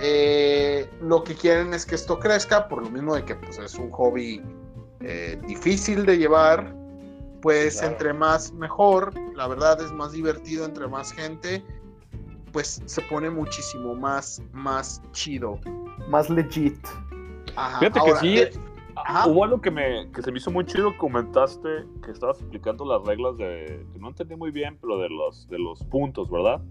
Eh, 0.00 0.88
lo 1.00 1.22
que 1.22 1.34
quieren 1.34 1.72
es 1.72 1.86
que 1.86 1.94
esto 1.94 2.18
crezca, 2.18 2.68
por 2.68 2.82
lo 2.82 2.90
mismo 2.90 3.14
de 3.14 3.24
que 3.24 3.36
pues, 3.36 3.58
es 3.58 3.76
un 3.76 3.90
hobby 3.92 4.42
eh, 5.06 5.40
difícil 5.46 6.04
de 6.06 6.18
llevar. 6.18 6.74
Pues 7.42 7.74
Claro. 7.76 7.92
entre 7.92 8.12
más 8.14 8.52
mejor, 8.54 9.12
la 9.36 9.46
verdad 9.46 9.78
es 9.82 9.92
más 9.92 10.12
divertido 10.12 10.64
entre 10.64 10.88
más 10.88 11.12
gente, 11.12 11.62
pues 12.52 12.80
se 12.86 13.02
pone 13.02 13.28
muchísimo 13.28 13.94
más, 13.94 14.40
más 14.52 15.02
chido. 15.12 15.58
Más 16.08 16.30
legit. 16.30 16.78
Ajá, 17.54 17.80
Fíjate 17.80 17.98
ahora, 17.98 18.12
que 18.14 18.18
sí, 18.20 18.38
eh, 18.38 18.50
Ajá. 18.96 19.28
hubo 19.28 19.44
algo 19.44 19.60
que, 19.60 19.70
me, 19.70 20.10
que 20.12 20.22
se 20.22 20.32
me 20.32 20.38
hizo 20.38 20.50
muy 20.50 20.64
chido, 20.64 20.96
comentaste 20.96 21.68
que 22.02 22.12
estabas 22.12 22.40
explicando 22.40 22.86
las 22.86 23.02
reglas 23.06 23.36
de, 23.36 23.84
que 23.92 23.98
no 23.98 24.08
entendí 24.08 24.36
muy 24.36 24.50
bien, 24.50 24.78
pero 24.80 24.98
de 24.98 25.10
los, 25.10 25.46
de 25.48 25.58
los 25.58 25.82
puntos, 25.84 26.30
¿verdad? 26.30 26.62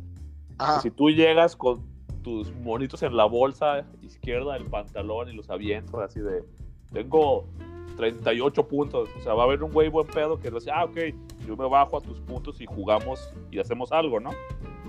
ajá, 0.57 0.81
Si 0.81 0.89
tú 0.89 1.11
llegas 1.11 1.55
con 1.55 1.84
tus 2.23 2.51
monitos 2.55 3.03
en 3.03 3.15
la 3.15 3.25
bolsa 3.25 3.86
izquierda 4.01 4.53
del 4.53 4.63
pantalón 4.65 5.29
y 5.29 5.34
los 5.34 5.49
avientas 5.51 5.93
así 6.01 6.19
de, 6.19 6.43
tengo 6.93 7.45
38 7.95 8.67
puntos, 8.67 9.09
o 9.17 9.21
sea, 9.21 9.33
va 9.33 9.43
a 9.43 9.45
haber 9.45 9.63
un 9.63 9.71
güey 9.71 9.89
buen 9.89 10.07
pedo 10.07 10.39
que 10.39 10.49
dice, 10.49 10.71
ah, 10.71 10.85
ok, 10.85 10.97
yo 11.47 11.55
me 11.55 11.67
bajo 11.67 11.97
a 11.97 12.01
tus 12.01 12.19
puntos 12.19 12.59
y 12.61 12.65
jugamos 12.65 13.33
y 13.51 13.59
hacemos 13.59 13.91
algo, 13.91 14.19
¿no? 14.19 14.31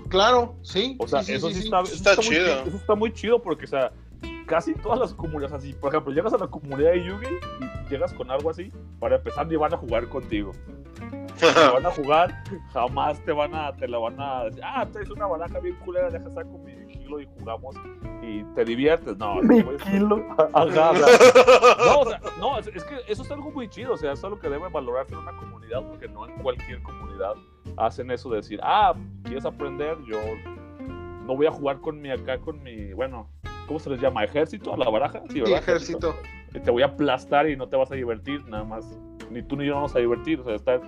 claro, 0.09 0.55
sí. 0.61 0.95
O 0.99 1.07
sea, 1.07 1.23
sí, 1.23 1.33
eso 1.33 1.47
sí, 1.47 1.55
sí, 1.55 1.61
sí. 1.61 1.67
está, 1.67 1.81
eso 1.81 1.95
Está 1.95 2.15
muy 2.15 2.23
chido. 2.23 2.63
Eso 2.65 2.77
está 2.77 2.95
muy 2.95 3.13
chido 3.13 3.41
porque, 3.41 3.65
o 3.65 3.67
sea, 3.67 3.91
casi 4.45 4.73
todas 4.75 4.99
las 4.99 5.13
comunidades 5.13 5.53
así, 5.53 5.73
por 5.73 5.89
ejemplo, 5.89 6.13
llegas 6.13 6.33
a 6.33 6.37
la 6.37 6.47
comunidad 6.47 6.91
de 6.91 7.03
Yugi 7.03 7.27
y 7.59 7.89
llegas 7.89 8.13
con 8.13 8.29
algo 8.31 8.49
así, 8.49 8.71
para 8.99 9.17
empezar 9.17 9.47
ni 9.47 9.55
van 9.55 9.73
a 9.73 9.77
jugar 9.77 10.07
contigo. 10.07 10.51
Te 11.39 11.69
van 11.71 11.85
a 11.85 11.91
jugar, 11.91 12.43
jamás 12.71 13.19
te 13.25 13.31
van 13.31 13.53
a, 13.53 13.75
te 13.75 13.87
la 13.87 13.97
van 13.97 14.19
a 14.19 14.45
decir, 14.45 14.61
ah, 14.63 14.87
traes 14.91 15.09
una 15.09 15.27
baraja 15.27 15.59
bien 15.59 15.75
culera, 15.83 16.09
deja 16.09 16.29
saco 16.29 16.57
mi 16.59 16.87
kilo 16.87 17.19
y 17.19 17.27
jugamos 17.37 17.75
y 18.21 18.43
te 18.55 18.65
diviertes. 18.65 19.17
No, 19.17 19.35
Mi 19.41 19.61
güey, 19.61 19.77
kilo. 19.77 20.25
Ajá, 20.53 20.63
o 20.63 20.71
sea, 20.71 20.91
no, 21.85 21.99
o 21.99 22.05
sea, 22.05 22.21
no, 22.39 22.59
es, 22.59 22.83
que 22.83 22.95
eso 23.07 23.23
es 23.23 23.31
algo 23.31 23.51
muy 23.51 23.67
chido, 23.69 23.93
o 23.93 23.97
sea, 23.97 24.13
es 24.13 24.23
algo 24.23 24.39
que 24.39 24.49
debe 24.49 24.69
valorarse 24.69 25.13
en 25.13 25.19
una 25.19 25.35
comunidad, 25.35 25.85
porque 25.87 26.07
no 26.07 26.27
en 26.27 26.35
cualquier 26.41 26.81
comunidad 26.83 27.33
hacen 27.77 28.11
eso 28.11 28.29
de 28.29 28.37
decir, 28.37 28.59
ah, 28.63 28.93
¿quieres 29.23 29.45
aprender? 29.45 29.97
Yo 30.07 30.19
no 31.25 31.35
voy 31.35 31.47
a 31.47 31.51
jugar 31.51 31.79
con 31.81 32.01
mi 32.01 32.11
acá, 32.11 32.37
con 32.39 32.61
mi, 32.63 32.93
bueno, 32.93 33.29
¿cómo 33.67 33.79
se 33.79 33.89
les 33.89 33.99
llama? 33.99 34.23
¿Ejército? 34.23 34.73
¿A 34.73 34.77
la 34.77 34.89
baraja? 34.89 35.21
Sí, 35.29 35.41
¿verdad? 35.41 35.59
ejército. 35.59 36.15
Y 36.53 36.59
te 36.59 36.71
voy 36.71 36.83
a 36.83 36.87
aplastar 36.87 37.49
y 37.49 37.57
no 37.57 37.67
te 37.67 37.75
vas 37.75 37.91
a 37.91 37.95
divertir, 37.95 38.47
nada 38.47 38.63
más. 38.63 38.97
Ni 39.29 39.41
tú 39.41 39.57
ni 39.57 39.65
yo 39.65 39.71
nos 39.71 39.77
vamos 39.77 39.95
a 39.95 39.99
divertir, 39.99 40.39
o 40.39 40.43
sea, 40.43 40.55
está, 40.55 40.79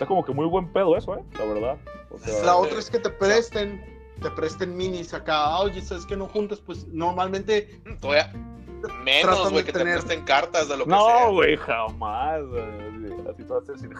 está 0.00 0.06
como 0.08 0.24
que 0.24 0.32
muy 0.32 0.46
buen 0.46 0.72
pedo 0.72 0.96
eso, 0.96 1.14
¿eh? 1.14 1.22
La 1.38 1.44
verdad. 1.44 1.76
O 2.10 2.18
sea, 2.18 2.42
La 2.42 2.56
otra 2.56 2.78
es 2.78 2.88
que 2.88 2.98
te 2.98 3.10
presten, 3.10 3.84
te 4.22 4.30
presten 4.30 4.74
minis 4.74 5.12
acá. 5.12 5.58
Oye, 5.58 5.82
¿sabes 5.82 6.06
que 6.06 6.16
no 6.16 6.26
juntas? 6.26 6.58
Pues 6.60 6.86
normalmente 6.88 7.82
Todavía 8.00 8.32
menos, 9.04 9.42
güey, 9.50 9.56
de 9.56 9.64
que 9.64 9.72
tener- 9.72 9.96
te 10.00 10.02
presten 10.06 10.24
cartas 10.24 10.68
de 10.70 10.78
lo 10.78 10.84
que 10.86 10.90
sea. 10.90 10.98
no, 11.26 11.32
güey, 11.34 11.54
jamás. 11.58 12.40
Así 13.30 13.44
te 13.44 13.52
vas 13.52 13.68
a 13.68 13.72
decir, 13.72 13.90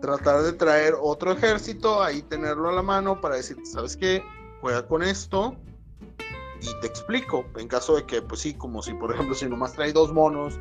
tratar 0.00 0.42
de 0.42 0.52
traer 0.54 0.94
otro 0.98 1.32
ejército, 1.32 2.02
ahí 2.02 2.22
tenerlo 2.22 2.70
a 2.70 2.72
la 2.72 2.82
mano 2.82 3.20
para 3.20 3.36
decir, 3.36 3.58
¿sabes 3.64 3.98
qué? 3.98 4.22
Juega 4.62 4.86
con 4.86 5.02
esto 5.02 5.56
y 6.62 6.80
te 6.80 6.86
explico. 6.86 7.44
En 7.56 7.68
caso 7.68 7.96
de 7.96 8.06
que, 8.06 8.22
pues 8.22 8.40
sí, 8.40 8.54
como 8.54 8.80
si, 8.82 8.94
por 8.94 9.12
ejemplo, 9.12 9.34
si 9.34 9.46
nomás 9.46 9.74
trae 9.74 9.92
dos 9.92 10.10
monos, 10.12 10.58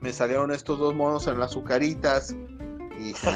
me 0.00 0.12
salieron 0.12 0.50
estos 0.52 0.78
dos 0.78 0.94
monos 0.94 1.26
en 1.26 1.38
las 1.40 1.50
azucaritas 1.52 2.36
dije, 3.08 3.28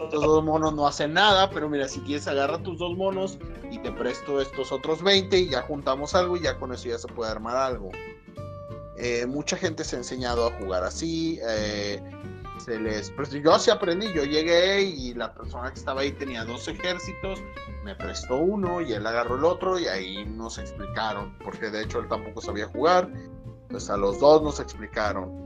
estos 0.00 0.22
dos 0.24 0.44
monos 0.44 0.74
no 0.74 0.86
hacen 0.86 1.12
nada, 1.12 1.50
pero 1.50 1.68
mira, 1.68 1.88
si 1.88 2.00
quieres 2.00 2.26
agarra 2.26 2.62
tus 2.62 2.78
dos 2.78 2.96
monos 2.96 3.38
y 3.70 3.78
te 3.78 3.92
presto 3.92 4.40
estos 4.40 4.72
otros 4.72 5.02
20 5.02 5.38
y 5.38 5.48
ya 5.48 5.62
juntamos 5.62 6.14
algo 6.14 6.36
y 6.36 6.42
ya 6.42 6.58
con 6.58 6.72
eso 6.72 6.88
ya 6.88 6.98
se 6.98 7.08
puede 7.08 7.30
armar 7.30 7.56
algo. 7.56 7.90
Eh, 8.98 9.26
mucha 9.26 9.56
gente 9.56 9.84
se 9.84 9.96
ha 9.96 9.98
enseñado 9.98 10.46
a 10.46 10.52
jugar 10.52 10.84
así. 10.84 11.38
eh, 11.42 12.02
se 12.58 12.80
les 12.80 13.10
prestó. 13.10 13.36
Yo 13.36 13.58
sí 13.58 13.70
aprendí, 13.70 14.12
yo 14.12 14.24
llegué 14.24 14.82
y 14.82 15.14
la 15.14 15.32
persona 15.32 15.72
que 15.72 15.78
estaba 15.78 16.00
ahí 16.00 16.12
tenía 16.12 16.44
dos 16.44 16.66
ejércitos, 16.68 17.40
me 17.84 17.94
prestó 17.94 18.36
uno 18.36 18.80
y 18.80 18.92
él 18.92 19.06
agarró 19.06 19.36
el 19.36 19.44
otro 19.44 19.78
y 19.78 19.86
ahí 19.86 20.24
nos 20.24 20.58
explicaron, 20.58 21.36
porque 21.44 21.70
de 21.70 21.82
hecho 21.82 22.00
él 22.00 22.08
tampoco 22.08 22.40
sabía 22.40 22.66
jugar, 22.66 23.08
pues 23.68 23.88
a 23.90 23.96
los 23.96 24.18
dos 24.18 24.42
nos 24.42 24.58
explicaron. 24.58 25.45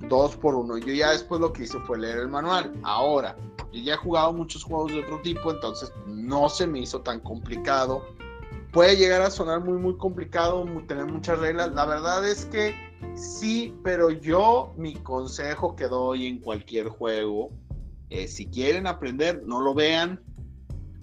Dos 0.00 0.36
por 0.36 0.54
uno. 0.54 0.78
Yo 0.78 0.92
ya 0.92 1.10
después 1.12 1.40
lo 1.40 1.52
que 1.52 1.64
hice 1.64 1.78
fue 1.80 1.98
leer 1.98 2.18
el 2.18 2.28
manual. 2.28 2.72
Ahora, 2.82 3.36
yo 3.72 3.80
ya 3.80 3.94
he 3.94 3.96
jugado 3.96 4.32
muchos 4.32 4.62
juegos 4.62 4.92
de 4.92 5.00
otro 5.00 5.20
tipo, 5.22 5.50
entonces 5.50 5.92
no 6.06 6.48
se 6.48 6.66
me 6.66 6.80
hizo 6.80 7.00
tan 7.00 7.20
complicado. 7.20 8.04
Puede 8.72 8.96
llegar 8.96 9.22
a 9.22 9.30
sonar 9.30 9.60
muy, 9.64 9.78
muy 9.78 9.96
complicado, 9.96 10.66
tener 10.86 11.06
muchas 11.06 11.38
reglas. 11.38 11.72
La 11.72 11.86
verdad 11.86 12.28
es 12.28 12.44
que 12.46 12.74
sí, 13.14 13.74
pero 13.82 14.10
yo 14.10 14.74
mi 14.76 14.94
consejo 14.94 15.74
que 15.76 15.88
doy 15.88 16.26
en 16.26 16.40
cualquier 16.40 16.88
juego, 16.88 17.50
si 18.28 18.46
quieren 18.46 18.86
aprender, 18.86 19.42
no 19.46 19.60
lo 19.60 19.74
vean, 19.74 20.20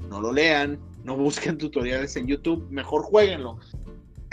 no 0.08 0.22
lo 0.22 0.32
lean, 0.32 0.80
no 1.04 1.18
busquen 1.18 1.58
tutoriales 1.58 2.16
en 2.16 2.28
YouTube, 2.28 2.68
mejor 2.70 3.02
jueguenlo. 3.02 3.60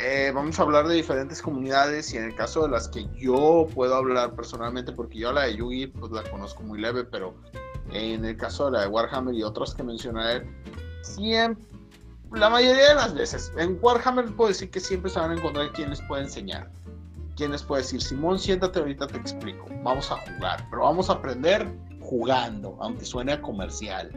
Eh, 0.03 0.33
vamos 0.35 0.59
a 0.59 0.63
hablar 0.63 0.89
de 0.89 0.95
diferentes 0.95 1.43
comunidades 1.43 2.15
y 2.15 2.17
en 2.17 2.25
el 2.25 2.35
caso 2.35 2.63
de 2.63 2.71
las 2.71 2.89
que 2.89 3.07
yo 3.19 3.69
puedo 3.75 3.95
hablar 3.95 4.35
personalmente, 4.35 4.93
porque 4.93 5.19
yo 5.19 5.31
la 5.31 5.43
de 5.43 5.57
Yugi 5.57 5.89
pues 5.89 6.11
la 6.11 6.23
conozco 6.31 6.63
muy 6.63 6.81
leve, 6.81 7.05
pero 7.05 7.35
en 7.93 8.25
el 8.25 8.35
caso 8.39 8.67
de 8.67 8.73
la 8.73 8.81
de 8.83 8.89
Warhammer 8.89 9.35
y 9.35 9.43
otras 9.43 9.75
que 9.75 9.83
mencionaré, 9.83 10.47
siempre, 11.03 11.67
la 12.33 12.49
mayoría 12.49 12.89
de 12.89 12.95
las 12.95 13.13
veces, 13.13 13.53
en 13.59 13.79
Warhammer 13.83 14.25
puedo 14.37 14.49
decir 14.49 14.71
que 14.71 14.81
siempre 14.81 15.11
se 15.11 15.21
van 15.21 15.33
a 15.33 15.35
encontrar 15.35 15.71
quien 15.73 15.91
les 15.91 16.01
puede 16.03 16.23
enseñar, 16.23 16.71
¿quién 17.37 17.53
les 17.53 17.63
puede 17.63 17.83
decir? 17.83 18.01
Simón, 18.01 18.39
siéntate, 18.39 18.79
ahorita 18.79 19.07
te 19.07 19.19
explico. 19.19 19.67
Vamos 19.83 20.11
a 20.11 20.17
jugar, 20.17 20.67
pero 20.71 20.83
vamos 20.83 21.11
a 21.11 21.15
aprender 21.15 21.69
jugando, 22.01 22.79
aunque 22.81 23.05
suene 23.05 23.33
a 23.33 23.43
comercial. 23.43 24.11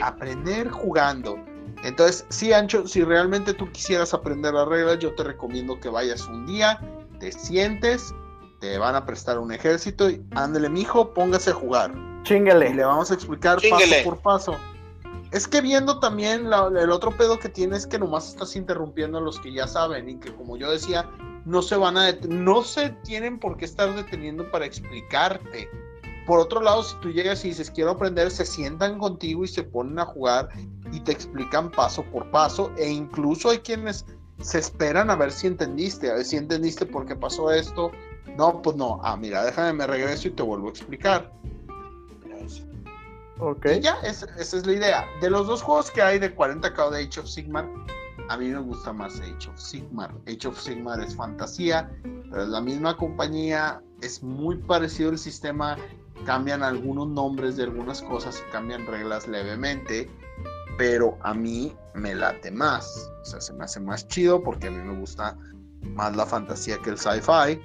Aprender 0.00 0.70
jugando. 0.70 1.53
Entonces, 1.84 2.24
sí, 2.30 2.52
Ancho, 2.52 2.86
si 2.86 3.04
realmente 3.04 3.52
tú 3.52 3.70
quisieras 3.70 4.14
aprender 4.14 4.54
las 4.54 4.66
reglas, 4.66 4.98
yo 5.00 5.14
te 5.14 5.22
recomiendo 5.22 5.78
que 5.78 5.90
vayas 5.90 6.26
un 6.26 6.46
día, 6.46 6.80
te 7.20 7.30
sientes, 7.30 8.14
te 8.58 8.78
van 8.78 8.94
a 8.94 9.04
prestar 9.04 9.38
un 9.38 9.52
ejército 9.52 10.08
y 10.08 10.24
ándele, 10.34 10.70
mijo, 10.70 11.12
póngase 11.12 11.50
a 11.50 11.54
jugar. 11.54 11.94
Chingale. 12.22 12.70
Y 12.70 12.74
le 12.74 12.84
vamos 12.84 13.10
a 13.10 13.14
explicar 13.14 13.58
paso 13.68 13.84
por 14.02 14.18
paso. 14.22 14.56
Es 15.30 15.46
que 15.46 15.60
viendo 15.60 16.00
también 16.00 16.46
el 16.46 16.90
otro 16.90 17.10
pedo 17.10 17.38
que 17.38 17.50
tienes 17.50 17.80
es 17.80 17.86
que 17.86 17.98
nomás 17.98 18.30
estás 18.30 18.56
interrumpiendo 18.56 19.18
a 19.18 19.20
los 19.20 19.38
que 19.38 19.52
ya 19.52 19.66
saben 19.66 20.08
y 20.08 20.18
que 20.18 20.34
como 20.34 20.56
yo 20.56 20.70
decía, 20.70 21.10
no 21.44 21.60
se 21.60 21.76
van 21.76 21.98
a 21.98 22.12
no 22.28 22.62
se 22.62 22.90
tienen 23.04 23.38
por 23.38 23.58
qué 23.58 23.66
estar 23.66 23.94
deteniendo 23.94 24.50
para 24.50 24.64
explicarte. 24.64 25.68
Por 26.26 26.38
otro 26.38 26.62
lado, 26.62 26.82
si 26.82 26.96
tú 27.00 27.10
llegas 27.10 27.44
y 27.44 27.48
dices 27.48 27.70
quiero 27.70 27.90
aprender, 27.90 28.30
se 28.30 28.46
sientan 28.46 28.98
contigo 28.98 29.44
y 29.44 29.48
se 29.48 29.64
ponen 29.64 29.98
a 29.98 30.06
jugar 30.06 30.48
y 30.92 31.00
te 31.00 31.12
explican 31.12 31.70
paso 31.70 32.04
por 32.04 32.30
paso 32.30 32.72
e 32.76 32.88
incluso 32.88 33.50
hay 33.50 33.58
quienes 33.58 34.04
se 34.40 34.58
esperan 34.58 35.10
a 35.10 35.16
ver 35.16 35.32
si 35.32 35.46
entendiste, 35.46 36.10
a 36.10 36.14
ver 36.14 36.24
si 36.24 36.36
entendiste 36.36 36.86
por 36.86 37.06
qué 37.06 37.16
pasó 37.16 37.50
esto. 37.50 37.90
No, 38.36 38.60
pues 38.62 38.76
no, 38.76 39.00
ah, 39.02 39.16
mira, 39.16 39.44
déjame, 39.44 39.72
me 39.72 39.86
regreso 39.86 40.28
y 40.28 40.32
te 40.32 40.42
vuelvo 40.42 40.68
a 40.68 40.70
explicar. 40.70 41.32
Ok. 43.38 43.66
Y 43.76 43.80
ya, 43.80 43.96
esa 44.04 44.26
es 44.38 44.66
la 44.66 44.72
idea. 44.72 45.04
De 45.20 45.30
los 45.30 45.46
dos 45.46 45.62
juegos 45.62 45.90
que 45.90 46.02
hay 46.02 46.18
de 46.18 46.34
40k 46.34 46.90
de 46.90 47.04
Age 47.04 47.20
of 47.20 47.26
Sigmar, 47.26 47.68
a 48.28 48.36
mí 48.36 48.48
me 48.48 48.58
gusta 48.58 48.92
más 48.92 49.20
Age 49.20 49.50
of 49.50 49.58
Sigmar. 49.58 50.14
Age 50.26 50.48
of 50.48 50.60
Sigmar 50.60 51.00
es 51.00 51.14
fantasía, 51.14 51.90
pero 52.30 52.42
es 52.42 52.48
la 52.48 52.60
misma 52.60 52.96
compañía, 52.96 53.82
es 54.00 54.22
muy 54.22 54.56
parecido 54.56 55.10
el 55.10 55.18
sistema, 55.18 55.76
cambian 56.24 56.62
algunos 56.62 57.08
nombres 57.08 57.56
de 57.56 57.64
algunas 57.64 58.02
cosas 58.02 58.42
y 58.46 58.50
cambian 58.52 58.86
reglas 58.86 59.26
levemente, 59.28 60.08
pero 60.76 61.16
a 61.22 61.34
mí 61.34 61.76
me 61.94 62.14
late 62.14 62.50
más. 62.50 63.10
O 63.22 63.24
sea, 63.24 63.40
se 63.40 63.52
me 63.52 63.64
hace 63.64 63.80
más 63.80 64.06
chido 64.08 64.42
porque 64.42 64.68
a 64.68 64.70
mí 64.70 64.78
me 64.78 64.98
gusta 64.98 65.36
más 65.82 66.14
la 66.16 66.26
fantasía 66.26 66.78
que 66.78 66.90
el 66.90 66.98
sci-fi. 66.98 67.60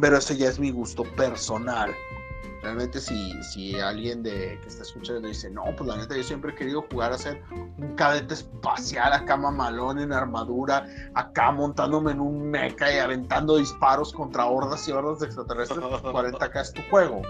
Pero 0.00 0.18
eso 0.18 0.34
ya 0.34 0.48
es 0.48 0.58
mi 0.58 0.70
gusto 0.70 1.04
personal. 1.16 1.94
Realmente 2.62 3.00
si, 3.00 3.32
si 3.44 3.78
alguien 3.78 4.22
de, 4.22 4.58
que 4.60 4.68
está 4.68 4.82
escuchando 4.82 5.28
dice, 5.28 5.48
no, 5.50 5.64
pues 5.76 5.88
la 5.88 5.96
neta 5.96 6.16
yo 6.16 6.22
siempre 6.22 6.52
he 6.52 6.54
querido 6.54 6.84
jugar 6.90 7.12
a 7.12 7.18
ser 7.18 7.40
un 7.52 7.94
cadete 7.94 8.34
espacial, 8.34 9.12
acá 9.12 9.36
mamalón 9.36 10.00
en 10.00 10.12
armadura, 10.12 10.86
acá 11.14 11.52
montándome 11.52 12.12
en 12.12 12.20
un 12.20 12.50
mecha 12.50 12.92
y 12.92 12.98
aventando 12.98 13.58
disparos 13.58 14.12
contra 14.12 14.46
hordas 14.46 14.88
y 14.88 14.92
hordas 14.92 15.20
de 15.20 15.26
extraterrestres, 15.26 15.78
40k 15.80 16.38
pues 16.38 16.68
es 16.68 16.72
tu 16.72 16.82
juego. 16.90 17.22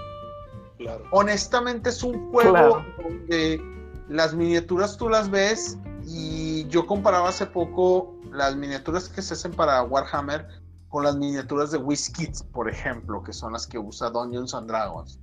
Honestamente 1.11 1.91
es 1.91 2.03
un 2.03 2.31
juego 2.31 2.83
donde 3.03 3.76
las 4.09 4.35
miniaturas 4.35 4.97
tú 4.97 5.09
las 5.09 5.31
ves 5.31 5.79
y 6.05 6.67
yo 6.69 6.87
comparaba 6.87 7.29
hace 7.29 7.47
poco 7.47 8.15
las 8.33 8.57
miniaturas 8.57 9.09
que 9.09 9.23
se 9.23 9.35
hacen 9.35 9.53
para 9.53 9.83
Warhammer 9.83 10.47
con 10.89 11.05
las 11.05 11.17
miniaturas 11.17 11.73
de 11.73 11.79
WizKids, 11.79 12.45
por 12.45 12.71
ejemplo, 12.71 13.23
que 13.23 13.33
son 13.33 13.53
las 13.53 13.67
que 13.67 13.79
usa 13.79 14.11
Dungeons 14.11 14.55
and 14.55 14.69
Dragons. 14.69 15.19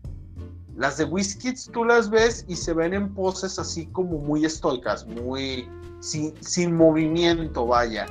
Las 0.75 0.97
de 0.97 1.05
WizKids 1.05 1.69
tú 1.71 1.85
las 1.85 2.09
ves 2.09 2.45
y 2.47 2.55
se 2.55 2.73
ven 2.73 2.93
en 2.93 3.13
poses 3.13 3.57
así 3.59 3.85
como 3.87 4.17
muy 4.17 4.43
estoicas, 4.43 5.05
muy 5.05 5.69
sin, 5.99 6.33
sin 6.43 6.75
movimiento, 6.75 7.65
vaya. 7.65 8.05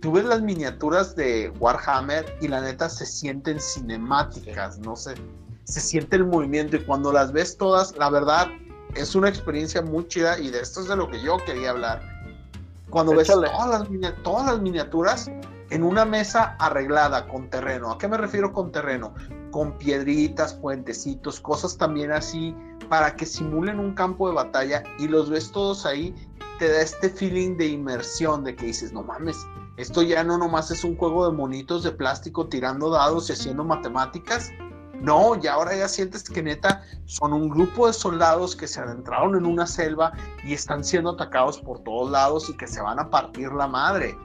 Tú 0.00 0.12
ves 0.12 0.26
las 0.26 0.42
miniaturas 0.42 1.16
de 1.16 1.52
Warhammer 1.58 2.26
y 2.40 2.48
la 2.48 2.60
neta 2.60 2.88
se 2.90 3.06
sienten 3.06 3.58
cinemáticas, 3.58 4.78
no 4.78 4.96
sé, 4.96 5.14
se 5.64 5.80
siente 5.80 6.16
el 6.16 6.26
movimiento 6.26 6.76
y 6.76 6.84
cuando 6.84 7.10
las 7.10 7.32
ves 7.32 7.56
todas, 7.56 7.96
la 7.96 8.10
verdad 8.10 8.48
es 8.94 9.14
una 9.14 9.28
experiencia 9.28 9.82
muy 9.82 10.06
chida 10.08 10.38
y 10.38 10.50
de 10.50 10.60
esto 10.60 10.80
es 10.80 10.88
de 10.88 10.96
lo 10.96 11.10
que 11.10 11.20
yo 11.22 11.38
quería 11.44 11.70
hablar. 11.70 12.02
Cuando 12.90 13.14
ves 13.14 13.26
todas 13.28 13.68
las, 13.68 14.22
todas 14.22 14.46
las 14.46 14.60
miniaturas, 14.60 15.30
en 15.70 15.82
una 15.82 16.04
mesa 16.04 16.56
arreglada 16.58 17.26
con 17.26 17.48
terreno. 17.50 17.90
¿A 17.90 17.98
qué 17.98 18.06
me 18.06 18.16
refiero 18.16 18.52
con 18.52 18.70
terreno? 18.70 19.14
Con 19.50 19.76
piedritas, 19.78 20.54
puentecitos, 20.54 21.40
cosas 21.40 21.76
también 21.76 22.12
así 22.12 22.54
para 22.88 23.16
que 23.16 23.26
simulen 23.26 23.80
un 23.80 23.94
campo 23.94 24.28
de 24.28 24.34
batalla 24.34 24.82
y 24.98 25.08
los 25.08 25.30
ves 25.30 25.50
todos 25.50 25.86
ahí, 25.86 26.14
te 26.58 26.70
da 26.70 26.80
este 26.80 27.08
feeling 27.08 27.56
de 27.56 27.66
inmersión, 27.66 28.44
de 28.44 28.54
que 28.54 28.66
dices, 28.66 28.92
no 28.92 29.02
mames, 29.02 29.36
esto 29.76 30.02
ya 30.02 30.22
no 30.22 30.38
nomás 30.38 30.70
es 30.70 30.84
un 30.84 30.96
juego 30.96 31.28
de 31.28 31.36
monitos 31.36 31.82
de 31.82 31.90
plástico 31.90 32.46
tirando 32.46 32.90
dados 32.90 33.28
y 33.28 33.32
haciendo 33.32 33.64
matemáticas. 33.64 34.50
No, 35.00 35.38
y 35.40 35.46
ahora 35.46 35.76
ya 35.76 35.88
sientes 35.88 36.24
que 36.24 36.42
neta 36.42 36.82
son 37.04 37.32
un 37.32 37.48
grupo 37.48 37.86
de 37.86 37.92
soldados 37.92 38.56
que 38.56 38.66
se 38.66 38.80
adentraron 38.80 39.36
en 39.36 39.46
una 39.46 39.66
selva 39.66 40.12
y 40.44 40.54
están 40.54 40.82
siendo 40.82 41.10
atacados 41.10 41.58
por 41.60 41.80
todos 41.80 42.10
lados 42.10 42.48
y 42.48 42.56
que 42.56 42.66
se 42.66 42.80
van 42.80 42.98
a 42.98 43.10
partir 43.10 43.52
la 43.52 43.66
madre. 43.66 44.16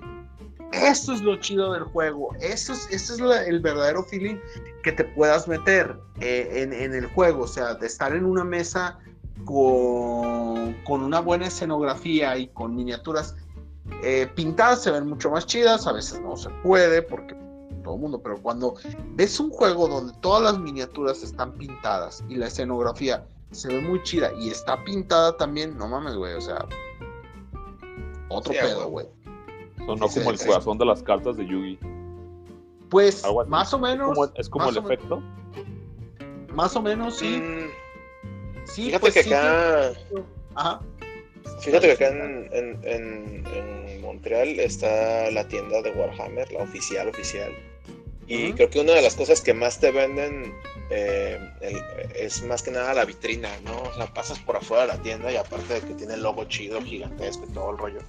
Eso 0.71 1.13
es 1.13 1.21
lo 1.21 1.35
chido 1.37 1.73
del 1.73 1.83
juego. 1.83 2.29
Eso 2.39 2.73
es, 2.73 2.87
ese 2.91 3.13
es 3.15 3.47
el 3.47 3.59
verdadero 3.59 4.03
feeling 4.03 4.37
que 4.83 4.91
te 4.91 5.03
puedas 5.03 5.47
meter 5.47 5.97
eh, 6.19 6.67
en, 6.71 6.93
el 6.93 7.07
juego. 7.07 7.43
O 7.43 7.47
sea, 7.47 7.73
de 7.73 7.87
estar 7.87 8.15
en 8.15 8.25
una 8.25 8.43
mesa 8.43 8.99
con, 9.45 10.75
una 10.87 11.19
buena 11.21 11.47
escenografía 11.47 12.37
y 12.37 12.47
con 12.49 12.75
miniaturas 12.75 13.35
eh, 14.03 14.29
pintadas, 14.35 14.83
se 14.83 14.91
ven 14.91 15.07
mucho 15.07 15.31
más 15.31 15.47
chidas. 15.47 15.87
A 15.87 15.93
veces 15.93 16.21
no 16.21 16.37
se 16.37 16.49
puede 16.61 17.01
porque 17.01 17.35
todo 17.89 17.95
el 17.95 18.01
mundo, 18.03 18.21
pero 18.21 18.39
cuando 18.39 18.75
ves 19.15 19.39
un 19.39 19.49
juego 19.49 19.87
donde 19.87 20.13
todas 20.21 20.43
las 20.43 20.59
miniaturas 20.59 21.23
están 21.23 21.53
pintadas 21.53 22.23
y 22.29 22.35
la 22.35 22.45
escenografía 22.45 23.25
se 23.49 23.67
ve 23.67 23.81
muy 23.81 24.03
chida 24.03 24.31
y 24.39 24.49
está 24.49 24.83
pintada 24.83 25.35
también, 25.37 25.75
no 25.75 25.87
mames, 25.87 26.15
güey. 26.15 26.35
O 26.35 26.41
sea, 26.41 26.67
otro 28.27 28.53
pedo, 28.53 28.89
güey. 28.89 29.07
Sonó 29.87 30.07
como 30.07 30.29
el 30.29 30.37
corazón 30.37 30.77
de 30.77 30.85
las 30.85 31.01
cartas 31.01 31.35
de 31.35 31.47
Yugi. 31.47 31.79
Pues 32.91 33.23
más 33.47 33.73
o 33.73 33.79
menos. 33.79 34.15
es 34.35 34.47
como 34.47 34.69
el 34.69 34.77
efecto. 34.77 35.23
Más 36.53 36.75
o 36.75 36.81
menos, 36.83 37.15
sí. 37.15 37.41
Mm, 37.41 38.65
sí 38.65 38.85
fíjate 38.85 38.99
pues 38.99 39.13
que 39.15 39.33
acá. 39.33 39.93
Ajá. 40.53 40.79
Fíjate 41.61 41.87
que 41.87 41.93
acá 41.93 42.09
en, 42.09 42.79
en, 42.83 44.01
Montreal 44.01 44.59
está 44.59 45.31
la 45.31 45.47
tienda 45.47 45.81
de 45.81 45.91
Warhammer, 45.91 46.51
la 46.51 46.61
oficial, 46.61 47.07
oficial. 47.09 47.51
Y 48.29 48.53
creo 48.53 48.69
que 48.69 48.79
una 48.79 48.93
de 48.93 49.01
las 49.01 49.15
cosas 49.15 49.41
que 49.41 49.53
más 49.55 49.79
te 49.79 49.91
venden 49.91 50.53
eh, 50.91 51.39
es 52.15 52.43
más 52.43 52.61
que 52.61 52.69
nada 52.69 52.93
la 52.93 53.03
vitrina, 53.03 53.49
¿no? 53.65 53.81
O 53.81 53.93
sea, 53.95 54.13
pasas 54.13 54.37
por 54.39 54.55
afuera 54.55 54.83
de 54.83 54.89
la 54.89 55.01
tienda 55.01 55.31
y 55.31 55.35
aparte 55.35 55.73
de 55.73 55.81
que 55.81 55.95
tiene 55.95 56.13
el 56.13 56.21
logo 56.21 56.45
chido, 56.45 56.79
gigantesco 56.81 57.45
y 57.49 57.53
todo 57.53 57.71
el 57.71 57.77
rollo 57.77 57.99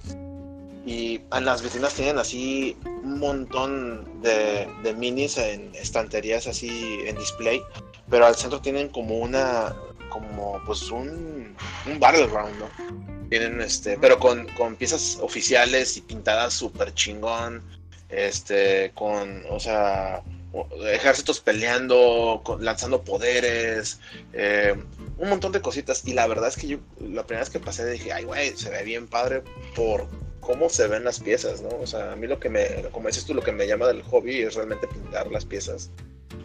y 0.85 1.21
en 1.31 1.45
las 1.45 1.61
vitrinas 1.61 1.93
tienen 1.93 2.17
así 2.17 2.75
un 2.85 3.19
montón 3.19 4.21
de, 4.21 4.67
minis 4.97 5.37
en 5.37 5.73
estanterías 5.75 6.47
así 6.47 6.99
en 7.05 7.15
display, 7.17 7.61
pero 8.09 8.25
al 8.25 8.35
centro 8.35 8.61
tienen 8.61 8.89
como 8.89 9.19
una, 9.19 9.75
como 10.09 10.59
pues 10.65 10.89
un, 10.89 11.55
un 11.85 11.99
battleground, 11.99 12.57
¿no? 12.59 13.29
Tienen 13.29 13.61
este, 13.61 13.97
pero 13.97 14.19
con, 14.19 14.47
con 14.57 14.75
piezas 14.75 15.19
oficiales 15.21 15.95
y 15.97 16.01
pintadas 16.01 16.53
súper 16.53 16.93
chingón, 16.93 17.63
este, 18.11 18.91
con, 18.93 19.43
o 19.49 19.59
sea, 19.59 20.21
ejércitos 20.91 21.39
peleando, 21.39 22.43
lanzando 22.59 23.03
poderes, 23.03 23.99
eh, 24.33 24.75
un 25.17 25.29
montón 25.29 25.51
de 25.51 25.61
cositas. 25.61 26.05
Y 26.05 26.13
la 26.13 26.27
verdad 26.27 26.49
es 26.49 26.57
que 26.57 26.67
yo, 26.67 26.77
la 26.99 27.25
primera 27.25 27.43
vez 27.43 27.49
que 27.49 27.59
pasé 27.59 27.89
dije, 27.89 28.11
ay, 28.11 28.25
güey, 28.25 28.55
se 28.57 28.69
ve 28.69 28.83
bien 28.83 29.07
padre 29.07 29.43
por 29.75 30.07
cómo 30.41 30.69
se 30.69 30.87
ven 30.87 31.03
las 31.03 31.19
piezas, 31.19 31.61
¿no? 31.61 31.69
O 31.69 31.87
sea, 31.87 32.11
a 32.11 32.15
mí 32.15 32.27
lo 32.27 32.39
que 32.39 32.49
me, 32.49 32.65
como 32.91 33.07
dices 33.07 33.25
tú, 33.25 33.33
lo 33.33 33.43
que 33.43 33.51
me 33.51 33.67
llama 33.67 33.87
del 33.87 34.03
hobby 34.03 34.41
es 34.41 34.55
realmente 34.55 34.87
pintar 34.87 35.31
las 35.31 35.45
piezas. 35.45 35.89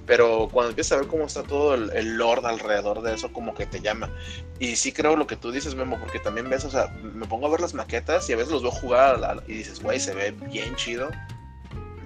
Pero 0.07 0.49
cuando 0.53 0.71
empiezas 0.71 0.93
a 0.93 1.01
ver 1.01 1.09
cómo 1.09 1.25
está 1.25 1.43
todo 1.43 1.75
el, 1.75 1.91
el 1.91 2.17
lord 2.17 2.47
alrededor 2.47 3.03
de 3.03 3.15
eso, 3.15 3.33
como 3.33 3.55
que 3.55 3.67
te 3.67 3.81
llama. 3.81 4.09
Y 4.61 4.77
sí 4.77 4.93
creo 4.93 5.17
lo 5.17 5.27
que 5.27 5.35
tú 5.37 5.51
dices, 5.51 5.75
Memo, 5.75 5.99
porque 5.99 6.21
también 6.21 6.49
ves, 6.49 6.65
o 6.65 6.71
sea, 6.71 6.89
me 7.03 7.27
pongo 7.27 7.47
a 7.47 7.51
ver 7.51 7.61
las 7.61 7.75
maquetas 7.75 8.29
y 8.31 8.35
a 8.35 8.37
veces 8.37 8.53
los 8.53 8.63
veo 8.63 8.71
jugar 8.71 9.43
y 9.49 9.55
dices, 9.55 9.83
güey, 9.83 9.99
se 9.99 10.15
ve 10.15 10.31
bien 10.31 10.77
chido 10.77 11.09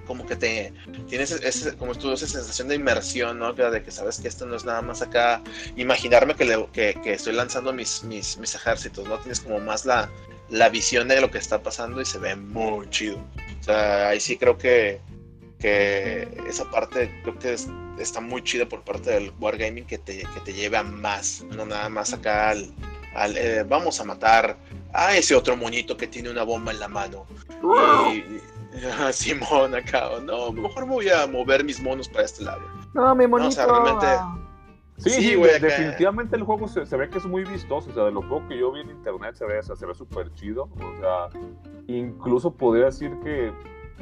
como 0.05 0.25
que 0.25 0.35
te 0.35 0.73
tienes 1.07 1.31
ese, 1.31 1.75
como 1.77 1.95
tú, 1.95 2.11
esa 2.11 2.27
sensación 2.27 2.67
de 2.67 2.75
inmersión, 2.75 3.39
¿no? 3.39 3.53
De 3.53 3.83
que 3.83 3.91
sabes 3.91 4.19
que 4.19 4.27
esto 4.27 4.45
no 4.45 4.55
es 4.55 4.65
nada 4.65 4.81
más 4.81 5.01
acá, 5.01 5.41
imaginarme 5.75 6.35
que, 6.35 6.45
le, 6.45 6.67
que, 6.73 6.97
que, 7.03 7.13
estoy 7.13 7.33
lanzando 7.33 7.73
mis, 7.73 8.03
mis, 8.03 8.37
mis, 8.37 8.55
ejércitos, 8.55 9.07
¿no? 9.07 9.17
Tienes 9.19 9.39
como 9.39 9.59
más 9.59 9.85
la, 9.85 10.09
la 10.49 10.69
visión 10.69 11.07
de 11.07 11.21
lo 11.21 11.31
que 11.31 11.37
está 11.37 11.61
pasando 11.61 12.01
y 12.01 12.05
se 12.05 12.17
ve 12.19 12.35
muy 12.35 12.89
chido. 12.89 13.17
O 13.59 13.63
sea, 13.63 14.09
ahí 14.09 14.19
sí 14.19 14.37
creo 14.37 14.57
que, 14.57 14.99
que 15.59 16.27
esa 16.47 16.69
parte 16.71 17.11
creo 17.23 17.37
que 17.37 17.55
está 17.99 18.19
muy 18.19 18.43
chida 18.43 18.67
por 18.67 18.83
parte 18.83 19.11
del 19.11 19.31
Wargaming 19.39 19.85
que 19.85 19.97
te, 19.97 20.19
que 20.19 20.39
te 20.43 20.53
lleve 20.53 20.77
a 20.77 20.83
más, 20.83 21.43
no 21.55 21.65
nada 21.65 21.89
más 21.89 22.13
acá 22.13 22.49
al, 22.49 23.37
eh, 23.37 23.63
vamos 23.67 23.99
a 23.99 24.03
matar 24.03 24.57
a 24.93 25.15
ese 25.15 25.35
otro 25.35 25.55
moñito 25.55 25.95
que 25.95 26.07
tiene 26.07 26.29
una 26.29 26.43
bomba 26.43 26.71
en 26.71 26.79
la 26.79 26.87
mano. 26.87 27.25
Y, 28.13 28.23
Ah, 28.23 28.60
Simón 29.11 29.75
acá, 29.75 30.09
no, 30.23 30.51
mejor 30.51 30.85
me 30.85 30.93
voy 30.93 31.09
a 31.09 31.27
mover 31.27 31.63
mis 31.63 31.81
monos 31.81 32.07
para 32.09 32.25
este 32.25 32.43
lado. 32.43 32.61
No, 32.93 33.13
mi 33.15 33.23
No, 33.25 33.29
monito. 33.31 33.49
o 33.49 33.51
sea, 33.51 33.65
realmente. 33.67 34.07
Sí, 34.97 35.09
Sí, 35.09 35.21
sí, 35.29 35.35
güey, 35.35 35.53
de- 35.53 35.59
definitivamente 35.59 36.35
el 36.35 36.43
juego 36.43 36.67
se, 36.67 36.85
se 36.85 36.95
ve 36.95 37.09
que 37.09 37.17
es 37.17 37.25
muy 37.25 37.43
vistoso. 37.43 37.89
O 37.89 37.93
sea, 37.93 38.03
de 38.03 38.11
lo 38.11 38.21
poco 38.21 38.47
que 38.49 38.57
yo 38.59 38.71
vi 38.71 38.81
en 38.81 38.91
internet 38.91 39.33
se 39.35 39.45
ve, 39.45 39.57
o 39.57 39.63
sea, 39.63 39.75
se 39.75 39.85
ve 39.87 39.95
súper 39.95 40.31
chido. 40.35 40.69
O 40.75 40.99
sea, 40.99 41.29
incluso 41.87 42.53
podría 42.55 42.85
decir 42.85 43.11
que 43.23 43.51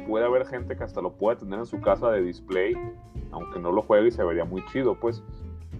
puede 0.06 0.26
haber 0.26 0.46
gente 0.46 0.76
que 0.76 0.84
hasta 0.84 1.00
lo 1.00 1.12
pueda 1.12 1.38
tener 1.38 1.58
en 1.58 1.66
su 1.66 1.80
casa 1.80 2.10
de 2.10 2.20
display, 2.22 2.74
aunque 3.32 3.58
no 3.58 3.72
lo 3.72 3.80
juegue 3.82 4.08
y 4.08 4.10
se 4.10 4.22
vería 4.24 4.44
muy 4.44 4.62
chido, 4.66 4.94
pues. 5.00 5.22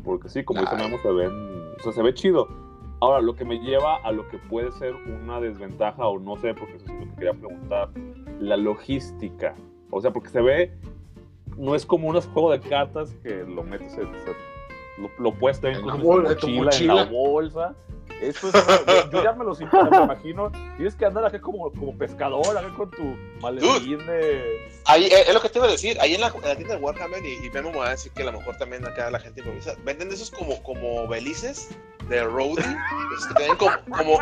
Porque 0.05 0.29
sí, 0.31 0.43
como 0.43 0.63
dice. 0.63 0.75
Memo, 0.77 0.97
se 1.03 1.13
ven, 1.13 1.31
o 1.79 1.83
sea, 1.83 1.93
se 1.93 2.03
ve 2.03 2.15
chido. 2.15 2.49
Ahora, 3.03 3.21
lo 3.21 3.35
que 3.35 3.45
me 3.45 3.59
lleva 3.59 3.97
a 3.97 4.13
lo 4.13 4.27
que 4.29 4.39
puede 4.39 4.73
ser 4.73 4.95
una 4.95 5.39
desventaja, 5.41 6.07
o 6.07 6.19
no 6.19 6.37
sé, 6.37 6.55
porque 6.55 6.77
eso 6.77 6.87
es 6.87 6.93
lo 6.93 7.01
que 7.01 7.15
quería 7.17 7.33
preguntar, 7.35 7.91
la 8.41 8.57
logística. 8.57 9.55
O 9.91 10.01
sea, 10.01 10.11
porque 10.13 10.31
se 10.31 10.41
ve, 10.41 10.73
no 11.57 11.75
es 11.75 11.85
como 11.87 12.09
un 12.09 12.21
juego 12.21 12.51
de 12.53 12.61
cartas 12.61 13.11
que 13.23 13.45
lo 13.45 13.63
metes 13.63 13.93
en, 13.95 14.11
lo, 14.99 15.11
lo 15.19 15.35
puedes 15.35 15.61
tener 15.61 15.77
En 15.79 15.87
la 15.87 15.95
en 15.95 16.03
bol- 16.03 16.25
tu 16.25 16.31
en 16.33 16.39
tu 16.39 16.49
mochila, 16.49 16.93
en 16.93 16.97
la 16.97 17.05
mochila. 17.05 17.19
bolsa. 17.21 17.75
Esto 18.21 18.49
es, 18.49 18.55
yo, 18.55 19.11
yo 19.13 19.25
ya 19.25 19.33
me 19.33 19.45
lo 19.47 19.55
siento, 19.55 19.83
me 19.91 19.97
imagino. 19.97 20.53
Tienes 20.77 20.95
que 20.95 21.07
andar 21.07 21.25
acá 21.25 21.41
como, 21.41 21.71
como 21.73 21.97
pescador, 21.97 22.55
acá 22.57 22.69
con 22.77 22.91
tu 22.91 23.17
maletín 23.41 23.97
de. 24.07 24.43
Ahí, 24.85 25.05
eh, 25.05 25.23
es 25.27 25.33
lo 25.33 25.41
que 25.41 25.49
te 25.49 25.59
iba 25.59 25.67
a 25.67 25.71
decir, 25.71 25.99
ahí 26.01 26.15
en 26.17 26.21
la, 26.21 26.27
en 26.29 26.43
la 26.43 26.55
tienda 26.57 26.77
de 26.77 26.83
Warhammer, 26.83 27.25
y, 27.25 27.47
y 27.47 27.51
Memo 27.51 27.71
me 27.73 27.79
va 27.79 27.87
a 27.87 27.91
decir 27.93 28.13
que 28.13 28.23
a 28.23 28.27
lo 28.27 28.33
mejor 28.33 28.57
también 28.59 28.87
acá 28.87 29.11
la 29.11 29.21
gente 29.21 29.41
improvisa, 29.41 29.75
venden 29.87 30.13
esos 30.13 30.31
como, 30.31 30.63
como 30.63 31.09
belices 31.09 31.71
de 32.11 32.23
roadie, 32.25 32.57
que 33.29 33.35
traen 33.37 33.57
como, 33.57 33.73
como, 33.97 34.19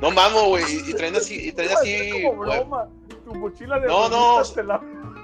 no 0.00 0.10
mamo, 0.12 0.48
güey, 0.48 0.64
y, 0.86 0.90
y 0.90 0.94
traen 0.94 1.16
así, 1.16 1.48
y 1.48 1.52
traen 1.52 1.72
así, 1.72 2.22
como 2.22 2.38
broma. 2.40 2.88
Tu 3.32 3.38
mochila 3.38 3.78
de 3.80 3.86
No, 3.88 4.08
no. 4.08 4.34
rueditas 4.36 4.54
te 4.54 4.62
la- 4.64 4.82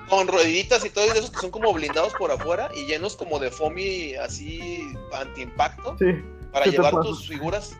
con 0.08 0.26
rueditas 0.26 0.84
y 0.84 0.90
todo, 0.90 1.06
y 1.06 1.10
de 1.10 1.18
esos 1.18 1.30
que 1.30 1.40
son 1.40 1.50
como 1.50 1.72
blindados 1.72 2.14
por 2.14 2.30
afuera, 2.30 2.70
y 2.74 2.86
llenos 2.86 3.14
como 3.14 3.38
de 3.38 3.50
foamy 3.50 4.14
así, 4.14 4.80
anti-impacto, 5.12 5.96
Sí. 5.98 6.06
para 6.50 6.64
¿qué 6.64 6.70
te 6.70 6.76
llevar 6.78 7.00
tus 7.02 7.26
figuras. 7.28 7.76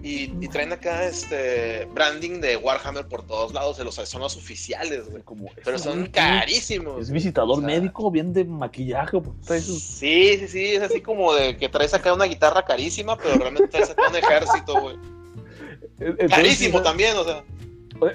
Y, 0.00 0.32
y 0.40 0.46
traen 0.48 0.72
acá 0.72 1.04
este 1.06 1.86
branding 1.86 2.40
de 2.40 2.56
Warhammer 2.56 3.08
por 3.08 3.26
todos 3.26 3.52
lados, 3.52 3.76
de 3.78 3.84
los 3.84 3.96
son 3.96 4.20
los 4.20 4.36
oficiales, 4.36 5.10
güey. 5.10 5.24
Como, 5.24 5.46
Pero 5.64 5.76
"Este 5.76 5.88
son 5.90 6.06
carísimos. 6.06 7.02
Es 7.02 7.10
visitador 7.10 7.56
O 7.58 7.60
sea, 7.60 7.66
médico, 7.66 8.08
vende 8.08 8.44
maquillaje. 8.44 9.20
pues, 9.20 9.40
trae 9.44 9.60
sus- 9.60 9.82
Sí, 9.82 10.36
sí, 10.38 10.46
sí, 10.46 10.64
es 10.76 10.82
así 10.82 11.00
como 11.00 11.34
de 11.34 11.56
que 11.56 11.68
traes 11.68 11.92
acá 11.94 12.14
una 12.14 12.26
guitarra 12.26 12.64
carísima, 12.64 13.18
pero 13.18 13.34
realmente 13.38 13.66
traes 13.66 13.90
acá 13.90 14.02
un 14.08 14.14
ejército, 14.14 14.80
güey. 14.80 14.96
Entonces, 15.98 16.30
Carísimo 16.30 16.80
también, 16.82 17.16
o 17.16 17.24
sea. 17.24 17.42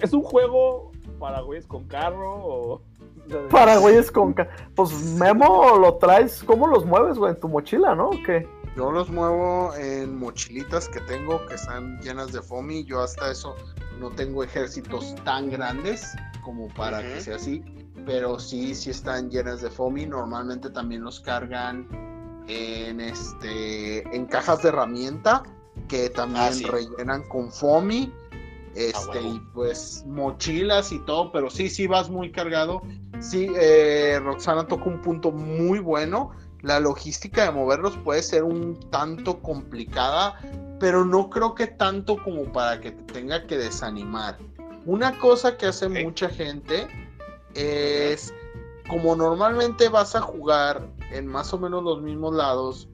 ¿Es 0.02 0.14
un 0.14 0.22
juego 0.24 0.93
para 1.20 1.41
güeyes 1.41 1.66
con 1.68 1.86
carro 1.88 2.36
o.? 2.36 2.74
o 2.76 2.82
sea, 3.30 3.39
de- 3.41 3.47
Para 3.49 3.78
güeyes 3.78 4.11
con. 4.11 4.34
ca- 4.34 4.49
Pues 4.76 4.91
Memo 5.14 5.78
lo 5.80 5.95
traes. 5.95 6.43
¿Cómo 6.43 6.68
los 6.68 6.86
mueves, 6.86 7.18
güey? 7.18 7.34
En 7.34 7.39
tu 7.39 7.47
mochila, 7.47 7.95
¿no? 7.95 8.09
¿O 8.09 8.24
qué? 8.26 8.47
Yo 8.76 8.91
los 8.91 9.09
muevo 9.09 9.74
en 9.76 10.18
mochilitas 10.18 10.89
que 10.89 10.99
tengo 11.01 11.45
que 11.45 11.53
están 11.55 11.99
llenas 12.01 12.32
de 12.34 12.41
foamy. 12.41 12.84
Yo 12.86 13.01
hasta 13.01 13.32
eso 13.32 13.55
no 13.99 14.09
tengo 14.09 14.43
ejércitos 14.43 15.14
tan 15.24 15.49
grandes 15.51 16.11
como 16.43 16.68
para 16.70 17.01
que 17.01 17.22
sea 17.22 17.36
así. 17.36 17.64
Pero 18.05 18.39
sí, 18.39 18.74
sí 18.76 18.89
están 18.89 19.30
llenas 19.30 19.61
de 19.61 19.70
foamy. 19.70 20.07
Normalmente 20.07 20.70
también 20.72 21.03
los 21.03 21.20
cargan 21.20 21.88
en 22.47 22.99
este 22.99 23.99
en 24.16 24.26
cajas 24.26 24.61
de 24.64 24.70
herramienta 24.70 25.43
que 25.88 26.09
también 26.09 26.45
Ah, 26.45 26.51
sí. 26.51 26.66
rellenan 26.66 27.24
con 27.30 27.51
foamy. 27.51 28.11
Este, 28.76 29.20
huevo. 29.20 29.36
y 29.36 29.40
pues 29.54 30.04
mochilas 30.08 30.92
y 30.92 31.00
todo, 31.00 31.32
pero 31.32 31.50
sí, 31.50 31.70
sí 31.70 31.88
vas 31.88 32.10
muy 32.10 32.32
cargado. 32.32 32.82
Sí, 33.20 33.50
eh, 33.56 34.20
Roxana 34.24 34.68
toca 34.68 34.86
un 34.86 35.02
punto 35.02 35.32
muy 35.32 35.80
bueno. 35.80 36.32
La 36.62 36.80
logística 36.80 37.44
de 37.44 37.52
moverlos 37.52 37.98
puede 38.04 38.24
ser 38.24 38.44
un 38.44 38.80
tanto 38.90 39.42
complicada, 39.42 40.40
pero 40.80 41.06
no 41.06 41.30
creo 41.30 41.56
que 41.56 41.68
tanto 41.68 42.22
como 42.24 42.52
para 42.52 42.80
que 42.80 42.92
te 42.92 43.14
tenga 43.14 43.46
que 43.46 43.58
desanimar. 43.58 44.38
Una 44.86 45.18
cosa 45.20 45.58
que 45.58 45.68
hace 45.68 45.88
mucha 45.88 46.30
gente 46.30 46.88
es, 47.54 48.34
como 48.90 49.16
normalmente 49.16 49.88
vas 49.90 50.16
a 50.16 50.22
jugar 50.22 50.88
en 51.12 51.28
más 51.28 51.54
o 51.54 51.60
menos 51.60 51.84
los 51.84 52.02
mismos 52.02 52.34
lados, 52.34 52.90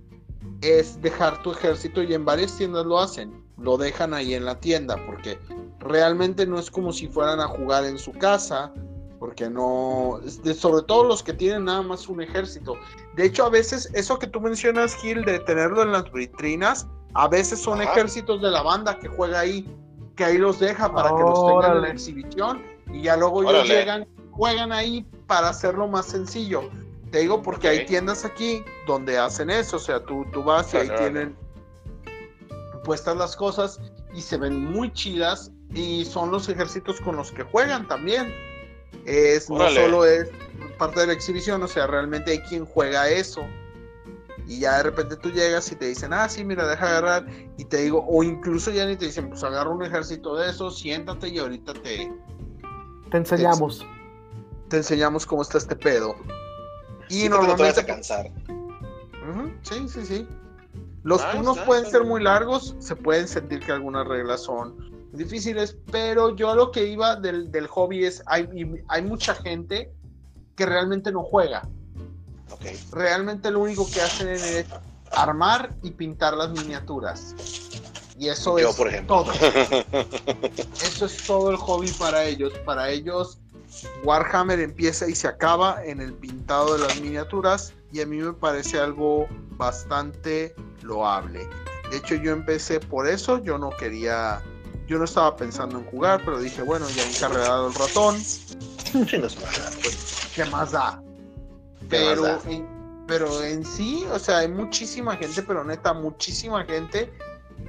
es 0.61 1.01
dejar 1.01 1.41
tu 1.41 1.51
ejército 1.51 2.03
y 2.03 2.13
en 2.13 2.25
varias 2.25 2.55
tiendas 2.57 2.85
lo 2.85 2.99
hacen. 2.99 3.48
Lo 3.61 3.77
dejan 3.77 4.13
ahí 4.13 4.33
en 4.33 4.45
la 4.45 4.59
tienda 4.59 4.97
porque 5.05 5.37
realmente 5.79 6.45
no 6.45 6.59
es 6.59 6.69
como 6.71 6.93
si 6.93 7.07
fueran 7.07 7.39
a 7.39 7.47
jugar 7.47 7.85
en 7.85 7.97
su 7.97 8.11
casa, 8.13 8.71
porque 9.19 9.49
no, 9.49 10.21
sobre 10.55 10.83
todo 10.83 11.03
los 11.03 11.21
que 11.23 11.33
tienen 11.33 11.65
nada 11.65 11.81
más 11.81 12.07
un 12.07 12.21
ejército. 12.21 12.75
De 13.15 13.25
hecho, 13.25 13.45
a 13.45 13.49
veces 13.49 13.89
eso 13.93 14.17
que 14.17 14.27
tú 14.27 14.39
mencionas, 14.39 14.95
Gil, 14.95 15.25
de 15.25 15.39
tenerlo 15.39 15.83
en 15.83 15.91
las 15.91 16.09
vitrinas, 16.11 16.87
a 17.13 17.27
veces 17.27 17.59
son 17.59 17.81
Ajá. 17.81 17.91
ejércitos 17.91 18.41
de 18.41 18.49
la 18.49 18.61
banda 18.61 18.97
que 18.97 19.09
juega 19.09 19.41
ahí, 19.41 19.67
que 20.15 20.23
ahí 20.23 20.37
los 20.37 20.59
deja 20.59 20.93
para 20.93 21.09
que 21.15 21.21
los 21.21 21.45
tengan 21.45 21.77
en 21.77 21.81
la 21.81 21.89
exhibición 21.89 22.63
y 22.93 23.03
ya 23.03 23.17
luego 23.17 23.41
ellos 23.41 23.53
Órale. 23.53 23.75
llegan, 23.75 24.07
juegan 24.31 24.71
ahí 24.71 25.05
para 25.27 25.49
hacerlo 25.49 25.87
más 25.87 26.05
sencillo. 26.05 26.69
Te 27.11 27.19
digo 27.19 27.41
porque 27.41 27.67
hay 27.67 27.85
tiendas 27.85 28.23
aquí 28.23 28.63
donde 28.85 29.17
hacen 29.17 29.49
eso, 29.49 29.77
o 29.77 29.79
sea, 29.79 30.03
tú, 30.03 30.25
tú 30.31 30.43
vas 30.43 30.73
y 30.73 30.77
ahí 30.77 30.87
Órale. 30.87 31.03
tienen 31.03 31.35
puestas 32.89 33.15
las 33.17 33.35
cosas 33.35 33.79
y 34.15 34.21
se 34.21 34.35
ven 34.35 34.65
muy 34.65 34.91
chidas 34.91 35.51
y 35.75 36.05
son 36.05 36.31
los 36.31 36.49
ejércitos 36.49 36.99
con 36.99 37.17
los 37.17 37.31
que 37.31 37.43
juegan 37.43 37.87
también. 37.87 38.33
Es 39.05 39.47
no 39.47 39.69
solo 39.69 40.05
es 40.05 40.27
parte 40.79 41.01
de 41.01 41.05
la 41.05 41.13
exhibición, 41.13 41.61
o 41.61 41.67
sea, 41.67 41.85
realmente 41.85 42.31
hay 42.31 42.39
quien 42.39 42.65
juega 42.65 43.07
eso. 43.07 43.41
Y 44.47 44.61
ya 44.61 44.77
de 44.77 44.83
repente 44.83 45.17
tú 45.17 45.29
llegas 45.29 45.71
y 45.71 45.75
te 45.75 45.85
dicen, 45.85 46.13
ah, 46.13 46.27
sí, 46.27 46.43
mira, 46.43 46.67
deja 46.67 46.87
agarrar. 46.87 47.27
Y 47.59 47.65
te 47.65 47.77
digo, 47.77 48.03
o 48.09 48.23
incluso 48.23 48.71
ya 48.71 48.87
ni 48.87 48.95
te 48.95 49.05
dicen, 49.05 49.29
pues 49.29 49.43
agarra 49.43 49.69
un 49.69 49.85
ejército 49.85 50.35
de 50.35 50.49
esos, 50.49 50.79
siéntate 50.79 51.29
y 51.29 51.37
ahorita 51.37 51.73
te, 51.73 52.11
Te 53.11 53.17
enseñamos. 53.17 53.85
te 54.67 54.77
enseñamos 54.77 55.27
cómo 55.27 55.43
está 55.43 55.59
este 55.59 55.75
pedo. 55.75 56.15
Y 57.07 57.27
Y 57.27 57.29
no 57.29 57.35
te 57.35 57.41
vayas 57.41 57.59
normalmente 57.59 57.81
a 57.81 57.85
cansar. 57.85 58.31
Sí, 59.61 59.87
sí, 59.87 60.05
sí. 60.07 60.27
Los 61.03 61.21
Ah, 61.21 61.31
turnos 61.31 61.57
pueden 61.59 61.85
ser 61.85 62.03
muy 62.03 62.21
largos, 62.21 62.75
se 62.79 62.95
pueden 62.95 63.27
sentir 63.27 63.59
que 63.59 63.71
algunas 63.71 64.07
reglas 64.07 64.41
son 64.43 64.75
difíciles, 65.13 65.77
pero 65.91 66.35
yo 66.35 66.53
lo 66.55 66.71
que 66.71 66.85
iba 66.87 67.15
del, 67.15 67.51
del 67.51 67.67
hobby 67.67 68.05
es, 68.05 68.21
hay, 68.25 68.47
hay 68.87 69.01
mucha 69.01 69.33
gente 69.35 69.91
que 70.55 70.65
realmente 70.65 71.11
no 71.11 71.23
juega. 71.23 71.67
Ok. 72.51 72.65
Realmente 72.91 73.49
lo 73.49 73.61
único 73.61 73.89
que 73.89 74.01
hacen 74.01 74.27
es 74.27 74.65
armar 75.11 75.73
y 75.81 75.91
pintar 75.91 76.35
las 76.35 76.51
miniaturas. 76.51 77.35
Y 78.17 78.27
eso 78.27 78.59
Yo, 78.59 78.69
es 78.69 78.75
por 78.75 78.87
ejemplo. 78.89 79.23
todo. 79.23 79.33
Eso 80.83 81.05
es 81.05 81.25
todo 81.25 81.49
el 81.51 81.57
hobby 81.57 81.87
para 81.93 82.25
ellos. 82.25 82.51
Para 82.65 82.89
ellos, 82.89 83.39
Warhammer 84.03 84.59
empieza 84.59 85.07
y 85.07 85.15
se 85.15 85.27
acaba 85.27 85.83
en 85.85 86.01
el 86.01 86.13
pintado 86.13 86.73
de 86.73 86.79
las 86.79 86.99
miniaturas 86.99 87.73
y 87.91 88.01
a 88.01 88.05
mí 88.05 88.17
me 88.17 88.33
parece 88.33 88.79
algo 88.79 89.27
bastante 89.57 90.53
loable. 90.89 91.47
De 91.89 91.97
hecho, 91.97 92.15
yo 92.15 92.33
empecé 92.33 92.79
por 92.79 93.07
eso, 93.07 93.41
yo 93.43 93.57
no 93.57 93.69
quería, 93.69 94.41
yo 94.87 94.97
no 94.97 95.05
estaba 95.05 95.35
pensando 95.35 95.79
en 95.79 95.85
jugar, 95.85 96.21
pero 96.25 96.39
dije, 96.39 96.61
bueno, 96.61 96.87
ya 96.89 97.03
he 97.03 97.09
encarregado 97.09 97.69
el 97.69 97.75
ratón, 97.75 98.15
pues. 98.15 98.57
¿qué 100.35 100.45
más 100.45 100.71
da? 100.71 101.01
¿Qué 101.09 101.25
más 101.87 101.89
Pero 101.89 102.23
da? 102.23 102.39
en, 102.47 102.67
pero 103.07 103.43
en 103.43 103.65
sí, 103.65 104.05
o 104.11 104.19
sea, 104.19 104.39
hay 104.39 104.49
muchísima 104.49 105.15
gente, 105.15 105.41
pero 105.41 105.63
neta, 105.63 105.93
muchísima 105.93 106.65
gente 106.65 107.11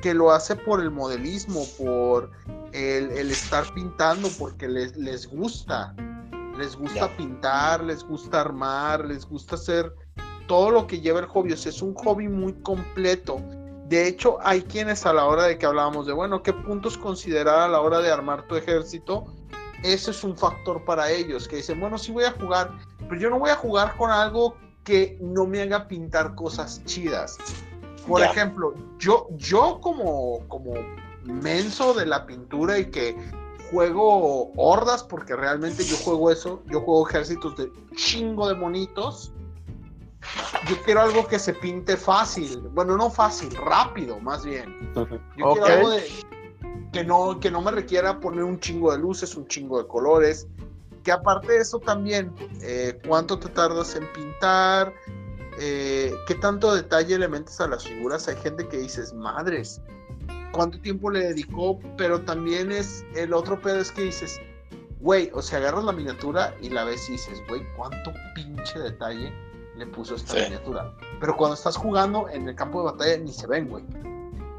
que 0.03 0.15
lo 0.15 0.31
hace 0.31 0.57
por 0.57 0.81
el 0.81 0.91
modelismo, 0.91 1.67
por 1.79 2.31
el, 2.73 3.11
el 3.11 3.31
estar 3.31 3.73
pintando, 3.75 4.29
porque 4.39 4.69
les, 4.69 4.97
les 4.97 5.27
gusta. 5.27 5.95
Les 6.59 6.77
gusta 6.77 7.09
pintar, 7.17 7.83
les 7.83 8.05
gusta 8.05 8.43
armar, 8.43 9.07
les 9.07 9.25
gusta 9.25 9.55
hacer 9.55 9.95
todo 10.51 10.73
lo 10.73 10.89
que 10.89 11.01
lleva 11.01 11.21
el 11.21 11.27
hobby. 11.27 11.53
O 11.53 11.57
sea, 11.57 11.71
es 11.71 11.81
un 11.81 11.95
hobby 11.95 12.27
muy 12.27 12.53
completo. 12.55 13.41
De 13.87 14.09
hecho, 14.09 14.39
hay 14.43 14.63
quienes 14.63 15.07
a 15.07 15.13
la 15.13 15.25
hora 15.27 15.45
de 15.45 15.57
que 15.57 15.65
hablábamos 15.65 16.07
de, 16.07 16.13
bueno, 16.13 16.43
¿qué 16.43 16.53
puntos 16.53 16.99
considerar 16.99 17.61
a 17.61 17.69
la 17.69 17.81
hora 17.81 18.01
de 18.01 18.11
armar 18.11 18.49
tu 18.49 18.57
ejército? 18.57 19.33
Eso 19.85 20.11
es 20.11 20.25
un 20.25 20.37
factor 20.37 20.85
para 20.85 21.09
ellos, 21.09 21.47
que 21.47 21.57
dicen, 21.57 21.79
bueno, 21.79 21.99
sí 21.99 22.11
voy 22.11 22.25
a 22.25 22.33
jugar, 22.33 22.73
pero 22.99 23.21
yo 23.21 23.31
no 23.31 23.39
voy 23.39 23.51
a 23.51 23.55
jugar 23.55 23.97
con 23.97 24.11
algo 24.11 24.57
que 24.83 25.17
no 25.21 25.47
me 25.47 25.63
haga 25.63 25.87
pintar 25.87 26.35
cosas 26.35 26.85
chidas. 26.85 27.39
Por 28.09 28.21
ejemplo, 28.21 28.75
yo, 28.99 29.29
yo 29.37 29.79
como, 29.81 30.41
como 30.49 30.75
menso 31.23 31.95
de 31.95 32.07
la 32.07 32.27
pintura 32.27 32.77
y 32.77 32.91
que 32.91 33.17
juego 33.71 34.51
hordas, 34.57 35.05
porque 35.05 35.37
realmente 35.37 35.85
yo 35.85 35.97
juego 35.99 36.29
eso, 36.33 36.61
yo 36.67 36.81
juego 36.81 37.09
ejércitos 37.09 37.57
de 37.57 37.71
chingo 37.95 38.49
de 38.49 38.57
monitos. 38.57 39.33
Yo 40.69 40.77
quiero 40.85 41.01
algo 41.01 41.27
que 41.27 41.39
se 41.39 41.55
pinte 41.55 41.97
fácil, 41.97 42.61
bueno, 42.73 42.97
no 42.97 43.11
fácil, 43.11 43.55
rápido, 43.57 44.21
más 44.21 44.45
bien. 44.45 44.93
Yo 45.37 45.53
quiero 45.53 45.65
algo 45.65 45.91
de, 45.91 46.05
que, 46.93 47.05
no, 47.05 47.41
que 47.41 47.51
no 47.51 47.63
me 47.63 47.71
requiera 47.71 48.21
poner 48.21 48.45
un 48.45 48.61
chingo 48.61 48.93
de 48.93 48.99
luces, 48.99 49.35
un 49.37 49.47
chingo 49.47 49.83
de 49.83 49.89
colores. 49.89 50.47
que 51.03 51.13
aparte 51.13 51.53
de 51.53 51.59
eso 51.59 51.79
también, 51.79 52.33
eh, 52.61 52.99
¿cuánto 53.09 53.39
te 53.39 53.49
tardas 53.49 53.97
en 53.97 54.13
pintar? 54.13 54.93
Eh, 55.59 56.15
¿Qué 56.27 56.35
tanto 56.35 56.75
detalle 56.75 57.19
le 57.19 57.29
metes 57.29 57.61
a 57.61 57.69
las 57.69 57.85
figuras? 57.85 58.29
Hay 58.29 58.37
gente 58.37 58.69
que 58.69 58.79
dices, 58.79 59.15
madres, 59.15 59.81
¿cuánto 60.53 60.79
tiempo 60.81 61.11
le 61.11 61.21
dedicó? 61.21 61.79
Pero 61.97 62.21
también 62.21 62.71
es, 62.71 63.05
el 63.15 63.33
otro 63.33 63.61
pedo 63.61 63.79
es 63.79 63.91
que 63.91 64.03
dices, 64.03 64.39
güey, 65.01 65.31
o 65.33 65.41
sea, 65.41 65.59
agarras 65.59 65.85
la 65.85 65.93
miniatura 65.93 66.55
y 66.61 66.69
la 66.69 66.85
ves 66.85 67.09
y 67.09 67.13
dices, 67.13 67.43
güey, 67.49 67.63
¿cuánto 67.77 68.13
pinche 68.35 68.79
detalle 68.79 69.33
le 69.81 69.87
puso 69.87 70.15
esta 70.15 70.35
Sí. 70.35 70.41
miniatura? 70.43 70.93
Pero 71.19 71.37
cuando 71.37 71.55
estás 71.55 71.77
jugando 71.77 72.29
en 72.29 72.49
el 72.49 72.55
campo 72.55 72.81
de 72.85 72.93
batalla 72.93 73.17
ni 73.19 73.33
se 73.33 73.47
ven, 73.49 73.69
güey. 73.69 73.83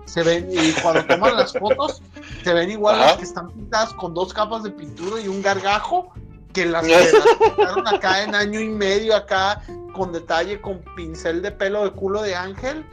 Se 0.05 0.24
ven, 0.24 0.49
y 0.51 0.74
cuando 0.82 1.05
toman 1.05 1.38
las 1.38 1.53
fotos, 1.53 2.01
se 2.43 2.53
ven 2.53 2.69
igual 2.72 2.95
Ajá. 2.95 3.05
las 3.05 3.17
que 3.17 3.24
están 3.24 3.49
pintadas 3.51 3.93
con 3.93 4.13
dos 4.13 4.34
capas 4.34 4.63
de 4.63 4.72
pintura 4.72 5.22
y 5.22 5.28
un 5.28 5.41
gargajo, 5.41 6.11
que 6.53 6.65
las 6.65 6.86
que 6.88 6.93
las 7.13 7.38
pintaron 7.38 7.88
acá 7.88 8.24
en 8.24 8.36
año 8.36 8.59
y 8.59 8.67
medio, 8.67 9.15
acá, 9.15 9.61
con 9.93 10.11
detalle, 10.11 10.59
con 10.59 10.80
pincel 10.95 11.41
de 11.41 11.51
pelo 11.51 11.84
de 11.86 11.91
culo 11.91 12.22
de 12.24 12.36
ángel. 12.36 12.84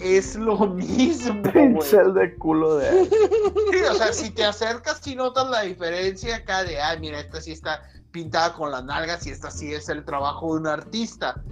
Es 0.00 0.34
lo 0.34 0.56
mismo. 0.66 1.42
Pincel 1.52 2.14
de 2.14 2.34
culo 2.36 2.76
de. 2.78 3.04
Sí, 3.04 3.78
o 3.90 3.94
sea, 3.94 4.12
si 4.14 4.30
te 4.30 4.44
acercas, 4.44 4.98
sí 5.02 5.14
notas 5.14 5.50
la 5.50 5.60
diferencia 5.60 6.36
acá 6.36 6.64
de, 6.64 6.80
ay, 6.80 6.98
mira, 7.00 7.20
esta 7.20 7.40
sí 7.42 7.52
está 7.52 7.82
pintada 8.10 8.52
con 8.54 8.70
las 8.70 8.84
nalgas 8.84 9.26
y 9.26 9.30
esta 9.30 9.50
sí 9.50 9.72
es 9.72 9.88
el 9.88 10.04
trabajo 10.04 10.54
de 10.54 10.60
un 10.60 10.66
artista. 10.66 11.42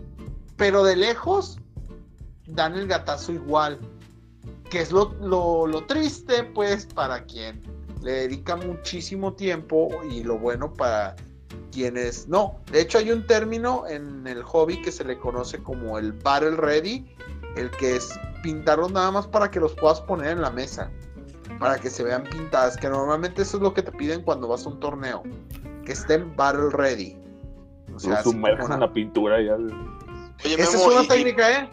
Pero 0.56 0.84
de 0.84 0.96
lejos, 0.96 1.58
dan 2.46 2.74
el 2.74 2.88
gatazo 2.88 3.32
igual. 3.32 3.78
Que 4.70 4.82
es 4.82 4.92
lo, 4.92 5.14
lo, 5.20 5.84
triste, 5.86 6.44
pues, 6.44 6.86
para 6.86 7.24
quien 7.24 7.62
le 8.02 8.12
dedica 8.12 8.56
muchísimo 8.56 9.32
tiempo 9.32 9.88
y 10.10 10.22
lo 10.22 10.38
bueno 10.38 10.72
para 10.72 11.16
quienes 11.72 12.28
no. 12.28 12.60
De 12.70 12.82
hecho, 12.82 12.98
hay 12.98 13.10
un 13.10 13.26
término 13.26 13.86
en 13.86 14.26
el 14.26 14.42
hobby 14.42 14.82
que 14.82 14.92
se 14.92 15.04
le 15.04 15.18
conoce 15.18 15.62
como 15.62 15.98
el 15.98 16.12
Battle 16.12 16.56
Ready, 16.56 17.16
el 17.56 17.70
que 17.72 17.96
es 17.96 18.10
pintarlos 18.42 18.92
nada 18.92 19.10
más 19.10 19.26
para 19.26 19.50
que 19.50 19.58
los 19.58 19.74
puedas 19.74 20.00
poner 20.02 20.32
en 20.32 20.42
la 20.42 20.50
mesa 20.50 20.90
para 21.58 21.78
que 21.78 21.90
se 21.90 22.04
vean 22.04 22.24
pintadas, 22.24 22.76
que 22.76 22.88
normalmente 22.88 23.42
eso 23.42 23.56
es 23.56 23.62
lo 23.62 23.74
que 23.74 23.82
te 23.82 23.92
piden 23.92 24.22
cuando 24.22 24.48
vas 24.48 24.64
a 24.66 24.68
un 24.68 24.80
torneo, 24.80 25.22
que 25.88 25.94
estén 25.94 26.36
battle 26.36 26.68
ready. 26.70 27.16
O 27.94 27.98
sea, 27.98 28.16
Lo 28.18 28.22
sumergen 28.24 28.60
en 28.60 28.66
una- 28.66 28.78
la 28.78 28.92
pintura 28.92 29.40
ya. 29.40 29.54
Oye, 29.54 30.54
Esa 30.62 30.76
es 30.76 30.86
una 30.86 31.02
y- 31.02 31.08
técnica, 31.08 31.50
¿eh? 31.62 31.70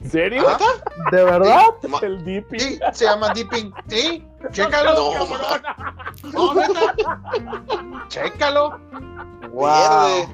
¿En 0.00 0.10
serio? 0.10 0.42
¿De 1.12 1.22
verdad? 1.22 1.66
ma- 1.88 1.98
El 2.02 2.24
dipping. 2.24 2.58
Sí, 2.58 2.78
se 2.94 3.04
llama 3.04 3.28
dipping. 3.34 3.72
Sí, 3.88 4.26
chécalo. 4.52 4.94
No. 4.94 5.26
No, 6.32 6.54
neta. 6.54 6.94
Chécalo. 8.08 8.78
Wow. 9.52 10.26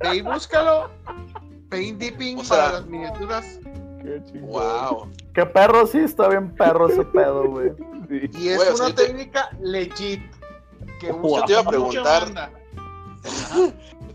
Ve 0.00 0.16
y 0.16 0.20
búscalo. 0.22 0.90
Paint 1.70 1.98
dipping 2.00 2.38
O 2.40 2.44
sea- 2.44 2.56
para 2.56 2.72
las 2.72 2.86
miniaturas. 2.86 3.58
Qué 4.02 4.20
chingón. 4.26 4.50
Wow. 4.50 5.08
Qué 5.34 5.46
perro, 5.46 5.86
sí, 5.86 5.98
está 5.98 6.28
bien 6.28 6.52
perro 6.56 6.88
ese 6.88 7.04
pedo, 7.04 7.48
güey. 7.48 7.70
Sí. 8.08 8.28
Y 8.38 8.48
es 8.48 8.80
una 8.80 8.92
te- 8.94 9.06
técnica 9.06 9.50
legit. 9.60 10.20
Que 11.00 11.10
Wow. 11.12 11.32
usa 11.32 11.40
Yo 11.40 11.46
te 11.46 11.52
iba 11.52 11.60
a 11.60 11.64
preguntar- 11.64 12.52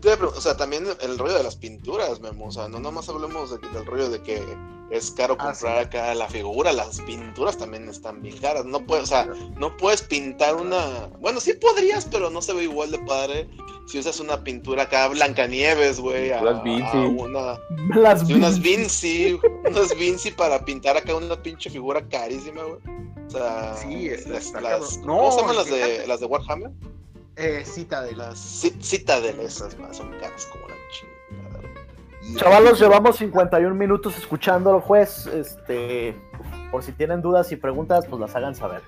te 0.00 0.08
iba 0.12 0.26
a 0.26 0.28
O 0.28 0.40
sea, 0.40 0.56
también 0.56 0.86
el 1.00 1.18
rollo 1.18 1.34
de 1.34 1.42
las 1.42 1.56
pinturas, 1.56 2.20
Memo. 2.20 2.46
O 2.46 2.52
sea, 2.52 2.68
no 2.68 2.78
nomás 2.78 3.08
hablemos 3.08 3.50
de- 3.50 3.68
del 3.68 3.84
rollo 3.86 4.08
de 4.10 4.22
que 4.22 4.42
es 4.90 5.10
caro 5.10 5.36
Ah, 5.40 5.46
comprar 5.48 5.78
acá 5.78 6.14
la 6.14 6.28
figura, 6.28 6.72
las 6.72 7.00
pinturas 7.00 7.58
también 7.58 7.88
están 7.88 8.22
bien 8.22 8.36
caras. 8.38 8.64
No 8.64 8.86
puedes, 8.86 9.04
o 9.04 9.06
sea, 9.08 9.26
no 9.56 9.76
puedes 9.76 10.02
pintar 10.02 10.54
una. 10.54 11.08
Bueno, 11.20 11.40
sí 11.40 11.54
podrías, 11.54 12.04
pero 12.04 12.30
no 12.30 12.40
se 12.40 12.52
ve 12.52 12.64
igual 12.64 12.92
de 12.92 12.98
padre 13.00 13.48
si 13.88 13.98
usas 13.98 14.20
una 14.20 14.42
pintura 14.44 14.84
acá 14.84 15.08
Blancanieves, 15.08 15.98
güey. 15.98 16.30
A, 16.30 16.40
Las 16.42 16.62
Vinci. 16.62 16.96
una, 16.98 17.58
Las 17.96 18.26
sí, 18.26 18.34
unas. 18.34 18.60
Vinci, 18.60 19.40
unas 19.68 19.96
Vinci 19.96 20.30
para 20.30 20.64
pintar 20.64 20.96
acá 20.96 21.16
una 21.16 21.40
pinche 21.42 21.68
figura 21.68 22.06
carísima, 22.08 22.62
güey. 22.62 22.80
O 23.26 23.30
sea, 23.30 23.74
Sí, 23.74 24.08
está- 24.08 24.30
las, 24.30 24.46
está 24.46 24.60
las- 24.60 24.72
cabrón. 24.72 25.00
¿cómo 25.06 25.22
No, 25.24 25.30
se 25.32 25.40
llaman 25.40 25.56
las 25.56 25.66
de, 25.70 26.06
las 26.06 26.20
de 26.20 26.26
Warhammer? 26.26 26.70
Eh, 27.36 27.64
cita 27.66 28.02
de 28.02 28.16
Las 28.16 28.38
Cit- 28.38 28.80
Citadel, 28.82 29.38
esas 29.40 29.78
más, 29.78 29.96
son 29.98 30.10
caras 30.20 30.46
como 30.46 30.66
la 30.68 30.74
chingada. 30.90 32.40
Chavalos, 32.40 32.80
llevamos 32.80 33.16
51 33.16 33.74
minutos 33.74 34.16
escuchándolo, 34.16 34.80
juez. 34.80 35.26
Este, 35.26 36.16
por 36.70 36.82
si 36.82 36.92
tienen 36.92 37.20
dudas 37.22 37.52
y 37.52 37.56
preguntas, 37.56 38.06
pues 38.08 38.20
las 38.20 38.34
hagan 38.34 38.54
saber. 38.54 38.82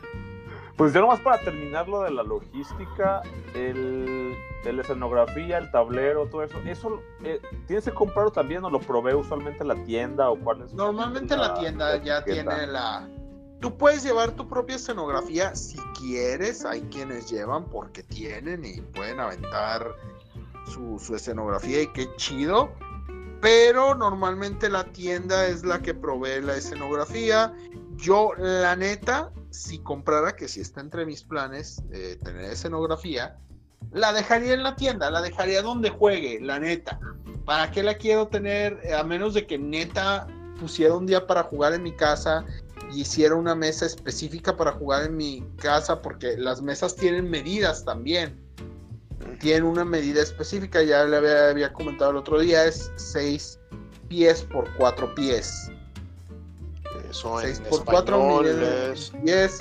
Pues 0.76 0.93
yo 0.95 1.01
nomás 1.01 1.20
para 1.20 1.41
terminar 1.43 1.89
lo 1.89 2.03
de 2.03 2.11
la 2.12 2.22
logística, 2.22 3.20
el, 3.55 4.34
de 4.64 4.72
la 4.72 4.82
escenografía, 4.82 5.59
el 5.59 5.70
tablero, 5.72 6.26
todo 6.26 6.45
eso, 6.45 6.57
¿eso 6.64 7.03
eh, 7.24 7.41
tienes 7.66 7.84
que 7.84 7.91
comprarlo 7.93 8.30
también 8.30 8.64
o 8.64 8.70
lo 8.70 8.78
provee 8.80 9.14
usualmente 9.14 9.64
la 9.64 9.74
tienda 9.84 10.30
o 10.30 10.39
cuál 10.39 10.62
es? 10.62 10.72
Normalmente 10.72 11.36
la 11.36 11.55
tienda 11.59 11.97
ya 12.03 12.24
tiene 12.24 12.66
la. 12.68 13.09
Tú 13.61 13.77
puedes 13.77 14.05
llevar 14.05 14.33
tu 14.33 14.49
propia 14.49 14.77
escenografía 14.77 15.55
si 15.57 15.79
quieres. 15.99 16.65
Hay 16.65 16.83
quienes 16.83 17.31
llevan 17.31 17.65
porque 17.65 18.03
tienen 18.05 18.65
y 18.65 18.81
pueden 18.81 19.19
aventar 19.19 19.97
su, 20.67 21.15
escenografía 21.15 21.83
y 21.83 21.87
qué 21.89 22.09
chido. 22.17 22.73
Pero 23.41 23.95
normalmente 23.95 24.69
la 24.69 24.85
tienda 24.85 25.47
es 25.47 25.65
la 25.65 25.81
que 25.81 25.95
provee 25.95 26.41
la 26.41 26.57
escenografía. 26.57 27.53
Yo, 27.97 28.33
la 28.37 28.77
neta, 28.77 29.33
si 29.51 29.79
comprara, 29.79 30.37
que 30.37 30.47
si 30.47 30.61
está 30.61 30.81
entre 30.81 31.05
mis 31.05 31.25
planes 31.25 31.83
eh, 31.93 32.17
tener 32.23 32.45
escenografía, 32.45 33.39
la 33.91 34.13
dejaría 34.13 34.55
en 34.55 34.63
la 34.63 34.77
tienda, 34.77 35.11
la 35.11 35.21
dejaría 35.21 35.63
donde 35.63 35.91
juegue, 35.91 36.41
la 36.41 36.61
neta. 36.61 37.01
¿Para 37.45 37.71
qué 37.71 37.83
la 37.83 37.95
quiero 37.95 38.29
tener? 38.29 38.81
A 38.95 39.03
menos 39.03 39.35
de 39.35 39.47
que 39.47 39.59
neta 39.59 40.27
pusiera 40.61 40.95
un 40.95 41.07
día 41.07 41.27
para 41.27 41.45
jugar 41.45 41.73
en 41.73 41.83
mi 41.83 41.93
casa 41.93 42.45
hiciera 42.95 43.34
una 43.34 43.55
mesa 43.55 43.86
específica 43.86 44.57
para 44.57 44.72
jugar 44.72 45.05
en 45.07 45.16
mi 45.16 45.45
casa, 45.57 46.01
porque 46.03 46.36
las 46.36 46.62
mesas 46.62 46.95
tienen 46.97 47.28
medidas 47.30 47.84
también. 47.84 48.39
Tienen 49.41 49.64
una 49.64 49.84
medida 49.84 50.22
específica, 50.22 50.82
ya 50.82 51.05
le 51.05 51.16
había, 51.16 51.51
había 51.51 51.72
comentado 51.72 52.11
el 52.12 52.16
otro 52.16 52.41
día, 52.41 52.64
es 52.66 52.91
6 52.97 53.59
pies 54.09 54.43
por 54.43 54.68
4 54.76 55.14
pies. 55.14 55.70
Eso 57.11 57.39
6 57.41 57.59
en 57.59 57.64
por 57.70 57.84
4 57.84 58.16
español 58.16 58.47
es... 58.93 59.12
10, 59.22 59.59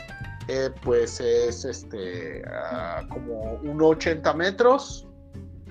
eh, 0.50 0.70
pues 0.84 1.20
es 1.20 1.66
este 1.66 2.42
ah, 2.48 3.06
como 3.10 3.60
1,80 3.64 4.34
metros. 4.36 5.06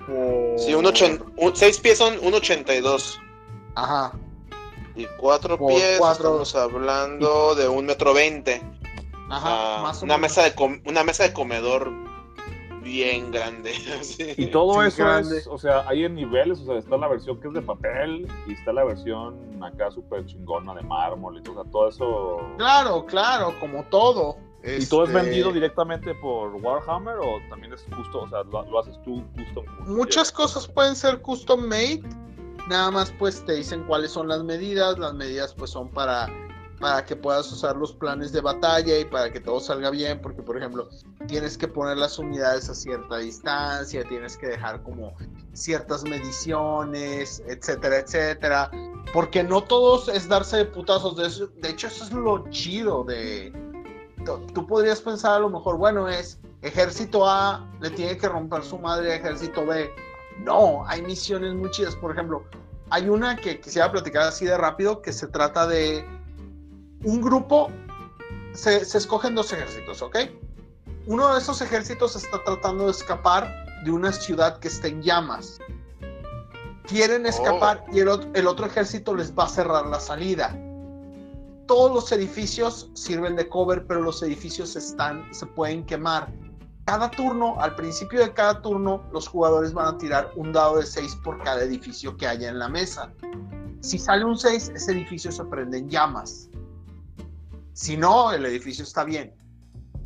por- 0.05 0.59
Sí, 0.59 0.73
un 0.73 0.85
ochen- 0.85 1.23
un- 1.37 1.55
seis 1.55 1.79
pies 1.79 1.97
son 1.97 2.15
1.82 2.21 3.17
Ajá, 3.75 4.11
y 4.97 5.05
cuatro 5.17 5.57
Por 5.57 5.73
pies 5.73 5.97
cuatro. 5.99 6.41
estamos 6.41 6.55
hablando 6.55 7.55
de 7.55 7.67
un 7.67 7.85
metro 7.85 8.13
veinte. 8.13 8.61
ajá, 9.29 9.77
Ah, 9.79 9.81
más 9.83 10.01
o 10.01 10.05
una 10.05 10.17
menos. 10.17 10.31
mesa 10.31 10.43
de 10.43 10.55
com- 10.55 10.81
una 10.85 11.03
mesa 11.03 11.23
de 11.23 11.33
comedor 11.33 11.91
bien 12.81 13.31
grande. 13.31 13.73
sí. 14.01 14.33
Y 14.37 14.47
todo 14.47 14.81
Sí, 14.81 14.87
eso 14.87 15.03
grande. 15.03 15.37
es, 15.39 15.47
o 15.47 15.57
sea, 15.57 15.87
hay 15.87 16.05
en 16.05 16.15
niveles, 16.15 16.59
o 16.61 16.65
sea, 16.65 16.77
está 16.77 16.97
la 16.97 17.07
versión 17.07 17.39
que 17.41 17.47
es 17.49 17.53
de 17.53 17.61
papel 17.61 18.27
y 18.47 18.53
está 18.53 18.71
la 18.73 18.83
versión 18.85 19.61
acá 19.63 19.91
súper 19.91 20.25
chingona 20.25 20.73
de 20.73 20.81
mármol 20.83 21.37
y 21.37 21.41
todo, 21.43 21.59
o 21.59 21.63
sea, 21.63 21.71
todo 21.71 21.89
eso. 21.89 22.37
Claro, 22.57 23.05
claro, 23.05 23.53
como 23.59 23.83
todo. 23.85 24.37
¿Y 24.63 24.85
todo 24.87 25.03
es 25.03 25.09
Este, 25.09 25.21
vendido 25.21 25.51
directamente 25.53 26.13
por 26.15 26.49
Warhammer 26.55 27.15
o 27.19 27.39
también 27.49 27.73
es 27.73 27.85
justo, 27.95 28.21
o 28.21 28.29
sea, 28.29 28.43
lo, 28.43 28.63
lo 28.63 28.79
haces 28.79 28.95
tú 29.05 29.23
custom? 29.35 29.65
Muchas 29.85 30.31
cosas 30.31 30.67
pueden 30.67 30.95
ser 30.95 31.21
custom 31.21 31.61
made. 31.67 32.01
Nada 32.67 32.91
más 32.91 33.11
pues 33.17 33.43
te 33.45 33.53
dicen 33.53 33.83
cuáles 33.85 34.11
son 34.11 34.27
las 34.27 34.43
medidas. 34.43 34.97
Las 34.99 35.13
medidas 35.13 35.53
pues 35.53 35.71
son 35.71 35.89
para, 35.89 36.27
para 36.79 37.05
que 37.05 37.15
puedas 37.15 37.51
usar 37.51 37.75
los 37.77 37.93
planes 37.93 38.31
de 38.31 38.41
batalla 38.41 38.99
y 38.99 39.05
para 39.05 39.31
que 39.31 39.39
todo 39.39 39.59
salga 39.59 39.89
bien. 39.89 40.19
Porque 40.21 40.41
por 40.41 40.57
ejemplo 40.57 40.89
tienes 41.27 41.57
que 41.57 41.67
poner 41.67 41.97
las 41.97 42.19
unidades 42.19 42.69
a 42.69 42.75
cierta 42.75 43.17
distancia, 43.17 44.03
tienes 44.07 44.37
que 44.37 44.47
dejar 44.47 44.83
como 44.83 45.13
ciertas 45.53 46.03
mediciones, 46.03 47.41
etcétera, 47.47 47.97
etcétera. 47.99 48.69
Porque 49.13 49.43
no 49.43 49.63
todos 49.63 50.09
es 50.09 50.27
darse 50.27 50.57
de 50.57 50.65
putazos. 50.65 51.15
De, 51.15 51.27
eso- 51.27 51.47
de 51.47 51.69
hecho 51.69 51.87
eso 51.87 52.03
es 52.03 52.11
lo 52.11 52.49
chido 52.49 53.03
de... 53.05 53.53
tú- 54.53 54.67
podrías 54.67 54.99
pensar 55.01 55.33
a 55.35 55.39
lo 55.39 55.49
mejor, 55.49 55.77
bueno, 55.77 56.09
es 56.09 56.37
ejército 56.61 57.25
A 57.25 57.65
le 57.79 57.89
tiene 57.91 58.17
que 58.17 58.27
romper 58.27 58.63
su 58.63 58.77
madre 58.77 59.13
a 59.13 59.15
ejército 59.15 59.65
B. 59.65 59.89
No, 60.43 60.85
hay 60.87 61.01
misiones 61.01 61.53
muy 61.55 61.69
chidas. 61.71 61.95
Por 61.95 62.11
ejemplo, 62.11 62.45
hay 62.89 63.09
una 63.09 63.35
que 63.35 63.59
quisiera 63.59 63.91
platicar 63.91 64.23
así 64.23 64.45
de 64.45 64.57
rápido 64.57 65.01
que 65.01 65.11
se 65.13 65.27
trata 65.27 65.67
de 65.67 66.05
un 67.03 67.21
grupo. 67.21 67.69
Se, 68.53 68.85
se 68.85 68.97
escogen 68.97 69.35
dos 69.35 69.51
ejércitos, 69.53 70.01
¿ok? 70.01 70.17
Uno 71.05 71.33
de 71.33 71.39
esos 71.39 71.61
ejércitos 71.61 72.15
está 72.15 72.43
tratando 72.43 72.85
de 72.85 72.91
escapar 72.91 73.65
de 73.83 73.91
una 73.91 74.11
ciudad 74.11 74.59
que 74.59 74.67
está 74.67 74.87
en 74.87 75.01
llamas. 75.01 75.59
Quieren 76.87 77.25
escapar 77.25 77.83
y 77.91 77.99
el, 77.99 78.07
ot- 78.07 78.29
el 78.33 78.47
otro 78.47 78.65
ejército 78.65 79.13
les 79.13 79.37
va 79.37 79.43
a 79.43 79.49
cerrar 79.49 79.85
la 79.87 79.99
salida. 79.99 80.57
Todos 81.67 81.93
los 81.93 82.11
edificios 82.13 82.89
sirven 82.93 83.35
de 83.35 83.49
cover, 83.49 83.85
pero 83.85 84.01
los 84.01 84.23
edificios 84.23 84.75
están, 84.77 85.27
se 85.33 85.45
pueden 85.45 85.85
quemar. 85.85 86.31
Cada 86.87 87.11
turno, 87.11 87.59
al 87.59 87.75
principio 87.75 88.21
de 88.21 88.33
cada 88.33 88.61
turno, 88.61 89.03
los 89.11 89.27
jugadores 89.27 89.73
van 89.73 89.93
a 89.93 89.97
tirar 89.97 90.31
un 90.37 90.53
dado 90.53 90.77
de 90.77 90.85
6 90.85 91.17
por 91.17 91.43
cada 91.43 91.61
edificio 91.61 92.15
que 92.15 92.25
haya 92.25 92.47
en 92.47 92.59
la 92.59 92.69
mesa. 92.69 93.11
Si 93.81 93.99
sale 93.99 94.23
un 94.23 94.37
6, 94.37 94.71
ese 94.73 94.93
edificio 94.93 95.29
se 95.33 95.43
prende 95.43 95.79
en 95.79 95.89
llamas. 95.89 96.47
Si 97.73 97.97
no, 97.97 98.31
el 98.31 98.45
edificio 98.45 98.85
está 98.85 99.03
bien. 99.03 99.35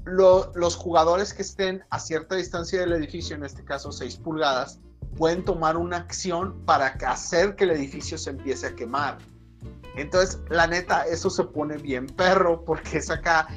Lo- 0.05 0.51
los 0.55 0.75
jugadores 0.75 1.35
que 1.35 1.43
estén 1.43 1.83
a 1.91 1.99
cierta 1.99 2.35
distancia 2.35 2.79
del 2.79 2.93
edificio, 2.93 3.35
en 3.35 3.45
este 3.45 3.63
caso 3.63 3.91
6 3.91 4.17
pulgadas, 4.17 4.79
pueden 5.17 5.45
tomar 5.45 5.77
una 5.77 5.97
acción 5.97 6.65
para 6.65 6.87
hacer 6.87 7.55
que 7.55 7.65
el 7.65 7.71
edificio 7.71 8.17
se 8.17 8.31
empiece 8.31 8.65
a 8.65 8.75
quemar. 8.75 9.19
Entonces, 9.95 10.39
la 10.49 10.65
neta, 10.65 11.03
eso 11.05 11.29
se 11.29 11.43
pone 11.43 11.77
bien 11.77 12.07
perro, 12.07 12.65
porque 12.65 12.97
es 12.97 13.11
acá. 13.11 13.47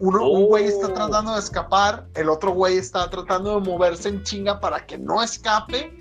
Uno, 0.00 0.28
Un 0.30 0.46
güey 0.46 0.64
está 0.64 0.86
Oh. 0.88 0.92
tratando 0.94 1.34
de 1.34 1.38
escapar, 1.40 2.06
el 2.14 2.28
otro 2.28 2.52
güey 2.52 2.78
está 2.78 3.08
tratando 3.10 3.60
de 3.60 3.66
moverse 3.70 4.08
en 4.08 4.22
chinga 4.22 4.58
para 4.60 4.84
que 4.86 4.96
no 4.98 5.22
escape, 5.22 5.92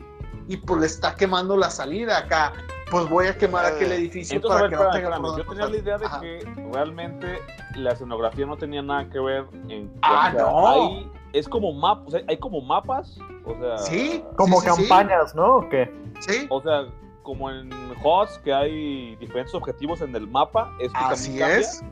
y 0.47 0.57
pues 0.57 0.79
le 0.79 0.87
está 0.87 1.15
quemando 1.15 1.55
la 1.57 1.69
salida 1.69 2.17
acá. 2.19 2.53
Pues 2.89 3.07
voy 3.07 3.27
a 3.27 3.37
quemar 3.37 3.65
aquel 3.65 3.91
edificio 3.91 4.37
Entonces, 4.37 4.55
a 4.57 4.59
para 4.59 4.69
ver, 4.69 4.79
que 4.79 4.83
no 4.85 4.91
tenga 4.91 5.37
yo 5.37 5.45
tenía 5.45 5.67
la 5.67 5.77
idea 5.77 5.97
de 5.99 6.05
Ajá. 6.05 6.19
que 6.21 6.39
realmente 6.73 7.39
la 7.75 7.91
escenografía 7.91 8.47
no 8.47 8.57
tenía 8.57 8.81
nada 8.81 9.07
que 9.09 9.19
ver 9.19 9.45
en 9.67 9.91
Ah, 10.01 10.33
no. 10.35 10.67
hay- 10.67 11.11
es 11.33 11.47
como 11.47 11.71
mapas, 11.73 12.07
o 12.07 12.11
sea, 12.11 12.21
hay 12.27 12.37
como 12.37 12.61
mapas, 12.61 13.19
o 13.45 13.53
sea, 13.59 13.77
Sí. 13.77 14.23
Como 14.37 14.59
Sí, 14.59 14.65
sí, 14.69 14.73
sí. 14.75 14.87
campañas, 14.89 15.35
¿no? 15.35 15.57
¿O 15.57 15.69
qué? 15.69 15.93
Sí, 16.21 16.47
o 16.49 16.59
sea, 16.63 16.87
como 17.21 17.51
en 17.51 17.69
HOTS 18.01 18.39
que 18.39 18.51
hay 18.51 19.15
diferentes 19.17 19.53
objetivos 19.53 20.01
en 20.01 20.15
el 20.15 20.25
mapa, 20.25 20.71
es 20.79 20.91
que 20.91 20.97
así 20.99 21.39
es. 21.43 21.83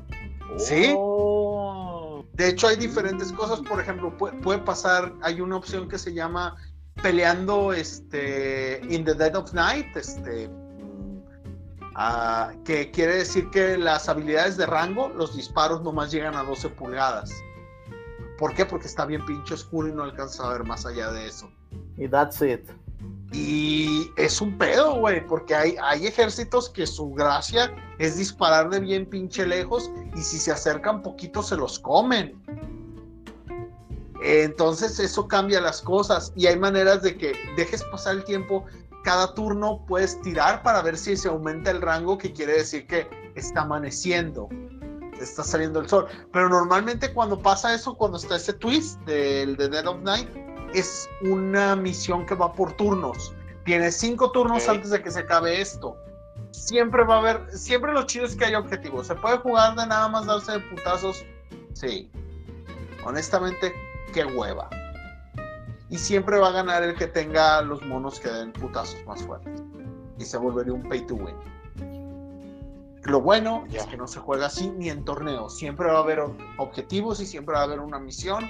Sí. 0.58 0.96
De 2.38 2.50
hecho, 2.50 2.68
hay 2.68 2.78
diferentes 2.78 3.32
cosas. 3.34 3.60
Por 3.62 3.82
ejemplo, 3.82 4.16
puede, 4.16 4.38
puede 4.42 4.60
pasar, 4.60 5.14
hay 5.22 5.42
una 5.42 5.58
opción 5.58 5.90
que 5.90 5.98
se 5.98 6.14
llama 6.14 6.56
peleando 7.02 7.74
este, 7.74 8.82
in 8.90 9.04
the 9.04 9.14
dead 9.14 9.36
of 9.36 9.54
night, 9.54 9.96
este, 9.96 10.48
mm, 10.48 11.24
ah, 11.96 12.52
que 12.64 12.92
quiere 12.92 13.18
decir 13.18 13.50
que 13.50 13.78
las 13.78 14.10
habilidades 14.10 14.58
de 14.58 14.66
rango, 14.66 15.10
los 15.10 15.36
disparos 15.36 15.82
nomás 15.82 16.12
llegan 16.12 16.36
a 16.36 16.44
12 16.44 16.70
pulgadas. 16.70 17.32
¿Por 18.38 18.54
qué? 18.54 18.66
Porque 18.66 18.88
está 18.88 19.06
bien 19.06 19.26
pinche 19.26 19.56
oscuro 19.56 19.88
y 19.88 19.92
no 19.92 20.04
alcanza 20.04 20.48
a 20.48 20.54
ver 20.54 20.64
más 20.64 20.86
allá 20.86 21.12
de 21.12 21.28
eso. 21.28 21.50
Y 21.98 22.08
that's 22.08 22.42
it. 22.42 22.70
Y 23.32 24.12
es 24.16 24.40
un 24.40 24.58
pedo, 24.58 24.96
güey, 24.96 25.26
porque 25.26 25.54
hay, 25.54 25.76
hay 25.82 26.08
ejércitos 26.08 26.70
que 26.70 26.88
su 26.88 27.12
gracia 27.12 27.74
es 28.00 28.18
disparar 28.18 28.70
de 28.70 28.80
bien 28.80 29.06
pinche 29.06 29.46
lejos 29.46 29.92
y 30.16 30.22
si 30.22 30.38
se 30.38 30.52
acercan 30.52 31.02
poquito 31.02 31.44
se 31.44 31.58
los 31.58 31.80
comen. 31.80 32.42
Entonces 34.24 35.00
eso 35.00 35.28
cambia 35.28 35.62
las 35.62 35.82
cosas 35.82 36.32
y 36.36 36.48
hay 36.48 36.58
maneras 36.58 37.02
de 37.02 37.18
que 37.18 37.34
dejes 37.56 37.84
pasar 37.86 38.16
el 38.16 38.24
tiempo. 38.24 38.66
Cada 39.04 39.34
turno 39.34 39.86
puedes 39.88 40.20
tirar 40.22 40.64
para 40.64 40.82
ver 40.82 40.98
si 40.98 41.16
se 41.16 41.28
aumenta 41.28 41.72
el 41.72 41.82
rango, 41.82 42.18
que 42.18 42.34
quiere 42.34 42.54
decir 42.54 42.88
que 42.88 43.08
está 43.36 43.62
amaneciendo, 43.62 44.50
está 45.20 45.44
saliendo 45.44 45.80
el 45.80 45.88
sol. 45.88 46.08
Pero 46.34 46.50
normalmente 46.50 47.14
cuando 47.14 47.40
pasa 47.42 47.74
eso, 47.74 47.96
cuando 47.96 48.18
está 48.18 48.38
ese 48.38 48.54
twist 48.54 49.00
del 49.02 49.56
de 49.56 49.70
Dead 49.70 49.86
of 49.86 50.02
Night, 50.02 50.28
es 50.74 51.10
una 51.22 51.76
misión 51.76 52.26
que 52.26 52.36
va 52.36 52.54
por 52.54 52.74
turnos. 52.74 53.34
Tienes 53.66 53.98
cinco 53.98 54.32
turnos 54.32 54.68
antes 54.70 54.92
de 54.92 55.02
que 55.02 55.12
se 55.12 55.20
acabe 55.20 55.60
esto. 55.62 55.98
Siempre 56.52 57.04
va 57.04 57.16
a 57.16 57.20
haber, 57.20 57.52
siempre 57.52 57.94
lo 57.94 58.04
chido 58.04 58.26
es 58.26 58.36
que 58.36 58.46
hay 58.46 58.56
objetivos. 58.56 59.08
¿Se 59.08 59.16
puede 59.16 59.38
jugar 59.38 59.76
de 59.76 59.86
nada 59.88 60.08
más 60.08 60.26
darse 60.26 60.54
de 60.54 60.60
putazos? 60.62 61.26
Sí. 61.74 62.10
Honestamente, 63.06 63.74
qué 64.14 64.26
hueva. 64.26 64.70
Y 65.90 65.98
siempre 65.98 66.38
va 66.40 66.50
a 66.50 66.52
ganar 66.52 66.84
el 66.84 66.96
que 66.96 67.08
tenga 67.08 67.62
los 67.62 67.82
monos 67.86 68.20
que 68.20 68.30
den 68.30 68.52
putazos 68.54 69.06
más 69.06 69.24
fuertes. 69.24 69.62
Y 70.18 70.26
se 70.26 70.38
volvería 70.38 70.74
un 70.74 70.88
pay 70.88 71.06
to 71.06 71.16
win. 71.16 71.36
Lo 73.04 73.22
bueno 73.22 73.64
es 73.72 73.86
que 73.86 73.96
no 73.96 74.06
se 74.06 74.20
juega 74.20 74.48
así 74.48 74.70
ni 74.70 74.90
en 74.90 75.06
torneos. 75.06 75.56
Siempre 75.56 75.88
va 75.88 76.00
a 76.00 76.04
haber 76.04 76.22
objetivos 76.58 77.22
y 77.22 77.26
siempre 77.26 77.56
va 77.56 77.62
a 77.62 77.64
haber 77.64 77.80
una 77.80 78.00
misión. 78.00 78.50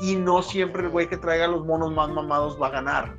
Y 0.00 0.16
no 0.16 0.42
siempre 0.42 0.82
el 0.84 0.88
güey 0.90 1.08
que 1.08 1.16
traiga 1.16 1.46
los 1.48 1.64
monos 1.66 1.92
más 1.92 2.08
mamados 2.10 2.60
va 2.60 2.68
a 2.68 2.70
ganar. 2.70 3.16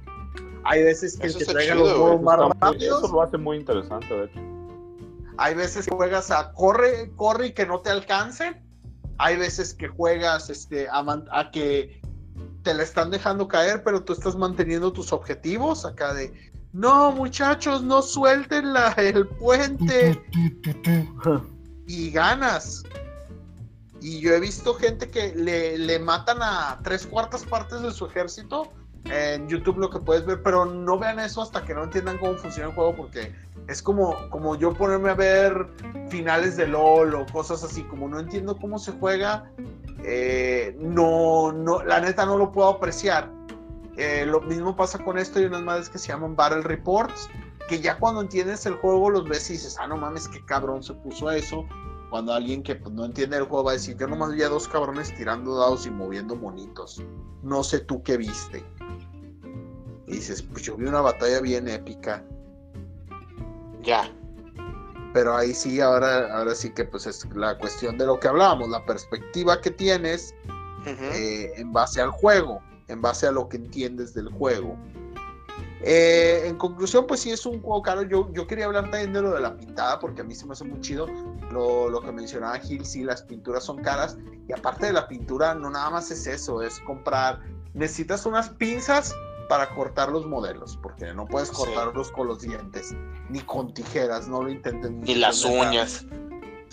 Hay 0.64 0.84
veces 0.84 1.18
que 1.18 1.28
Eso 1.28 1.40
el 1.40 1.46
que 1.46 1.52
traiga 1.54 1.74
chido, 1.74 1.86
los 1.88 1.98
monos 2.22 2.22
más 2.24 2.40
rápidos. 2.60 3.04
eso 3.04 3.14
lo 3.14 3.22
hace 3.22 3.38
muy 3.38 3.58
interesante, 3.58 4.14
de 4.14 4.26
hecho. 4.26 4.40
Hay 5.38 5.56
veces 5.56 5.86
que 5.86 5.96
juegas 5.96 6.32
a 6.32 6.52
corre, 6.54 7.12
corre 7.16 7.48
y 7.48 7.52
que 7.54 7.66
no 7.66 7.80
te 7.80 7.90
alcance. 7.90 8.62
Hay 9.18 9.38
veces 9.38 9.74
que 9.74 9.88
juegas 9.88 10.50
este, 10.50 10.88
a, 10.90 11.02
man- 11.04 11.26
a 11.32 11.52
que 11.52 12.02
te 12.64 12.74
la 12.74 12.84
están 12.84 13.10
dejando 13.10 13.48
caer, 13.48 13.84
pero 13.84 14.04
tú 14.04 14.14
estás 14.14 14.36
manteniendo 14.36 14.92
tus 14.92 15.12
objetivos 15.14 15.86
acá 15.86 16.14
de, 16.14 16.34
no 16.74 17.12
muchachos, 17.14 17.82
no 17.84 18.02
suelten 18.02 18.74
la, 18.74 18.92
el 18.98 19.28
puente 19.28 20.22
y 21.88 22.12
ganas. 22.12 22.84
Y 24.02 24.20
yo 24.20 24.34
he 24.34 24.40
visto 24.40 24.74
gente 24.76 25.10
que 25.10 25.34
le, 25.36 25.78
le 25.78 26.00
matan 26.00 26.40
a 26.42 26.80
tres 26.84 27.06
cuartas 27.06 27.44
partes 27.44 27.82
de 27.82 27.92
su 27.92 28.06
ejército. 28.06 28.72
En 29.06 29.48
YouTube 29.48 29.78
lo 29.78 29.90
que 29.90 30.00
puedes 30.00 30.26
ver, 30.26 30.44
pero 30.44 30.66
no 30.66 31.00
vean 31.00 31.20
eso 31.20 31.42
hasta 31.42 31.64
que 31.64 31.74
no 31.74 31.86
entiendan 31.86 32.18
cómo 32.18 32.36
funciona 32.36 32.70
el 32.70 32.76
juego, 32.76 32.96
porque 32.96 33.34
es 33.68 33.82
como, 33.82 34.30
como 34.30 34.56
yo 34.56 34.74
ponerme 34.74 35.10
a 35.10 35.16
ver 35.16 35.68
finales 36.10 36.58
de 36.58 36.68
LOL 36.68 37.16
o 37.16 37.26
cosas 37.28 37.64
así, 37.64 37.84
como 37.84 38.08
no 38.08 38.20
entiendo 38.20 38.58
cómo 38.58 38.78
se 38.78 38.92
juega, 38.92 39.50
eh, 40.04 40.76
no, 40.80 41.52
no, 41.52 41.82
la 41.84 42.02
neta 42.02 42.26
no 42.26 42.38
lo 42.38 42.52
puedo 42.52 42.68
apreciar. 42.70 43.32
Eh, 43.96 44.26
lo 44.26 44.42
mismo 44.42 44.76
pasa 44.76 45.00
con 45.00 45.18
esto 45.18 45.40
y 45.40 45.46
unas 45.46 45.62
madres 45.62 45.90
que 45.90 45.98
se 45.98 46.10
llaman 46.10 46.36
Battle 46.36 46.62
Reports, 46.62 47.30
que 47.68 47.80
ya 47.80 47.98
cuando 47.98 48.22
entiendes 48.22 48.66
el 48.66 48.76
juego 48.76 49.10
los 49.10 49.28
ves 49.28 49.50
y 49.50 49.54
dices, 49.54 49.78
ah, 49.80 49.88
no 49.88 49.98
mames, 49.98 50.28
qué 50.28 50.44
cabrón 50.46 50.84
se 50.84 50.94
puso 50.94 51.32
eso. 51.32 51.66
Cuando 52.10 52.34
alguien 52.34 52.64
que 52.64 52.76
pues, 52.76 52.94
no 52.94 53.06
entiende 53.06 53.38
el 53.38 53.44
juego 53.44 53.66
va 53.66 53.72
a 53.72 53.74
decir, 53.76 53.96
yo 53.98 54.08
nomás 54.08 54.34
vi 54.34 54.42
a 54.42 54.50
dos 54.50 54.68
cabrones 54.68 55.16
tirando 55.16 55.56
dados 55.56 55.86
y 55.86 55.92
moviendo 55.92 56.36
monitos. 56.36 57.04
No 57.44 57.64
sé 57.64 57.80
tú 57.80 58.02
qué 58.04 58.18
viste. 58.18 58.66
Y 60.08 60.14
dices, 60.14 60.42
pues 60.42 60.64
yo 60.64 60.76
vi 60.76 60.86
una 60.86 61.02
batalla 61.02 61.40
bien 61.40 61.68
épica. 61.68 62.24
Ya. 63.84 64.12
Pero 65.14 65.36
ahí 65.36 65.54
sí, 65.54 65.80
ahora, 65.82 66.36
ahora 66.36 66.56
sí 66.56 66.72
que 66.72 66.84
pues 66.84 67.06
es 67.06 67.26
la 67.36 67.58
cuestión 67.58 67.98
de 67.98 68.06
lo 68.06 68.20
que 68.20 68.28
hablábamos, 68.28 68.70
la 68.70 68.86
perspectiva 68.86 69.62
que 69.62 69.72
tienes 69.72 70.34
eh, 70.86 71.52
en 71.56 71.72
base 71.72 72.02
al 72.02 72.10
juego, 72.10 72.62
en 72.88 73.02
base 73.02 73.28
a 73.28 73.32
lo 73.32 73.50
que 73.50 73.58
entiendes 73.58 74.14
del 74.14 74.30
juego. 74.30 74.78
Eh, 75.82 76.44
en 76.46 76.58
conclusión, 76.58 77.06
pues 77.08 77.22
sí 77.22 77.32
es 77.32 77.46
un 77.46 77.62
juego 77.62 77.82
caro. 77.82 78.02
Yo, 78.04 78.30
yo 78.34 78.46
quería 78.48 78.66
hablar 78.66 78.84
también 78.92 79.14
de 79.14 79.22
lo 79.22 79.32
de 79.32 79.40
la 79.42 79.56
pintada, 79.56 80.00
porque 80.00 80.22
a 80.22 80.24
mí 80.24 80.36
se 80.36 80.46
me 80.46 80.54
hace 80.54 80.66
muy 80.66 80.82
chido 80.82 81.08
lo, 81.52 81.90
lo 81.90 82.02
que 82.02 82.12
mencionaba 82.12 82.58
Gil, 82.60 82.86
sí, 82.86 83.04
las 83.04 83.22
pinturas 83.24 83.64
son 83.64 83.78
caras. 83.78 84.18
Y 84.48 84.54
aparte 84.54 84.88
de 84.88 84.94
la 84.94 85.08
pintura, 85.08 85.54
no 85.56 85.70
nada 85.70 85.90
más 85.90 86.12
es 86.12 86.28
eso, 86.28 86.62
es 86.62 86.80
comprar. 86.82 87.40
Necesitas 87.74 88.26
unas 88.26 88.50
pinzas 88.50 89.16
para 89.48 89.70
cortar 89.74 90.10
los 90.10 90.26
modelos, 90.26 90.78
porque 90.82 91.14
no 91.14 91.26
puedes 91.26 91.50
Sí. 91.50 91.56
cortarlos 91.56 92.12
con 92.12 92.28
los 92.28 92.42
dientes, 92.42 92.94
ni 93.30 93.40
con 93.40 93.74
tijeras, 93.74 94.28
no 94.28 94.44
lo 94.44 94.50
intenten. 94.50 95.00
Ni 95.02 95.16
las 95.16 95.44
uñas. 95.46 96.06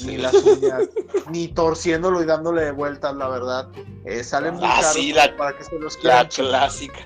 Ni 0.04 0.18
las 0.18 0.34
uñas, 0.34 0.88
ni 1.30 1.48
torciéndolo 1.48 2.22
y 2.22 2.26
dándole 2.26 2.70
vueltas, 2.72 3.14
la 3.16 3.28
verdad. 3.28 3.68
Eh, 4.04 4.22
salen 4.22 4.54
muy 4.56 4.64
Ah, 4.66 4.78
caros 4.80 4.92
sí, 4.94 5.12
la- 5.14 5.34
para 5.36 5.56
que 5.56 5.64
se 5.64 5.78
los 5.78 5.94
La 5.96 6.00
quieran 6.00 6.28
chingar. 6.28 6.50
clásica. 6.50 6.98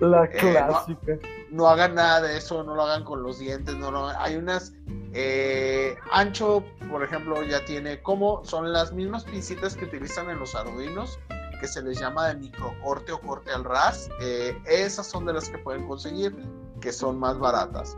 La 0.00 0.24
Eh, 0.24 0.30
clásica. 0.30 1.18
no 1.50 1.68
hagan 1.68 1.94
nada 1.94 2.20
de 2.22 2.36
eso, 2.38 2.62
no 2.64 2.74
lo 2.74 2.82
hagan 2.82 3.04
con 3.04 3.22
los 3.22 3.38
dientes, 3.38 3.74
no 3.76 3.90
lo 3.90 4.08
Hay 4.08 4.36
unas, 4.36 4.72
eh, 5.12 5.96
Ancho, 6.12 6.64
por 6.90 7.02
ejemplo, 7.02 7.42
ya 7.42 7.64
tiene 7.64 8.00
como 8.02 8.44
son 8.44 8.72
las 8.72 8.92
mismas 8.92 9.24
pincitas 9.24 9.76
que 9.76 9.84
utilizan 9.84 10.30
en 10.30 10.38
los 10.38 10.54
arduinos, 10.54 11.18
que 11.60 11.66
se 11.66 11.82
les 11.82 11.98
llama 11.98 12.28
de 12.28 12.36
microcorte 12.36 13.12
o 13.12 13.20
corte 13.20 13.50
al 13.50 13.64
ras. 13.64 14.08
Eh, 14.20 14.56
esas 14.66 15.06
son 15.06 15.26
de 15.26 15.32
las 15.32 15.48
que 15.48 15.58
pueden 15.58 15.86
conseguir, 15.88 16.36
que 16.80 16.92
son 16.92 17.18
más 17.18 17.38
baratas. 17.38 17.96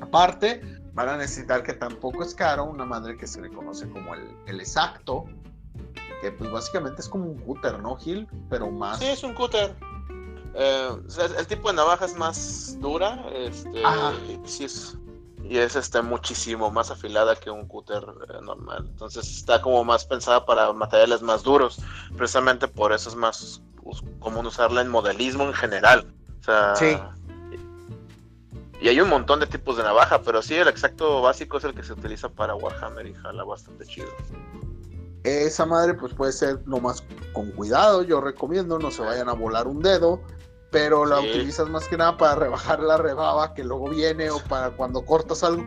Aparte, 0.00 0.62
van 0.94 1.08
a 1.10 1.16
necesitar 1.16 1.62
que 1.62 1.74
tampoco 1.74 2.22
es 2.22 2.34
caro 2.34 2.64
una 2.64 2.84
madre 2.84 3.16
que 3.16 3.26
se 3.26 3.40
le 3.40 3.50
conoce 3.50 3.88
como 3.90 4.14
el, 4.14 4.26
el 4.46 4.60
exacto, 4.60 5.24
que 6.22 6.30
pues 6.32 6.50
básicamente 6.50 7.02
es 7.02 7.08
como 7.08 7.26
un 7.26 7.38
cúter, 7.38 7.78
¿no, 7.80 7.96
Gil? 7.96 8.26
Pero 8.48 8.70
más... 8.70 8.98
Sí, 8.98 9.06
es 9.06 9.22
un 9.22 9.34
cúter. 9.34 9.74
Eh, 10.56 10.90
el 11.38 11.46
tipo 11.46 11.68
de 11.68 11.74
navaja 11.74 12.06
es 12.06 12.16
más 12.16 12.76
dura. 12.80 13.24
Este, 13.32 13.84
Ajá. 13.84 14.12
y 14.28 14.48
sí 14.48 14.64
es, 14.64 14.96
y 15.44 15.58
es 15.58 15.76
este, 15.76 16.02
muchísimo 16.02 16.70
más 16.70 16.90
afilada 16.90 17.36
que 17.36 17.50
un 17.50 17.66
cúter 17.66 18.02
eh, 18.02 18.38
normal. 18.42 18.86
Entonces 18.88 19.28
está 19.28 19.60
como 19.60 19.84
más 19.84 20.04
pensada 20.04 20.44
para 20.44 20.72
materiales 20.72 21.22
más 21.22 21.42
duros. 21.42 21.78
Precisamente 22.16 22.68
por 22.68 22.92
eso 22.92 23.10
es 23.10 23.16
más 23.16 23.62
común 24.18 24.46
usarla 24.46 24.80
en 24.80 24.88
modelismo 24.88 25.44
en 25.44 25.54
general. 25.54 26.06
O 26.40 26.44
sea, 26.44 26.74
Sí. 26.76 26.96
Y 28.80 28.88
hay 28.88 29.00
un 29.00 29.08
montón 29.08 29.40
de 29.40 29.46
tipos 29.46 29.78
de 29.78 29.82
navaja, 29.82 30.20
pero 30.20 30.42
sí, 30.42 30.54
el 30.54 30.68
exacto 30.68 31.22
básico 31.22 31.56
es 31.56 31.64
el 31.64 31.74
que 31.74 31.82
se 31.82 31.94
utiliza 31.94 32.28
para 32.28 32.54
Warhammer 32.54 33.06
y 33.06 33.14
jala 33.14 33.42
bastante 33.44 33.86
chido. 33.86 34.08
Esa 35.24 35.66
madre 35.66 35.94
pues 35.94 36.12
puede 36.12 36.32
ser 36.32 36.60
lo 36.66 36.78
más 36.78 37.02
con 37.32 37.50
cuidado, 37.52 38.02
yo 38.02 38.20
recomiendo, 38.20 38.78
no 38.78 38.90
se 38.90 39.02
vayan 39.02 39.28
a 39.28 39.32
volar 39.32 39.66
un 39.66 39.80
dedo, 39.80 40.20
pero 40.70 41.04
la 41.06 41.20
Sí. 41.20 41.28
utilizas 41.30 41.68
más 41.68 41.86
que 41.88 41.96
nada 41.96 42.16
para 42.16 42.34
rebajar 42.36 42.80
la 42.80 42.96
rebaba 42.96 43.54
que 43.54 43.64
luego 43.64 43.88
viene 43.90 44.30
o 44.30 44.38
para 44.48 44.70
cuando 44.70 45.04
cortas 45.04 45.42
algo, 45.42 45.64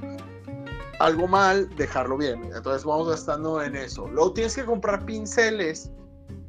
algo 0.99 1.27
mal, 1.27 1.69
dejarlo 1.75 2.17
bien. 2.17 2.43
Entonces 2.55 2.83
vamos 2.83 3.07
gastando 3.09 3.61
en 3.61 3.75
eso. 3.75 4.07
Luego 4.07 4.33
tienes 4.33 4.55
que 4.55 4.65
comprar 4.65 5.05
pinceles. 5.05 5.91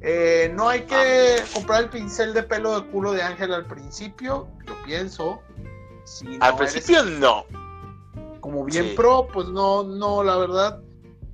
Eh, 0.03 0.51
no 0.55 0.69
hay 0.69 0.83
que 0.83 1.37
comprar 1.55 1.83
el 1.85 1.91
pincel 1.91 2.33
de 2.35 2.43
pelo 2.43 2.81
de 2.81 2.87
culo 2.91 3.13
de 3.13 3.23
Ángel 3.23 3.53
al 3.53 3.67
principio, 3.67 4.49
yo 4.67 4.75
pienso. 4.85 5.41
Si 6.05 6.25
no 6.25 6.45
Al 6.45 6.55
eres 6.57 6.73
principio 6.73 7.05
no. 7.05 7.45
como 8.41 8.65
bien 8.65 8.87
Sí. 8.89 8.95
pro, 8.97 9.29
pues 9.33 9.49
no, 9.49 9.83
no, 9.85 10.25
la 10.25 10.37
verdad, 10.39 10.81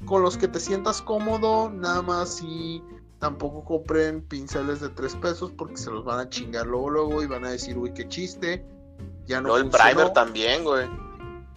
con 0.05 0.23
los 0.23 0.37
que 0.37 0.49
te 0.49 0.59
sientas 0.59 1.01
cómodo, 1.01 1.71
nada 1.71 2.03
más 2.03 2.43
y 2.43 2.83
tampoco 3.27 3.65
compren 3.65 4.23
pinceles 4.23 4.81
de 4.81 4.89
tres 4.91 5.17
pesos 5.17 5.51
porque 5.59 5.77
se 5.77 5.91
los 5.91 6.05
van 6.05 6.21
a 6.21 6.29
chingar 6.29 6.65
luego, 6.65 6.91
luego 6.91 7.23
y 7.25 7.27
van 7.27 7.45
a 7.45 7.51
decir, 7.51 7.77
uy, 7.77 7.93
qué 7.93 8.09
chiste. 8.09 8.65
Ya 9.27 9.41
no 9.41 9.49
No, 9.49 9.57
el 9.57 9.63
funcionó". 9.65 9.85
primer 9.91 10.13
también, 10.13 10.63
güey. 10.63 10.87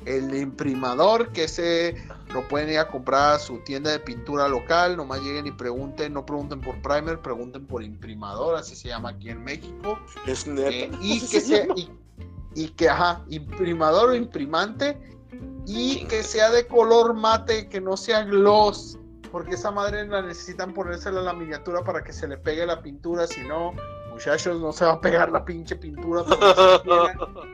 El 0.05 0.33
imprimador, 0.35 1.31
que 1.31 1.43
ese 1.43 1.95
lo 2.33 2.47
pueden 2.47 2.69
ir 2.69 2.79
a 2.79 2.87
comprar 2.87 3.35
a 3.35 3.39
su 3.39 3.59
tienda 3.59 3.91
de 3.91 3.99
pintura 3.99 4.47
local, 4.47 4.97
nomás 4.97 5.21
lleguen 5.21 5.45
y 5.45 5.51
pregunten, 5.51 6.13
no 6.13 6.25
pregunten 6.25 6.59
por 6.61 6.81
primer, 6.81 7.21
pregunten 7.21 7.67
por 7.67 7.83
imprimador, 7.83 8.55
así 8.55 8.75
se 8.75 8.87
llama 8.87 9.09
aquí 9.09 9.29
en 9.29 9.43
México. 9.43 9.99
Es 10.25 10.47
Eh, 10.47 10.51
neta. 10.89 10.97
y 11.01 11.19
que 11.19 11.39
sea 11.41 11.67
y, 11.75 11.91
y 12.55 12.69
que 12.69 12.89
ajá 12.89 13.23
imprimador 13.29 14.09
o 14.09 14.15
imprimante 14.15 14.97
y 15.67 16.05
que 16.05 16.23
sea 16.23 16.49
de 16.49 16.65
color 16.65 17.13
mate 17.13 17.67
que 17.69 17.79
no 17.79 17.95
sea 17.95 18.23
gloss 18.23 18.97
porque 19.31 19.55
esa 19.55 19.71
madre 19.71 20.07
la 20.07 20.21
necesitan 20.21 20.73
ponérsela 20.73 21.21
a 21.21 21.23
la 21.23 21.33
miniatura 21.33 21.83
para 21.83 22.03
que 22.03 22.13
se 22.13 22.27
le 22.27 22.37
pegue 22.37 22.65
la 22.65 22.81
pintura 22.81 23.27
si 23.27 23.41
no 23.41 23.73
muchachos 24.11 24.59
no 24.59 24.73
se 24.73 24.83
va 24.83 24.93
a 24.93 25.01
pegar 25.01 25.31
la 25.31 25.45
pinche 25.45 25.75
pintura. 25.77 26.23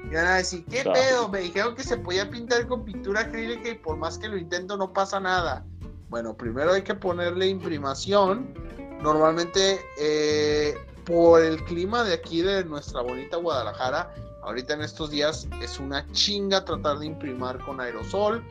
Y 0.10 0.16
van 0.16 0.26
a 0.26 0.36
decir 0.36 0.66
qué 0.66 0.84
pedo 0.84 1.30
me 1.30 1.40
dijeron 1.40 1.76
que 1.76 1.84
se 1.84 1.98
podía 1.98 2.30
pintar 2.30 2.66
con 2.68 2.84
pintura 2.84 3.22
acrílica 3.22 3.70
y 3.70 3.76
por 3.76 3.98
más 3.98 4.18
que 4.18 4.28
lo 4.28 4.38
intento 4.38 4.78
no 4.78 4.92
pasa 4.92 5.20
nada 5.20 5.66
bueno 6.10 6.36
primero 6.36 6.72
hay 6.74 6.82
que 6.82 6.96
ponerle 6.96 7.48
imprimación. 7.48 8.54
Normalmente 9.02 9.82
eh, 10.00 10.74
por 11.06 11.44
el 11.44 11.64
clima 11.66 12.04
de 12.04 12.14
aquí 12.14 12.42
de 12.42 12.64
nuestra 12.64 13.02
bonita 13.02 13.38
Guadalajara, 13.38 14.14
ahorita 14.42 14.76
en 14.76 14.82
estos 14.82 15.10
días 15.10 15.48
es 15.62 15.80
una 15.80 16.10
chinga 16.14 16.64
tratar 16.64 17.00
de 17.00 17.08
imprimar 17.08 17.60
con 17.60 17.82
aerosol. 17.82 18.44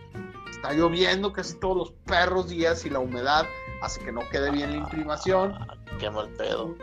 Está 0.65 0.77
lloviendo 0.77 1.31
casi 1.31 1.59
todos 1.59 1.77
los 1.77 1.91
perros 2.07 2.49
días 2.49 2.87
y 2.87 2.91
la 2.91 2.99
humedad 2.99 3.45
hace 3.83 4.01
que 4.01 4.11
no 4.11 4.23
quede 4.31 4.51
bien 4.51 4.71
la 4.71 4.77
imprimación. 4.79 5.55
Qué 6.01 6.09
mal 6.11 6.31
pedo. 6.39 6.75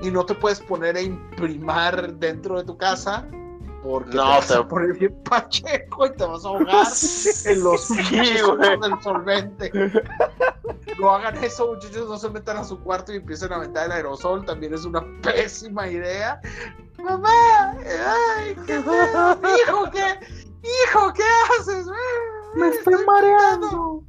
Y 0.00 0.10
no 0.10 0.24
te 0.24 0.34
puedes 0.34 0.58
poner 0.60 0.96
a 0.96 1.02
imprimar 1.02 2.14
dentro 2.14 2.56
de 2.56 2.64
tu 2.64 2.78
casa 2.78 3.26
porque 3.82 4.16
No, 4.16 4.22
te 4.24 4.28
vas 4.30 4.48
te- 4.48 4.54
a 4.54 4.66
poner 4.66 4.94
bien 4.98 5.22
pacheco 5.28 6.06
y 6.06 6.12
te 6.16 6.24
vas 6.24 6.46
a 6.46 6.48
ahogar 6.48 6.86
en 7.44 7.62
los 7.62 7.90
ojos 7.90 8.80
del 8.80 9.02
solvente. 9.02 9.70
No 10.98 11.10
hagan 11.10 11.44
eso, 11.44 11.74
muchachos, 11.74 12.08
no 12.08 12.16
se 12.16 12.30
metan 12.30 12.56
a 12.56 12.64
su 12.64 12.80
cuarto 12.82 13.12
y 13.12 13.16
empiecen 13.16 13.52
a 13.52 13.56
aventar 13.56 13.84
el 13.84 13.92
aerosol, 13.92 14.46
también 14.46 14.72
es 14.72 14.86
una 14.86 15.04
pésima 15.20 15.86
idea. 15.88 16.40
Mamá, 17.04 17.72
ay, 17.76 18.56
qué 18.66 18.76
hijo, 18.78 19.90
¿qué? 19.92 20.18
Hijo, 20.62 21.12
¿qué 21.12 21.22
haces? 21.60 21.86
Me 22.54 22.68
estoy 22.68 23.04
mareando. 23.06 24.04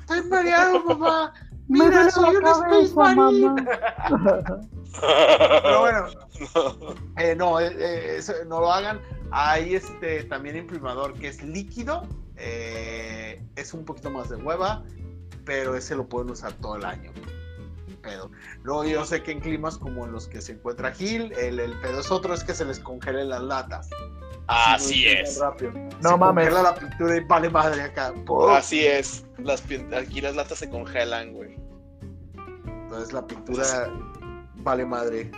Estoy 0.00 0.22
mareado. 0.28 1.32
Me 1.66 1.78
Mira, 1.78 1.96
duele 1.96 2.10
soy 2.10 2.36
un 2.36 2.46
Space 2.46 2.94
Marine. 2.94 3.48
mamá. 3.48 4.60
Pero 5.62 5.80
bueno, 5.80 6.06
eh, 7.18 7.34
no, 7.34 7.58
eh, 7.58 7.74
eh, 7.78 8.16
eso, 8.18 8.34
no 8.46 8.60
lo 8.60 8.70
hagan. 8.70 9.00
Hay 9.30 9.74
este 9.74 10.24
también 10.24 10.56
imprimador 10.56 11.14
que 11.14 11.28
es 11.28 11.42
líquido, 11.42 12.06
eh, 12.36 13.42
es 13.56 13.72
un 13.72 13.84
poquito 13.86 14.10
más 14.10 14.28
de 14.28 14.36
hueva, 14.36 14.84
pero 15.46 15.74
ese 15.74 15.96
lo 15.96 16.06
pueden 16.06 16.30
usar 16.30 16.52
todo 16.54 16.76
el 16.76 16.84
año. 16.84 17.10
Pedo. 18.02 18.30
Luego 18.62 18.84
yo 18.84 19.04
sé 19.06 19.22
que 19.22 19.32
en 19.32 19.40
climas 19.40 19.78
como 19.78 20.04
en 20.04 20.12
los 20.12 20.28
que 20.28 20.42
se 20.42 20.52
encuentra 20.52 20.92
Gil, 20.92 21.32
el, 21.32 21.58
el 21.58 21.80
pedo 21.80 22.00
es 22.00 22.10
otro, 22.10 22.34
es 22.34 22.44
que 22.44 22.52
se 22.54 22.66
les 22.66 22.78
congelen 22.78 23.30
las 23.30 23.42
latas. 23.42 23.88
Así 24.46 25.04
no 25.04 25.10
es. 25.10 25.40
No 26.00 26.10
se 26.10 26.16
mames. 26.16 26.48
congela 26.48 26.62
la 26.62 26.74
pintura 26.74 27.16
y 27.16 27.20
vale 27.20 27.50
madre 27.50 27.82
acá. 27.82 28.12
¡pum! 28.26 28.50
Así 28.50 28.84
es. 28.86 29.24
Las, 29.38 29.62
aquí 29.96 30.20
las 30.20 30.36
latas 30.36 30.58
se 30.58 30.68
congelan, 30.68 31.32
güey. 31.32 31.56
Entonces 32.66 33.12
la 33.12 33.26
pintura 33.26 33.64
vale 34.56 34.84
madre. 34.84 35.30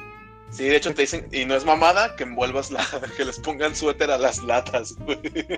Sí, 0.51 0.65
de 0.65 0.77
hecho 0.77 0.95
te 0.95 1.03
dicen, 1.03 1.29
y 1.33 1.45
no 1.45 1.55
es 1.55 1.65
mamada, 1.65 2.15
que 2.17 2.23
envuelvas 2.25 2.71
la, 2.71 2.85
que 3.17 3.25
les 3.25 3.39
pongan 3.41 3.75
suéter 3.75 4.11
a 4.11 4.19
las 4.19 4.43
latas, 4.43 4.95
güey. 4.99 5.19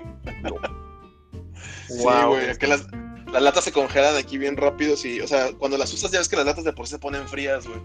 Sí, 1.87 2.03
Wow. 2.03 2.27
güey, 2.29 2.55
que 2.57 2.67
las, 2.67 2.85
las 3.33 3.41
latas 3.41 3.63
se 3.63 3.71
congelan 3.71 4.15
aquí 4.15 4.37
bien 4.37 4.55
rápido, 4.55 4.95
sí. 4.95 5.19
O 5.21 5.27
sea, 5.27 5.51
cuando 5.57 5.75
las 5.77 5.91
usas 5.91 6.11
ya 6.11 6.19
ves 6.19 6.29
que 6.29 6.35
las 6.35 6.45
latas 6.45 6.63
de 6.63 6.71
por 6.71 6.85
sí 6.85 6.91
se 6.91 6.99
ponen 6.99 7.27
frías, 7.27 7.67
güey. 7.67 7.79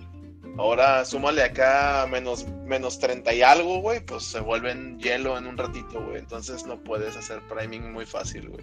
Ahora 0.57 1.05
súmale 1.05 1.43
acá 1.43 2.07
menos, 2.09 2.47
menos 2.65 2.99
30 3.01 3.33
y 3.35 3.43
algo, 3.43 3.81
güey, 3.81 4.01
pues 4.05 4.25
se 4.25 4.41
vuelven 4.41 4.99
hielo 5.01 5.37
en 5.37 5.47
un 5.47 5.57
ratito, 5.57 6.01
güey. 6.01 6.19
Entonces 6.19 6.65
no 6.65 6.79
puedes 6.79 7.17
hacer 7.17 7.41
priming 7.49 7.93
muy 7.93 8.07
fácil, 8.07 8.49
güey. 8.49 8.63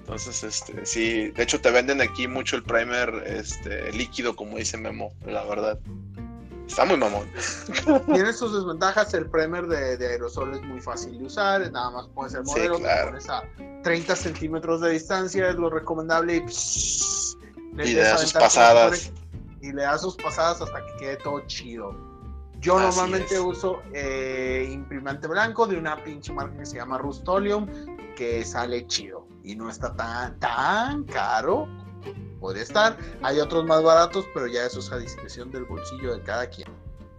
Entonces, 0.00 0.42
este, 0.42 0.86
sí, 0.86 1.30
de 1.30 1.42
hecho 1.42 1.60
te 1.60 1.70
venden 1.70 2.00
aquí 2.00 2.26
mucho 2.26 2.56
el 2.56 2.62
primer 2.62 3.22
este, 3.26 3.92
líquido, 3.92 4.34
como 4.34 4.56
dice 4.56 4.76
Memo, 4.76 5.12
la 5.26 5.44
verdad. 5.44 5.78
Está 6.66 6.84
muy 6.84 6.96
mamón. 6.96 7.28
Tiene 8.12 8.32
sus 8.32 8.54
desventajas, 8.54 9.12
el 9.14 9.28
primer 9.28 9.66
de, 9.66 9.96
de 9.96 10.06
aerosol 10.06 10.54
es 10.54 10.62
muy 10.62 10.80
fácil 10.80 11.18
de 11.18 11.24
usar, 11.24 11.70
nada 11.72 11.90
más 11.90 12.06
puede 12.14 12.30
ser 12.30 12.42
Sí, 12.44 12.52
modelo, 12.52 12.76
te 12.76 12.82
claro. 12.82 13.06
pones 13.08 13.28
a 13.28 13.42
30 13.82 14.16
centímetros 14.16 14.80
de 14.80 14.90
distancia, 14.90 15.48
es 15.50 15.56
lo 15.56 15.68
recomendable 15.70 16.36
y, 16.36 16.40
pss, 16.40 17.36
Y 17.84 17.94
das 17.94 18.20
sus 18.20 18.32
pasadas. 18.32 19.12
Y 19.60 19.72
le 19.72 19.82
das 19.82 20.00
sus 20.02 20.16
pasadas 20.16 20.60
hasta 20.62 20.84
que 20.86 20.92
quede 20.98 21.16
todo 21.16 21.40
chido. 21.46 21.94
Yo 22.60 22.76
Así 22.78 22.86
normalmente 22.86 23.34
es. 23.34 23.40
uso 23.40 23.80
eh, 23.94 24.68
imprimante 24.72 25.26
blanco 25.28 25.66
de 25.66 25.76
una 25.78 26.02
pinche 26.02 26.32
marca 26.32 26.56
que 26.58 26.66
se 26.66 26.76
llama 26.76 26.98
Rustolium, 26.98 27.66
que 28.16 28.44
sale 28.44 28.86
chido 28.86 29.26
y 29.42 29.54
no 29.56 29.70
está 29.70 29.94
tan, 29.96 30.38
tan 30.38 31.04
caro. 31.04 31.66
Podría 32.38 32.62
estar. 32.62 32.96
Hay 33.22 33.38
otros 33.38 33.64
más 33.66 33.82
baratos, 33.82 34.26
pero 34.34 34.46
ya 34.46 34.64
eso 34.64 34.80
es 34.80 34.90
a 34.92 34.98
discreción 34.98 35.50
del 35.50 35.64
bolsillo 35.64 36.14
de 36.14 36.22
cada 36.22 36.48
quien. 36.48 36.68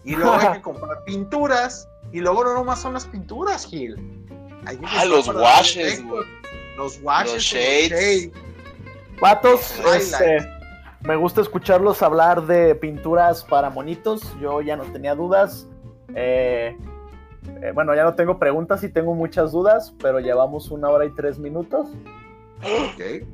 Y 0.03 0.15
luego 0.15 0.33
hay 0.33 0.53
que 0.53 0.61
comprar 0.63 1.03
pinturas. 1.05 1.87
Y 2.11 2.19
luego 2.19 2.43
no 2.43 2.53
nomás 2.55 2.81
son 2.81 2.93
las 2.93 3.05
pinturas, 3.05 3.65
Gil. 3.65 3.95
Hay 4.65 4.77
que 4.77 4.85
Ah, 4.87 5.05
los 5.05 5.27
washes, 5.27 6.03
güey. 6.03 6.23
Los 6.77 6.99
washes, 7.01 7.33
Los 7.33 7.53
o 7.53 7.57
shades. 7.57 8.31
Vatos, 9.21 9.79
este, 9.95 10.47
me 11.03 11.15
gusta 11.15 11.41
escucharlos 11.41 12.01
hablar 12.01 12.45
de 12.45 12.75
pinturas 12.75 13.43
para 13.43 13.69
monitos. 13.69 14.21
Yo 14.39 14.61
ya 14.61 14.75
no 14.75 14.83
tenía 14.83 15.15
dudas. 15.15 15.67
Eh, 16.15 16.77
eh, 17.61 17.71
bueno, 17.73 17.95
ya 17.95 18.03
no 18.03 18.15
tengo 18.15 18.37
preguntas 18.37 18.83
y 18.83 18.89
tengo 18.89 19.15
muchas 19.15 19.51
dudas, 19.51 19.93
pero 20.01 20.19
llevamos 20.19 20.69
una 20.69 20.89
hora 20.89 21.05
y 21.05 21.11
tres 21.11 21.39
minutos. 21.39 21.87
Ok. 22.59 23.27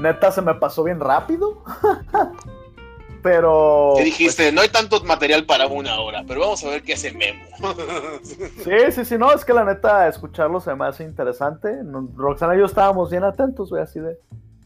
Neta, 0.00 0.32
se 0.32 0.40
me 0.40 0.54
pasó 0.54 0.84
bien 0.84 1.00
rápido. 1.00 1.62
pero. 3.22 3.94
Te 3.96 4.04
dijiste, 4.04 4.50
no 4.52 4.62
hay 4.62 4.68
tanto 4.68 5.02
material 5.04 5.44
para 5.44 5.66
una 5.66 6.00
hora, 6.00 6.24
pero 6.26 6.40
vamos 6.40 6.64
a 6.64 6.70
ver 6.70 6.82
qué 6.82 6.94
hace 6.94 7.12
Memo. 7.12 7.44
Sí, 8.22 8.92
sí, 8.92 9.04
sí, 9.04 9.18
no, 9.18 9.32
es 9.32 9.44
que 9.44 9.52
la 9.52 9.64
neta, 9.64 10.08
escucharlo 10.08 10.60
se 10.60 10.74
me 10.74 10.86
hace 10.86 11.04
interesante. 11.04 11.80
Roxana 12.14 12.54
y 12.54 12.58
yo 12.58 12.66
estábamos 12.66 13.10
bien 13.10 13.24
atentos, 13.24 13.70
güey, 13.70 13.82
así 13.82 14.00
de. 14.00 14.18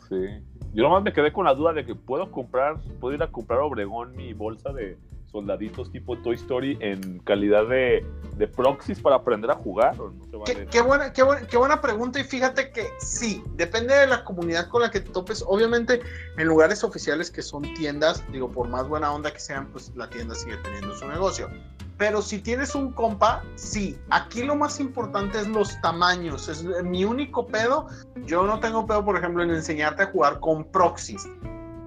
Sí. 0.08 0.44
Yo 0.74 0.82
nomás 0.82 1.04
me 1.04 1.12
quedé 1.12 1.32
con 1.32 1.44
la 1.44 1.54
duda 1.54 1.72
de 1.72 1.86
que 1.86 1.94
puedo 1.94 2.32
comprar, 2.32 2.80
puedo 3.00 3.14
ir 3.14 3.22
a 3.22 3.28
comprar 3.28 3.60
a 3.60 3.64
Obregón 3.64 4.16
mi 4.16 4.32
bolsa 4.34 4.72
de 4.72 4.98
soldaditos 5.30 5.90
tipo 5.92 6.16
Toy 6.18 6.34
Story 6.34 6.76
en 6.80 7.20
calidad 7.20 7.66
de, 7.68 8.04
de 8.36 8.48
proxies 8.48 9.00
para 9.00 9.16
aprender 9.16 9.52
a 9.52 9.54
jugar. 9.54 10.00
¿o 10.00 10.10
no 10.10 10.24
se 10.24 10.30
Qué, 10.30 10.36
vale? 10.36 10.66
qué 10.70 10.80
buena, 10.80 11.12
qué, 11.12 11.22
buena, 11.22 11.46
qué 11.46 11.56
buena 11.56 11.80
pregunta 11.80 12.18
y 12.18 12.24
fíjate 12.24 12.72
que 12.72 12.88
sí, 12.98 13.42
depende 13.54 13.94
de 13.94 14.08
la 14.08 14.24
comunidad 14.24 14.68
con 14.68 14.82
la 14.82 14.90
que 14.90 15.00
te 15.00 15.10
topes. 15.10 15.44
Obviamente 15.46 16.00
en 16.36 16.46
lugares 16.48 16.82
oficiales 16.82 17.30
que 17.30 17.42
son 17.42 17.62
tiendas, 17.74 18.24
digo, 18.32 18.50
por 18.50 18.68
más 18.68 18.88
buena 18.88 19.12
onda 19.12 19.32
que 19.32 19.38
sean, 19.40 19.68
pues 19.68 19.92
la 19.94 20.10
tienda 20.10 20.34
sigue 20.34 20.56
teniendo 20.58 20.92
su 20.96 21.06
negocio. 21.06 21.48
Pero 21.96 22.22
si 22.22 22.40
tienes 22.40 22.74
un 22.74 22.92
compa, 22.92 23.42
sí, 23.54 23.98
aquí 24.10 24.42
lo 24.42 24.56
más 24.56 24.80
importante 24.80 25.38
es 25.38 25.46
los 25.46 25.80
tamaños. 25.80 26.48
Es 26.48 26.64
mi 26.82 27.04
único 27.04 27.46
pedo. 27.46 27.86
Yo 28.26 28.44
no 28.46 28.58
tengo 28.58 28.86
pedo, 28.86 29.04
por 29.04 29.16
ejemplo, 29.16 29.42
en 29.42 29.50
enseñarte 29.50 30.02
a 30.02 30.06
jugar 30.06 30.40
con 30.40 30.64
proxies. 30.64 31.28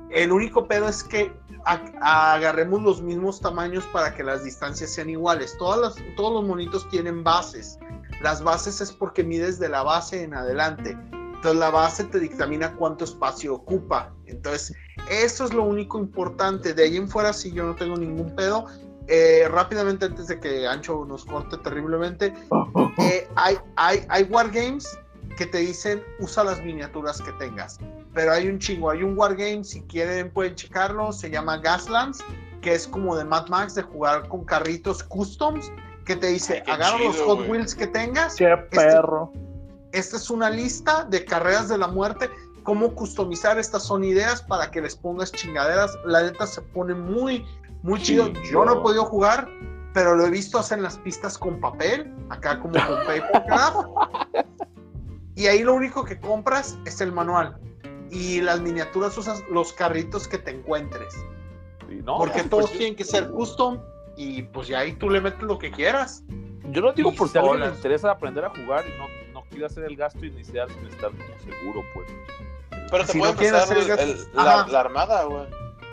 El 0.09 0.31
único 0.31 0.67
pedo 0.67 0.87
es 0.87 1.03
que 1.03 1.33
agarremos 2.01 2.81
los 2.81 3.01
mismos 3.01 3.41
tamaños 3.41 3.85
para 3.87 4.15
que 4.15 4.23
las 4.23 4.43
distancias 4.43 4.91
sean 4.91 5.09
iguales. 5.09 5.57
Todos 5.57 5.99
los 6.17 6.43
monitos 6.43 6.87
tienen 6.89 7.23
bases. 7.23 7.77
Las 8.21 8.41
bases 8.41 8.79
es 8.79 8.93
porque 8.93 9.23
mides 9.23 9.59
de 9.59 9.67
la 9.67 9.83
base 9.83 10.23
en 10.23 10.33
adelante. 10.33 10.97
Entonces 11.11 11.59
la 11.59 11.69
base 11.69 12.05
te 12.05 12.19
dictamina 12.19 12.73
cuánto 12.75 13.03
espacio 13.03 13.53
ocupa. 13.53 14.13
Entonces 14.25 14.73
Eso 15.09 15.45
es 15.45 15.53
lo 15.53 15.63
único 15.63 15.99
importante. 15.99 16.73
De 16.73 16.83
ahí 16.83 16.97
en 16.97 17.07
fuera, 17.09 17.33
sí, 17.33 17.51
yo 17.51 17.65
no 17.65 17.75
tengo 17.75 17.95
ningún 17.97 18.35
pedo. 18.35 18.65
Eh, 19.07 19.47
rápidamente, 19.49 20.05
antes 20.05 20.27
de 20.27 20.39
que 20.39 20.67
Ancho 20.67 21.05
nos 21.05 21.25
corte 21.25 21.57
terriblemente, 21.57 22.33
eh, 22.99 23.27
hay, 23.35 23.57
hay, 23.75 24.05
hay 24.09 24.23
wargames 24.23 24.97
que 25.37 25.45
te 25.45 25.59
dicen 25.59 26.03
usa 26.19 26.43
las 26.43 26.61
miniaturas 26.63 27.21
que 27.21 27.31
tengas. 27.33 27.79
Pero 28.13 28.33
hay 28.33 28.47
un 28.47 28.59
chingo, 28.59 28.89
hay 28.89 29.03
un 29.03 29.17
wargame, 29.17 29.63
si 29.63 29.81
quieren 29.83 30.31
pueden 30.31 30.55
checarlo, 30.55 31.13
se 31.13 31.29
llama 31.29 31.57
Gaslands, 31.59 32.23
que 32.61 32.73
es 32.73 32.87
como 32.87 33.15
de 33.15 33.23
Mad 33.23 33.47
Max, 33.47 33.75
de 33.75 33.83
jugar 33.83 34.27
con 34.27 34.43
carritos 34.43 35.03
customs, 35.03 35.71
que 36.03 36.15
te 36.15 36.27
dice, 36.27 36.63
Ay, 36.65 36.73
agarra 36.73 36.97
los 36.97 37.15
chido, 37.15 37.27
Hot 37.27 37.37
güey. 37.37 37.51
Wheels 37.51 37.75
que 37.75 37.87
tengas. 37.87 38.35
Qué 38.35 38.57
perro. 38.71 39.31
Esta 39.91 40.17
es 40.17 40.29
una 40.29 40.49
lista 40.49 41.05
de 41.05 41.23
carreras 41.23 41.69
de 41.69 41.77
la 41.77 41.87
muerte, 41.87 42.29
cómo 42.63 42.93
customizar, 42.93 43.57
estas 43.57 43.83
son 43.83 44.03
ideas 44.03 44.41
para 44.41 44.69
que 44.71 44.81
les 44.81 44.95
pongas 44.95 45.31
chingaderas. 45.31 45.97
La 46.05 46.23
neta 46.23 46.45
se 46.47 46.61
pone 46.61 46.93
muy, 46.93 47.45
muy 47.83 48.01
chido. 48.01 48.31
Yo 48.51 48.65
no 48.65 48.73
he 48.73 48.81
podido 48.81 49.05
jugar, 49.05 49.47
pero 49.93 50.15
lo 50.15 50.25
he 50.25 50.29
visto 50.29 50.57
hacer 50.59 50.79
las 50.79 50.97
pistas 50.99 51.37
con 51.37 51.59
papel, 51.59 52.13
acá 52.29 52.59
como 52.59 52.73
con 52.73 52.97
papercraft. 53.05 53.87
y 55.35 55.47
ahí 55.47 55.63
lo 55.63 55.73
único 55.75 56.03
que 56.03 56.19
compras 56.19 56.77
es 56.85 56.99
el 57.01 57.11
manual. 57.11 57.57
Y 58.09 58.41
las 58.41 58.61
miniaturas 58.61 59.17
usas 59.17 59.43
los 59.51 59.73
carritos 59.73 60.27
que 60.27 60.37
te 60.37 60.51
encuentres. 60.51 61.13
Sí, 61.89 62.01
no, 62.03 62.17
porque 62.17 62.39
pues, 62.39 62.49
todos 62.49 62.71
tienen 62.71 62.95
que 62.95 63.03
ser 63.03 63.29
custom 63.31 63.79
y 64.15 64.43
pues 64.43 64.67
ya 64.67 64.79
ahí 64.79 64.93
tú 64.93 65.09
le 65.09 65.21
metes 65.21 65.41
lo 65.41 65.57
que 65.59 65.71
quieras. 65.71 66.23
Yo 66.71 66.81
lo 66.81 66.91
digo 66.93 67.13
por 67.13 67.29
si 67.29 67.37
a 67.37 67.41
alguien 67.41 67.59
le 67.61 67.67
interesa 67.67 68.11
aprender 68.11 68.43
a 68.45 68.49
jugar 68.49 68.83
y 68.87 68.97
no, 68.97 69.07
no 69.33 69.45
quiere 69.49 69.65
hacer 69.65 69.85
el 69.85 69.95
gasto 69.95 70.25
inicial 70.25 70.69
sin 70.69 70.87
estar 70.87 71.11
como 71.11 71.39
seguro, 71.39 71.81
pues. 71.93 72.07
Pero 72.91 73.05
te 73.05 73.11
Si 73.13 73.19
puede 73.19 73.33
no 73.33 73.41
el- 73.41 73.51
gasto- 73.87 74.01
el- 74.03 74.17
la, 74.33 74.59
Ajá. 74.61 74.67
la 74.71 74.79
armada, 74.81 75.23
güey. 75.25 75.45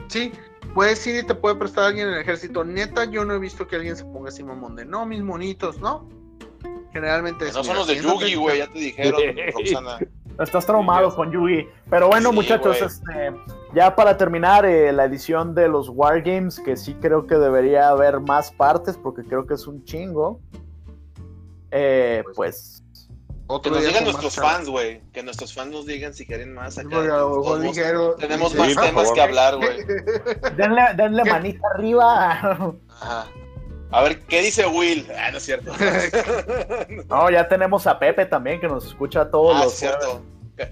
Sí, 0.08 0.32
puedes 0.74 1.06
ir 1.06 1.16
y 1.16 1.26
te 1.26 1.34
puede 1.34 1.54
prestar 1.54 1.84
alguien 1.84 2.08
en 2.08 2.14
el 2.14 2.20
ejército. 2.20 2.64
Neta, 2.64 3.04
yo 3.04 3.24
no 3.24 3.34
he 3.34 3.38
visto 3.38 3.66
que 3.66 3.76
alguien 3.76 3.96
se 3.96 4.04
ponga 4.04 4.28
así 4.28 4.42
mamón 4.42 4.76
de 4.76 4.84
no, 4.84 5.06
mis 5.06 5.22
monitos, 5.22 5.78
¿no? 5.78 6.08
Generalmente 6.92 7.48
es. 7.48 7.54
No 7.54 7.64
son 7.64 7.76
mira, 7.76 7.78
los 7.78 7.88
de 7.88 8.02
Yugi, 8.02 8.34
güey, 8.34 8.58
ya 8.58 8.66
te 8.70 8.78
dijeron, 8.78 9.20
Roxana. 9.54 9.98
Estás 10.40 10.66
traumado 10.66 11.10
Sí, 11.10 11.16
con 11.16 11.30
Yugi. 11.30 11.68
Pero 11.88 12.08
bueno, 12.08 12.30
Sí, 12.30 12.34
muchachos, 12.34 12.82
este, 12.82 13.32
ya 13.72 13.94
para 13.94 14.16
terminar 14.16 14.66
eh, 14.66 14.92
la 14.92 15.04
edición 15.04 15.54
de 15.54 15.68
los 15.68 15.88
Wargames, 15.88 16.58
que 16.58 16.76
sí 16.76 16.94
creo 17.00 17.26
que 17.26 17.36
debería 17.36 17.88
haber 17.88 18.18
más 18.20 18.50
partes, 18.50 18.96
porque 18.96 19.22
creo 19.22 19.46
que 19.46 19.54
es 19.54 19.66
un 19.66 19.84
chingo. 19.84 20.40
Eh, 21.70 22.24
pues. 22.34 22.83
Que 23.62 23.70
nos 23.70 23.84
digan 23.84 24.04
nuestros 24.04 24.38
más 24.38 24.52
fans, 24.52 24.68
güey. 24.68 25.02
Que 25.12 25.22
nuestros 25.22 25.52
fans 25.52 25.70
nos 25.70 25.86
digan 25.86 26.14
si 26.14 26.26
quieren 26.26 26.54
más 26.54 26.78
acá. 26.78 26.96
A 26.96 27.02
lo 27.02 28.14
tenemos 28.16 28.52
sí, 28.52 28.58
más 28.58 28.74
temas 28.74 29.12
que 29.12 29.20
hablar, 29.20 29.56
güey. 29.56 29.84
Denle, 30.56 30.82
denle 30.96 31.24
manita 31.24 31.66
arriba. 31.74 32.30
Ajá. 32.30 33.28
A 33.90 34.02
ver, 34.02 34.20
¿qué 34.22 34.42
dice 34.42 34.66
Will? 34.66 35.06
Ah, 35.16 35.30
no 35.30 35.38
es 35.38 35.44
cierto. 35.44 35.72
no, 37.08 37.30
ya 37.30 37.46
tenemos 37.48 37.86
a 37.86 37.98
Pepe 37.98 38.26
también, 38.26 38.60
que 38.60 38.66
nos 38.66 38.86
escucha 38.86 39.30
todos 39.30 39.54
ah, 39.56 39.64
los. 39.64 39.74
cierto. 39.74 40.20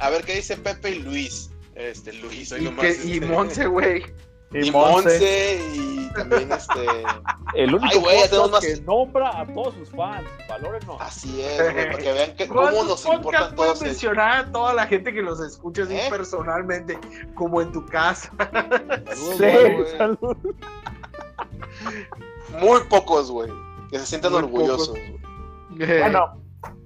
A 0.01 0.11
ver, 0.11 0.25
¿qué 0.25 0.35
dice 0.37 0.57
Pepe 0.57 0.91
y 0.91 0.99
Luis? 1.01 1.51
Este, 1.75 2.13
Luis, 2.15 2.51
hoy 2.53 2.67
y, 2.67 2.71
que- 2.71 2.89
este, 2.89 3.09
y 3.09 3.21
Monse, 3.21 3.67
güey. 3.67 4.03
Y 4.53 4.67
Y 4.67 4.71
Monse. 4.73 5.09
Monse, 5.09 5.61
y 5.75 6.02
también 6.15 6.53
este. 6.53 6.81
El 7.55 7.75
único 7.75 7.89
Ay, 7.93 7.99
güey, 8.01 8.17
ya 8.17 8.21
podcast 8.23 8.31
tenemos 8.31 8.51
más- 8.51 8.61
que 8.65 8.81
nombra 8.83 9.41
a 9.41 9.47
todos 9.47 9.75
sus 9.75 9.91
fans. 9.91 10.29
Valórenos. 10.49 10.97
Así 11.01 11.41
es, 11.43 11.73
güey, 11.73 11.87
para 11.87 11.99
que 11.99 12.13
vean 12.13 12.37
que, 12.37 12.49
cómo 12.49 12.61
¿Cuántos 12.63 12.87
nos 12.89 13.05
importan 13.07 13.55
puedes 13.55 13.73
todos. 13.73 13.83
el- 13.83 13.89
mencionar 13.89 14.37
a 14.39 14.53
toda 14.53 14.75
la 14.75 14.87
gente 14.87 15.13
que 15.13 15.23
los 15.23 15.41
escucha 15.41 15.83
así 15.85 15.95
¿Eh? 15.97 16.07
personalmente, 16.11 16.99
como 17.35 17.61
en 17.61 17.73
tu 17.73 17.85
casa? 17.87 18.31
Saludos, 18.39 19.37
Sí, 19.37 19.73
güey. 19.75 19.97
salud. 19.99 20.37
Muy 22.61 22.81
pocos, 22.89 23.31
güey. 23.31 23.51
Que 23.91 23.99
se 23.99 24.07
sientan 24.07 24.33
Muy 24.33 24.43
orgullosos. 24.43 24.91
güey. 24.91 25.19
Bueno, 26.01 26.39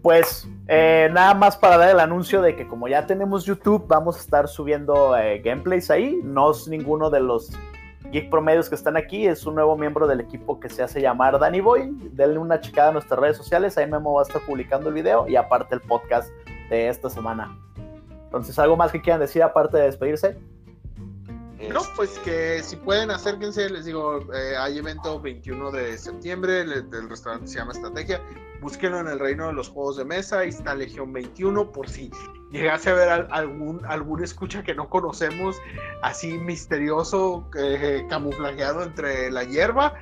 pues 0.02 0.48
eh, 0.68 1.08
nada 1.12 1.34
más 1.34 1.56
para 1.56 1.76
dar 1.76 1.90
el 1.90 2.00
anuncio 2.00 2.40
de 2.40 2.54
que 2.56 2.66
como 2.68 2.86
ya 2.88 3.06
tenemos 3.06 3.44
YouTube, 3.44 3.84
vamos 3.88 4.16
a 4.16 4.20
estar 4.20 4.48
subiendo 4.48 5.16
eh, 5.16 5.40
gameplays 5.44 5.90
ahí. 5.90 6.20
No 6.22 6.52
es 6.52 6.68
ninguno 6.68 7.10
de 7.10 7.20
los 7.20 7.50
geek 8.16 8.30
promedios 8.30 8.70
que 8.70 8.74
están 8.74 8.96
aquí, 8.96 9.26
es 9.26 9.44
un 9.44 9.54
nuevo 9.56 9.76
miembro 9.76 10.06
del 10.06 10.20
equipo 10.20 10.58
que 10.58 10.70
se 10.70 10.82
hace 10.82 11.02
llamar 11.02 11.38
Danny 11.38 11.60
Boy. 11.60 11.90
Denle 12.12 12.38
una 12.38 12.58
checada 12.60 12.88
a 12.88 12.92
nuestras 12.92 13.20
redes 13.20 13.36
sociales, 13.36 13.76
ahí 13.76 13.86
Memo 13.86 14.14
va 14.14 14.22
a 14.22 14.24
estar 14.24 14.40
publicando 14.40 14.88
el 14.88 14.94
video 14.94 15.28
y 15.28 15.36
aparte 15.36 15.74
el 15.74 15.82
podcast 15.82 16.30
de 16.70 16.88
esta 16.88 17.10
semana. 17.10 17.58
Entonces, 18.24 18.58
¿algo 18.58 18.74
más 18.74 18.90
que 18.90 19.02
quieran 19.02 19.20
decir 19.20 19.42
aparte 19.42 19.76
de 19.76 19.84
despedirse? 19.84 20.38
No, 21.70 21.82
pues 21.94 22.18
que 22.20 22.62
si 22.62 22.76
pueden 22.76 23.10
acérquense, 23.10 23.68
les 23.68 23.84
digo, 23.84 24.20
eh, 24.32 24.56
hay 24.58 24.78
evento 24.78 25.20
21 25.20 25.70
de 25.70 25.98
septiembre, 25.98 26.62
el, 26.62 26.72
el 26.72 27.10
restaurante 27.10 27.48
se 27.48 27.58
llama 27.58 27.72
Estrategia, 27.72 28.22
búsquenlo 28.62 29.00
en 29.00 29.08
el 29.08 29.18
reino 29.18 29.48
de 29.48 29.52
los 29.52 29.68
juegos 29.68 29.98
de 29.98 30.06
mesa, 30.06 30.40
ahí 30.40 30.48
está 30.48 30.74
Legión 30.74 31.12
21, 31.12 31.70
por 31.70 31.88
si 31.88 32.10
llegase 32.50 32.90
a 32.90 32.94
ver 32.94 33.08
al- 33.08 33.28
algún, 33.30 33.84
algún 33.86 34.22
escucha 34.22 34.62
que 34.62 34.74
no 34.74 34.88
conocemos, 34.88 35.56
así 36.02 36.38
misterioso, 36.38 37.48
eh, 37.58 38.06
camuflajeado 38.08 38.82
entre 38.82 39.30
la 39.30 39.44
hierba, 39.44 39.94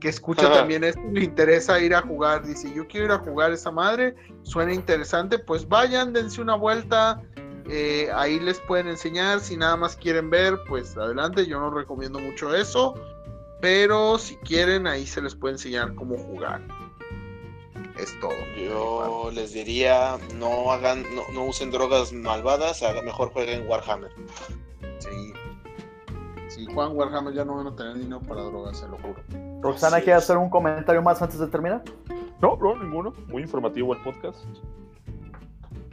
que 0.00 0.08
escucha 0.08 0.46
Ajá. 0.46 0.54
también 0.60 0.84
esto, 0.84 1.00
le 1.12 1.24
interesa 1.24 1.78
ir 1.80 1.94
a 1.94 2.02
jugar, 2.02 2.44
dice, 2.44 2.72
yo 2.74 2.86
quiero 2.88 3.06
ir 3.06 3.12
a 3.12 3.18
jugar 3.18 3.52
esa 3.52 3.70
madre, 3.70 4.14
suena 4.42 4.74
interesante, 4.74 5.38
pues 5.38 5.68
vayan, 5.68 6.12
dense 6.12 6.40
una 6.40 6.56
vuelta, 6.56 7.22
eh, 7.70 8.10
ahí 8.14 8.40
les 8.40 8.58
pueden 8.60 8.88
enseñar. 8.88 9.38
Si 9.38 9.56
nada 9.56 9.76
más 9.76 9.96
quieren 9.96 10.28
ver, 10.30 10.58
pues 10.68 10.96
adelante. 10.96 11.46
Yo 11.46 11.60
no 11.60 11.70
recomiendo 11.70 12.18
mucho 12.18 12.52
eso. 12.54 12.94
Pero 13.60 14.18
si 14.18 14.36
quieren, 14.38 14.88
ahí 14.88 15.06
se 15.06 15.22
les 15.22 15.36
puede 15.36 15.54
enseñar 15.54 15.94
cómo 15.94 16.18
jugar. 16.18 16.60
Es 18.02 18.18
todo. 18.18 18.32
Yo 18.58 19.30
les 19.32 19.52
diría, 19.52 20.18
no 20.34 20.72
hagan, 20.72 21.04
no, 21.14 21.22
no 21.32 21.44
usen 21.44 21.70
drogas 21.70 22.12
malvadas, 22.12 22.82
haga- 22.82 23.00
mejor 23.02 23.30
jueguen 23.32 23.68
Warhammer. 23.68 24.10
Sí. 24.98 25.32
Si 26.48 26.66
juegan 26.66 26.96
Warhammer 26.96 27.32
ya 27.32 27.44
no 27.44 27.56
van 27.56 27.68
a 27.68 27.76
tener 27.76 27.94
dinero 27.94 28.20
para 28.20 28.42
drogas, 28.42 28.78
se 28.78 28.88
lo 28.88 28.96
juro. 28.98 29.22
Roxana, 29.62 29.98
¿quiere 29.98 30.14
hacer 30.14 30.36
un 30.36 30.50
comentario 30.50 31.00
más 31.00 31.22
antes 31.22 31.38
de 31.38 31.46
terminar? 31.46 31.82
No, 32.40 32.56
no, 32.60 32.76
ninguno. 32.82 33.14
Muy 33.28 33.42
informativo 33.42 33.94
el 33.94 34.00
podcast. 34.02 34.44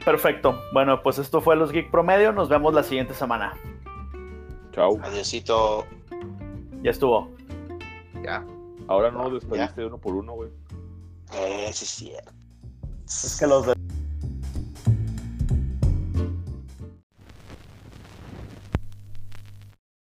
Perfecto. 0.04 0.58
Bueno, 0.72 1.02
pues 1.02 1.18
esto 1.18 1.40
fue 1.40 1.54
Los 1.54 1.70
Geek 1.70 1.90
Promedio. 1.92 2.32
Nos 2.32 2.48
vemos 2.48 2.74
la 2.74 2.82
siguiente 2.82 3.14
semana. 3.14 3.52
Chao. 4.72 4.98
Adiosito. 5.02 5.84
Ya 6.82 6.90
estuvo. 6.90 7.28
Ya. 8.24 8.44
Ahora 8.88 9.10
no 9.12 9.30
despediste 9.30 9.82
de 9.82 9.86
uno 9.86 9.98
por 9.98 10.14
uno, 10.14 10.32
güey. 10.32 10.50
Ese 11.32 11.86
sí 11.86 12.12
es. 12.12 13.24
Es 13.24 13.36
que 13.36 13.46
los 13.46 13.66
de 13.66 13.74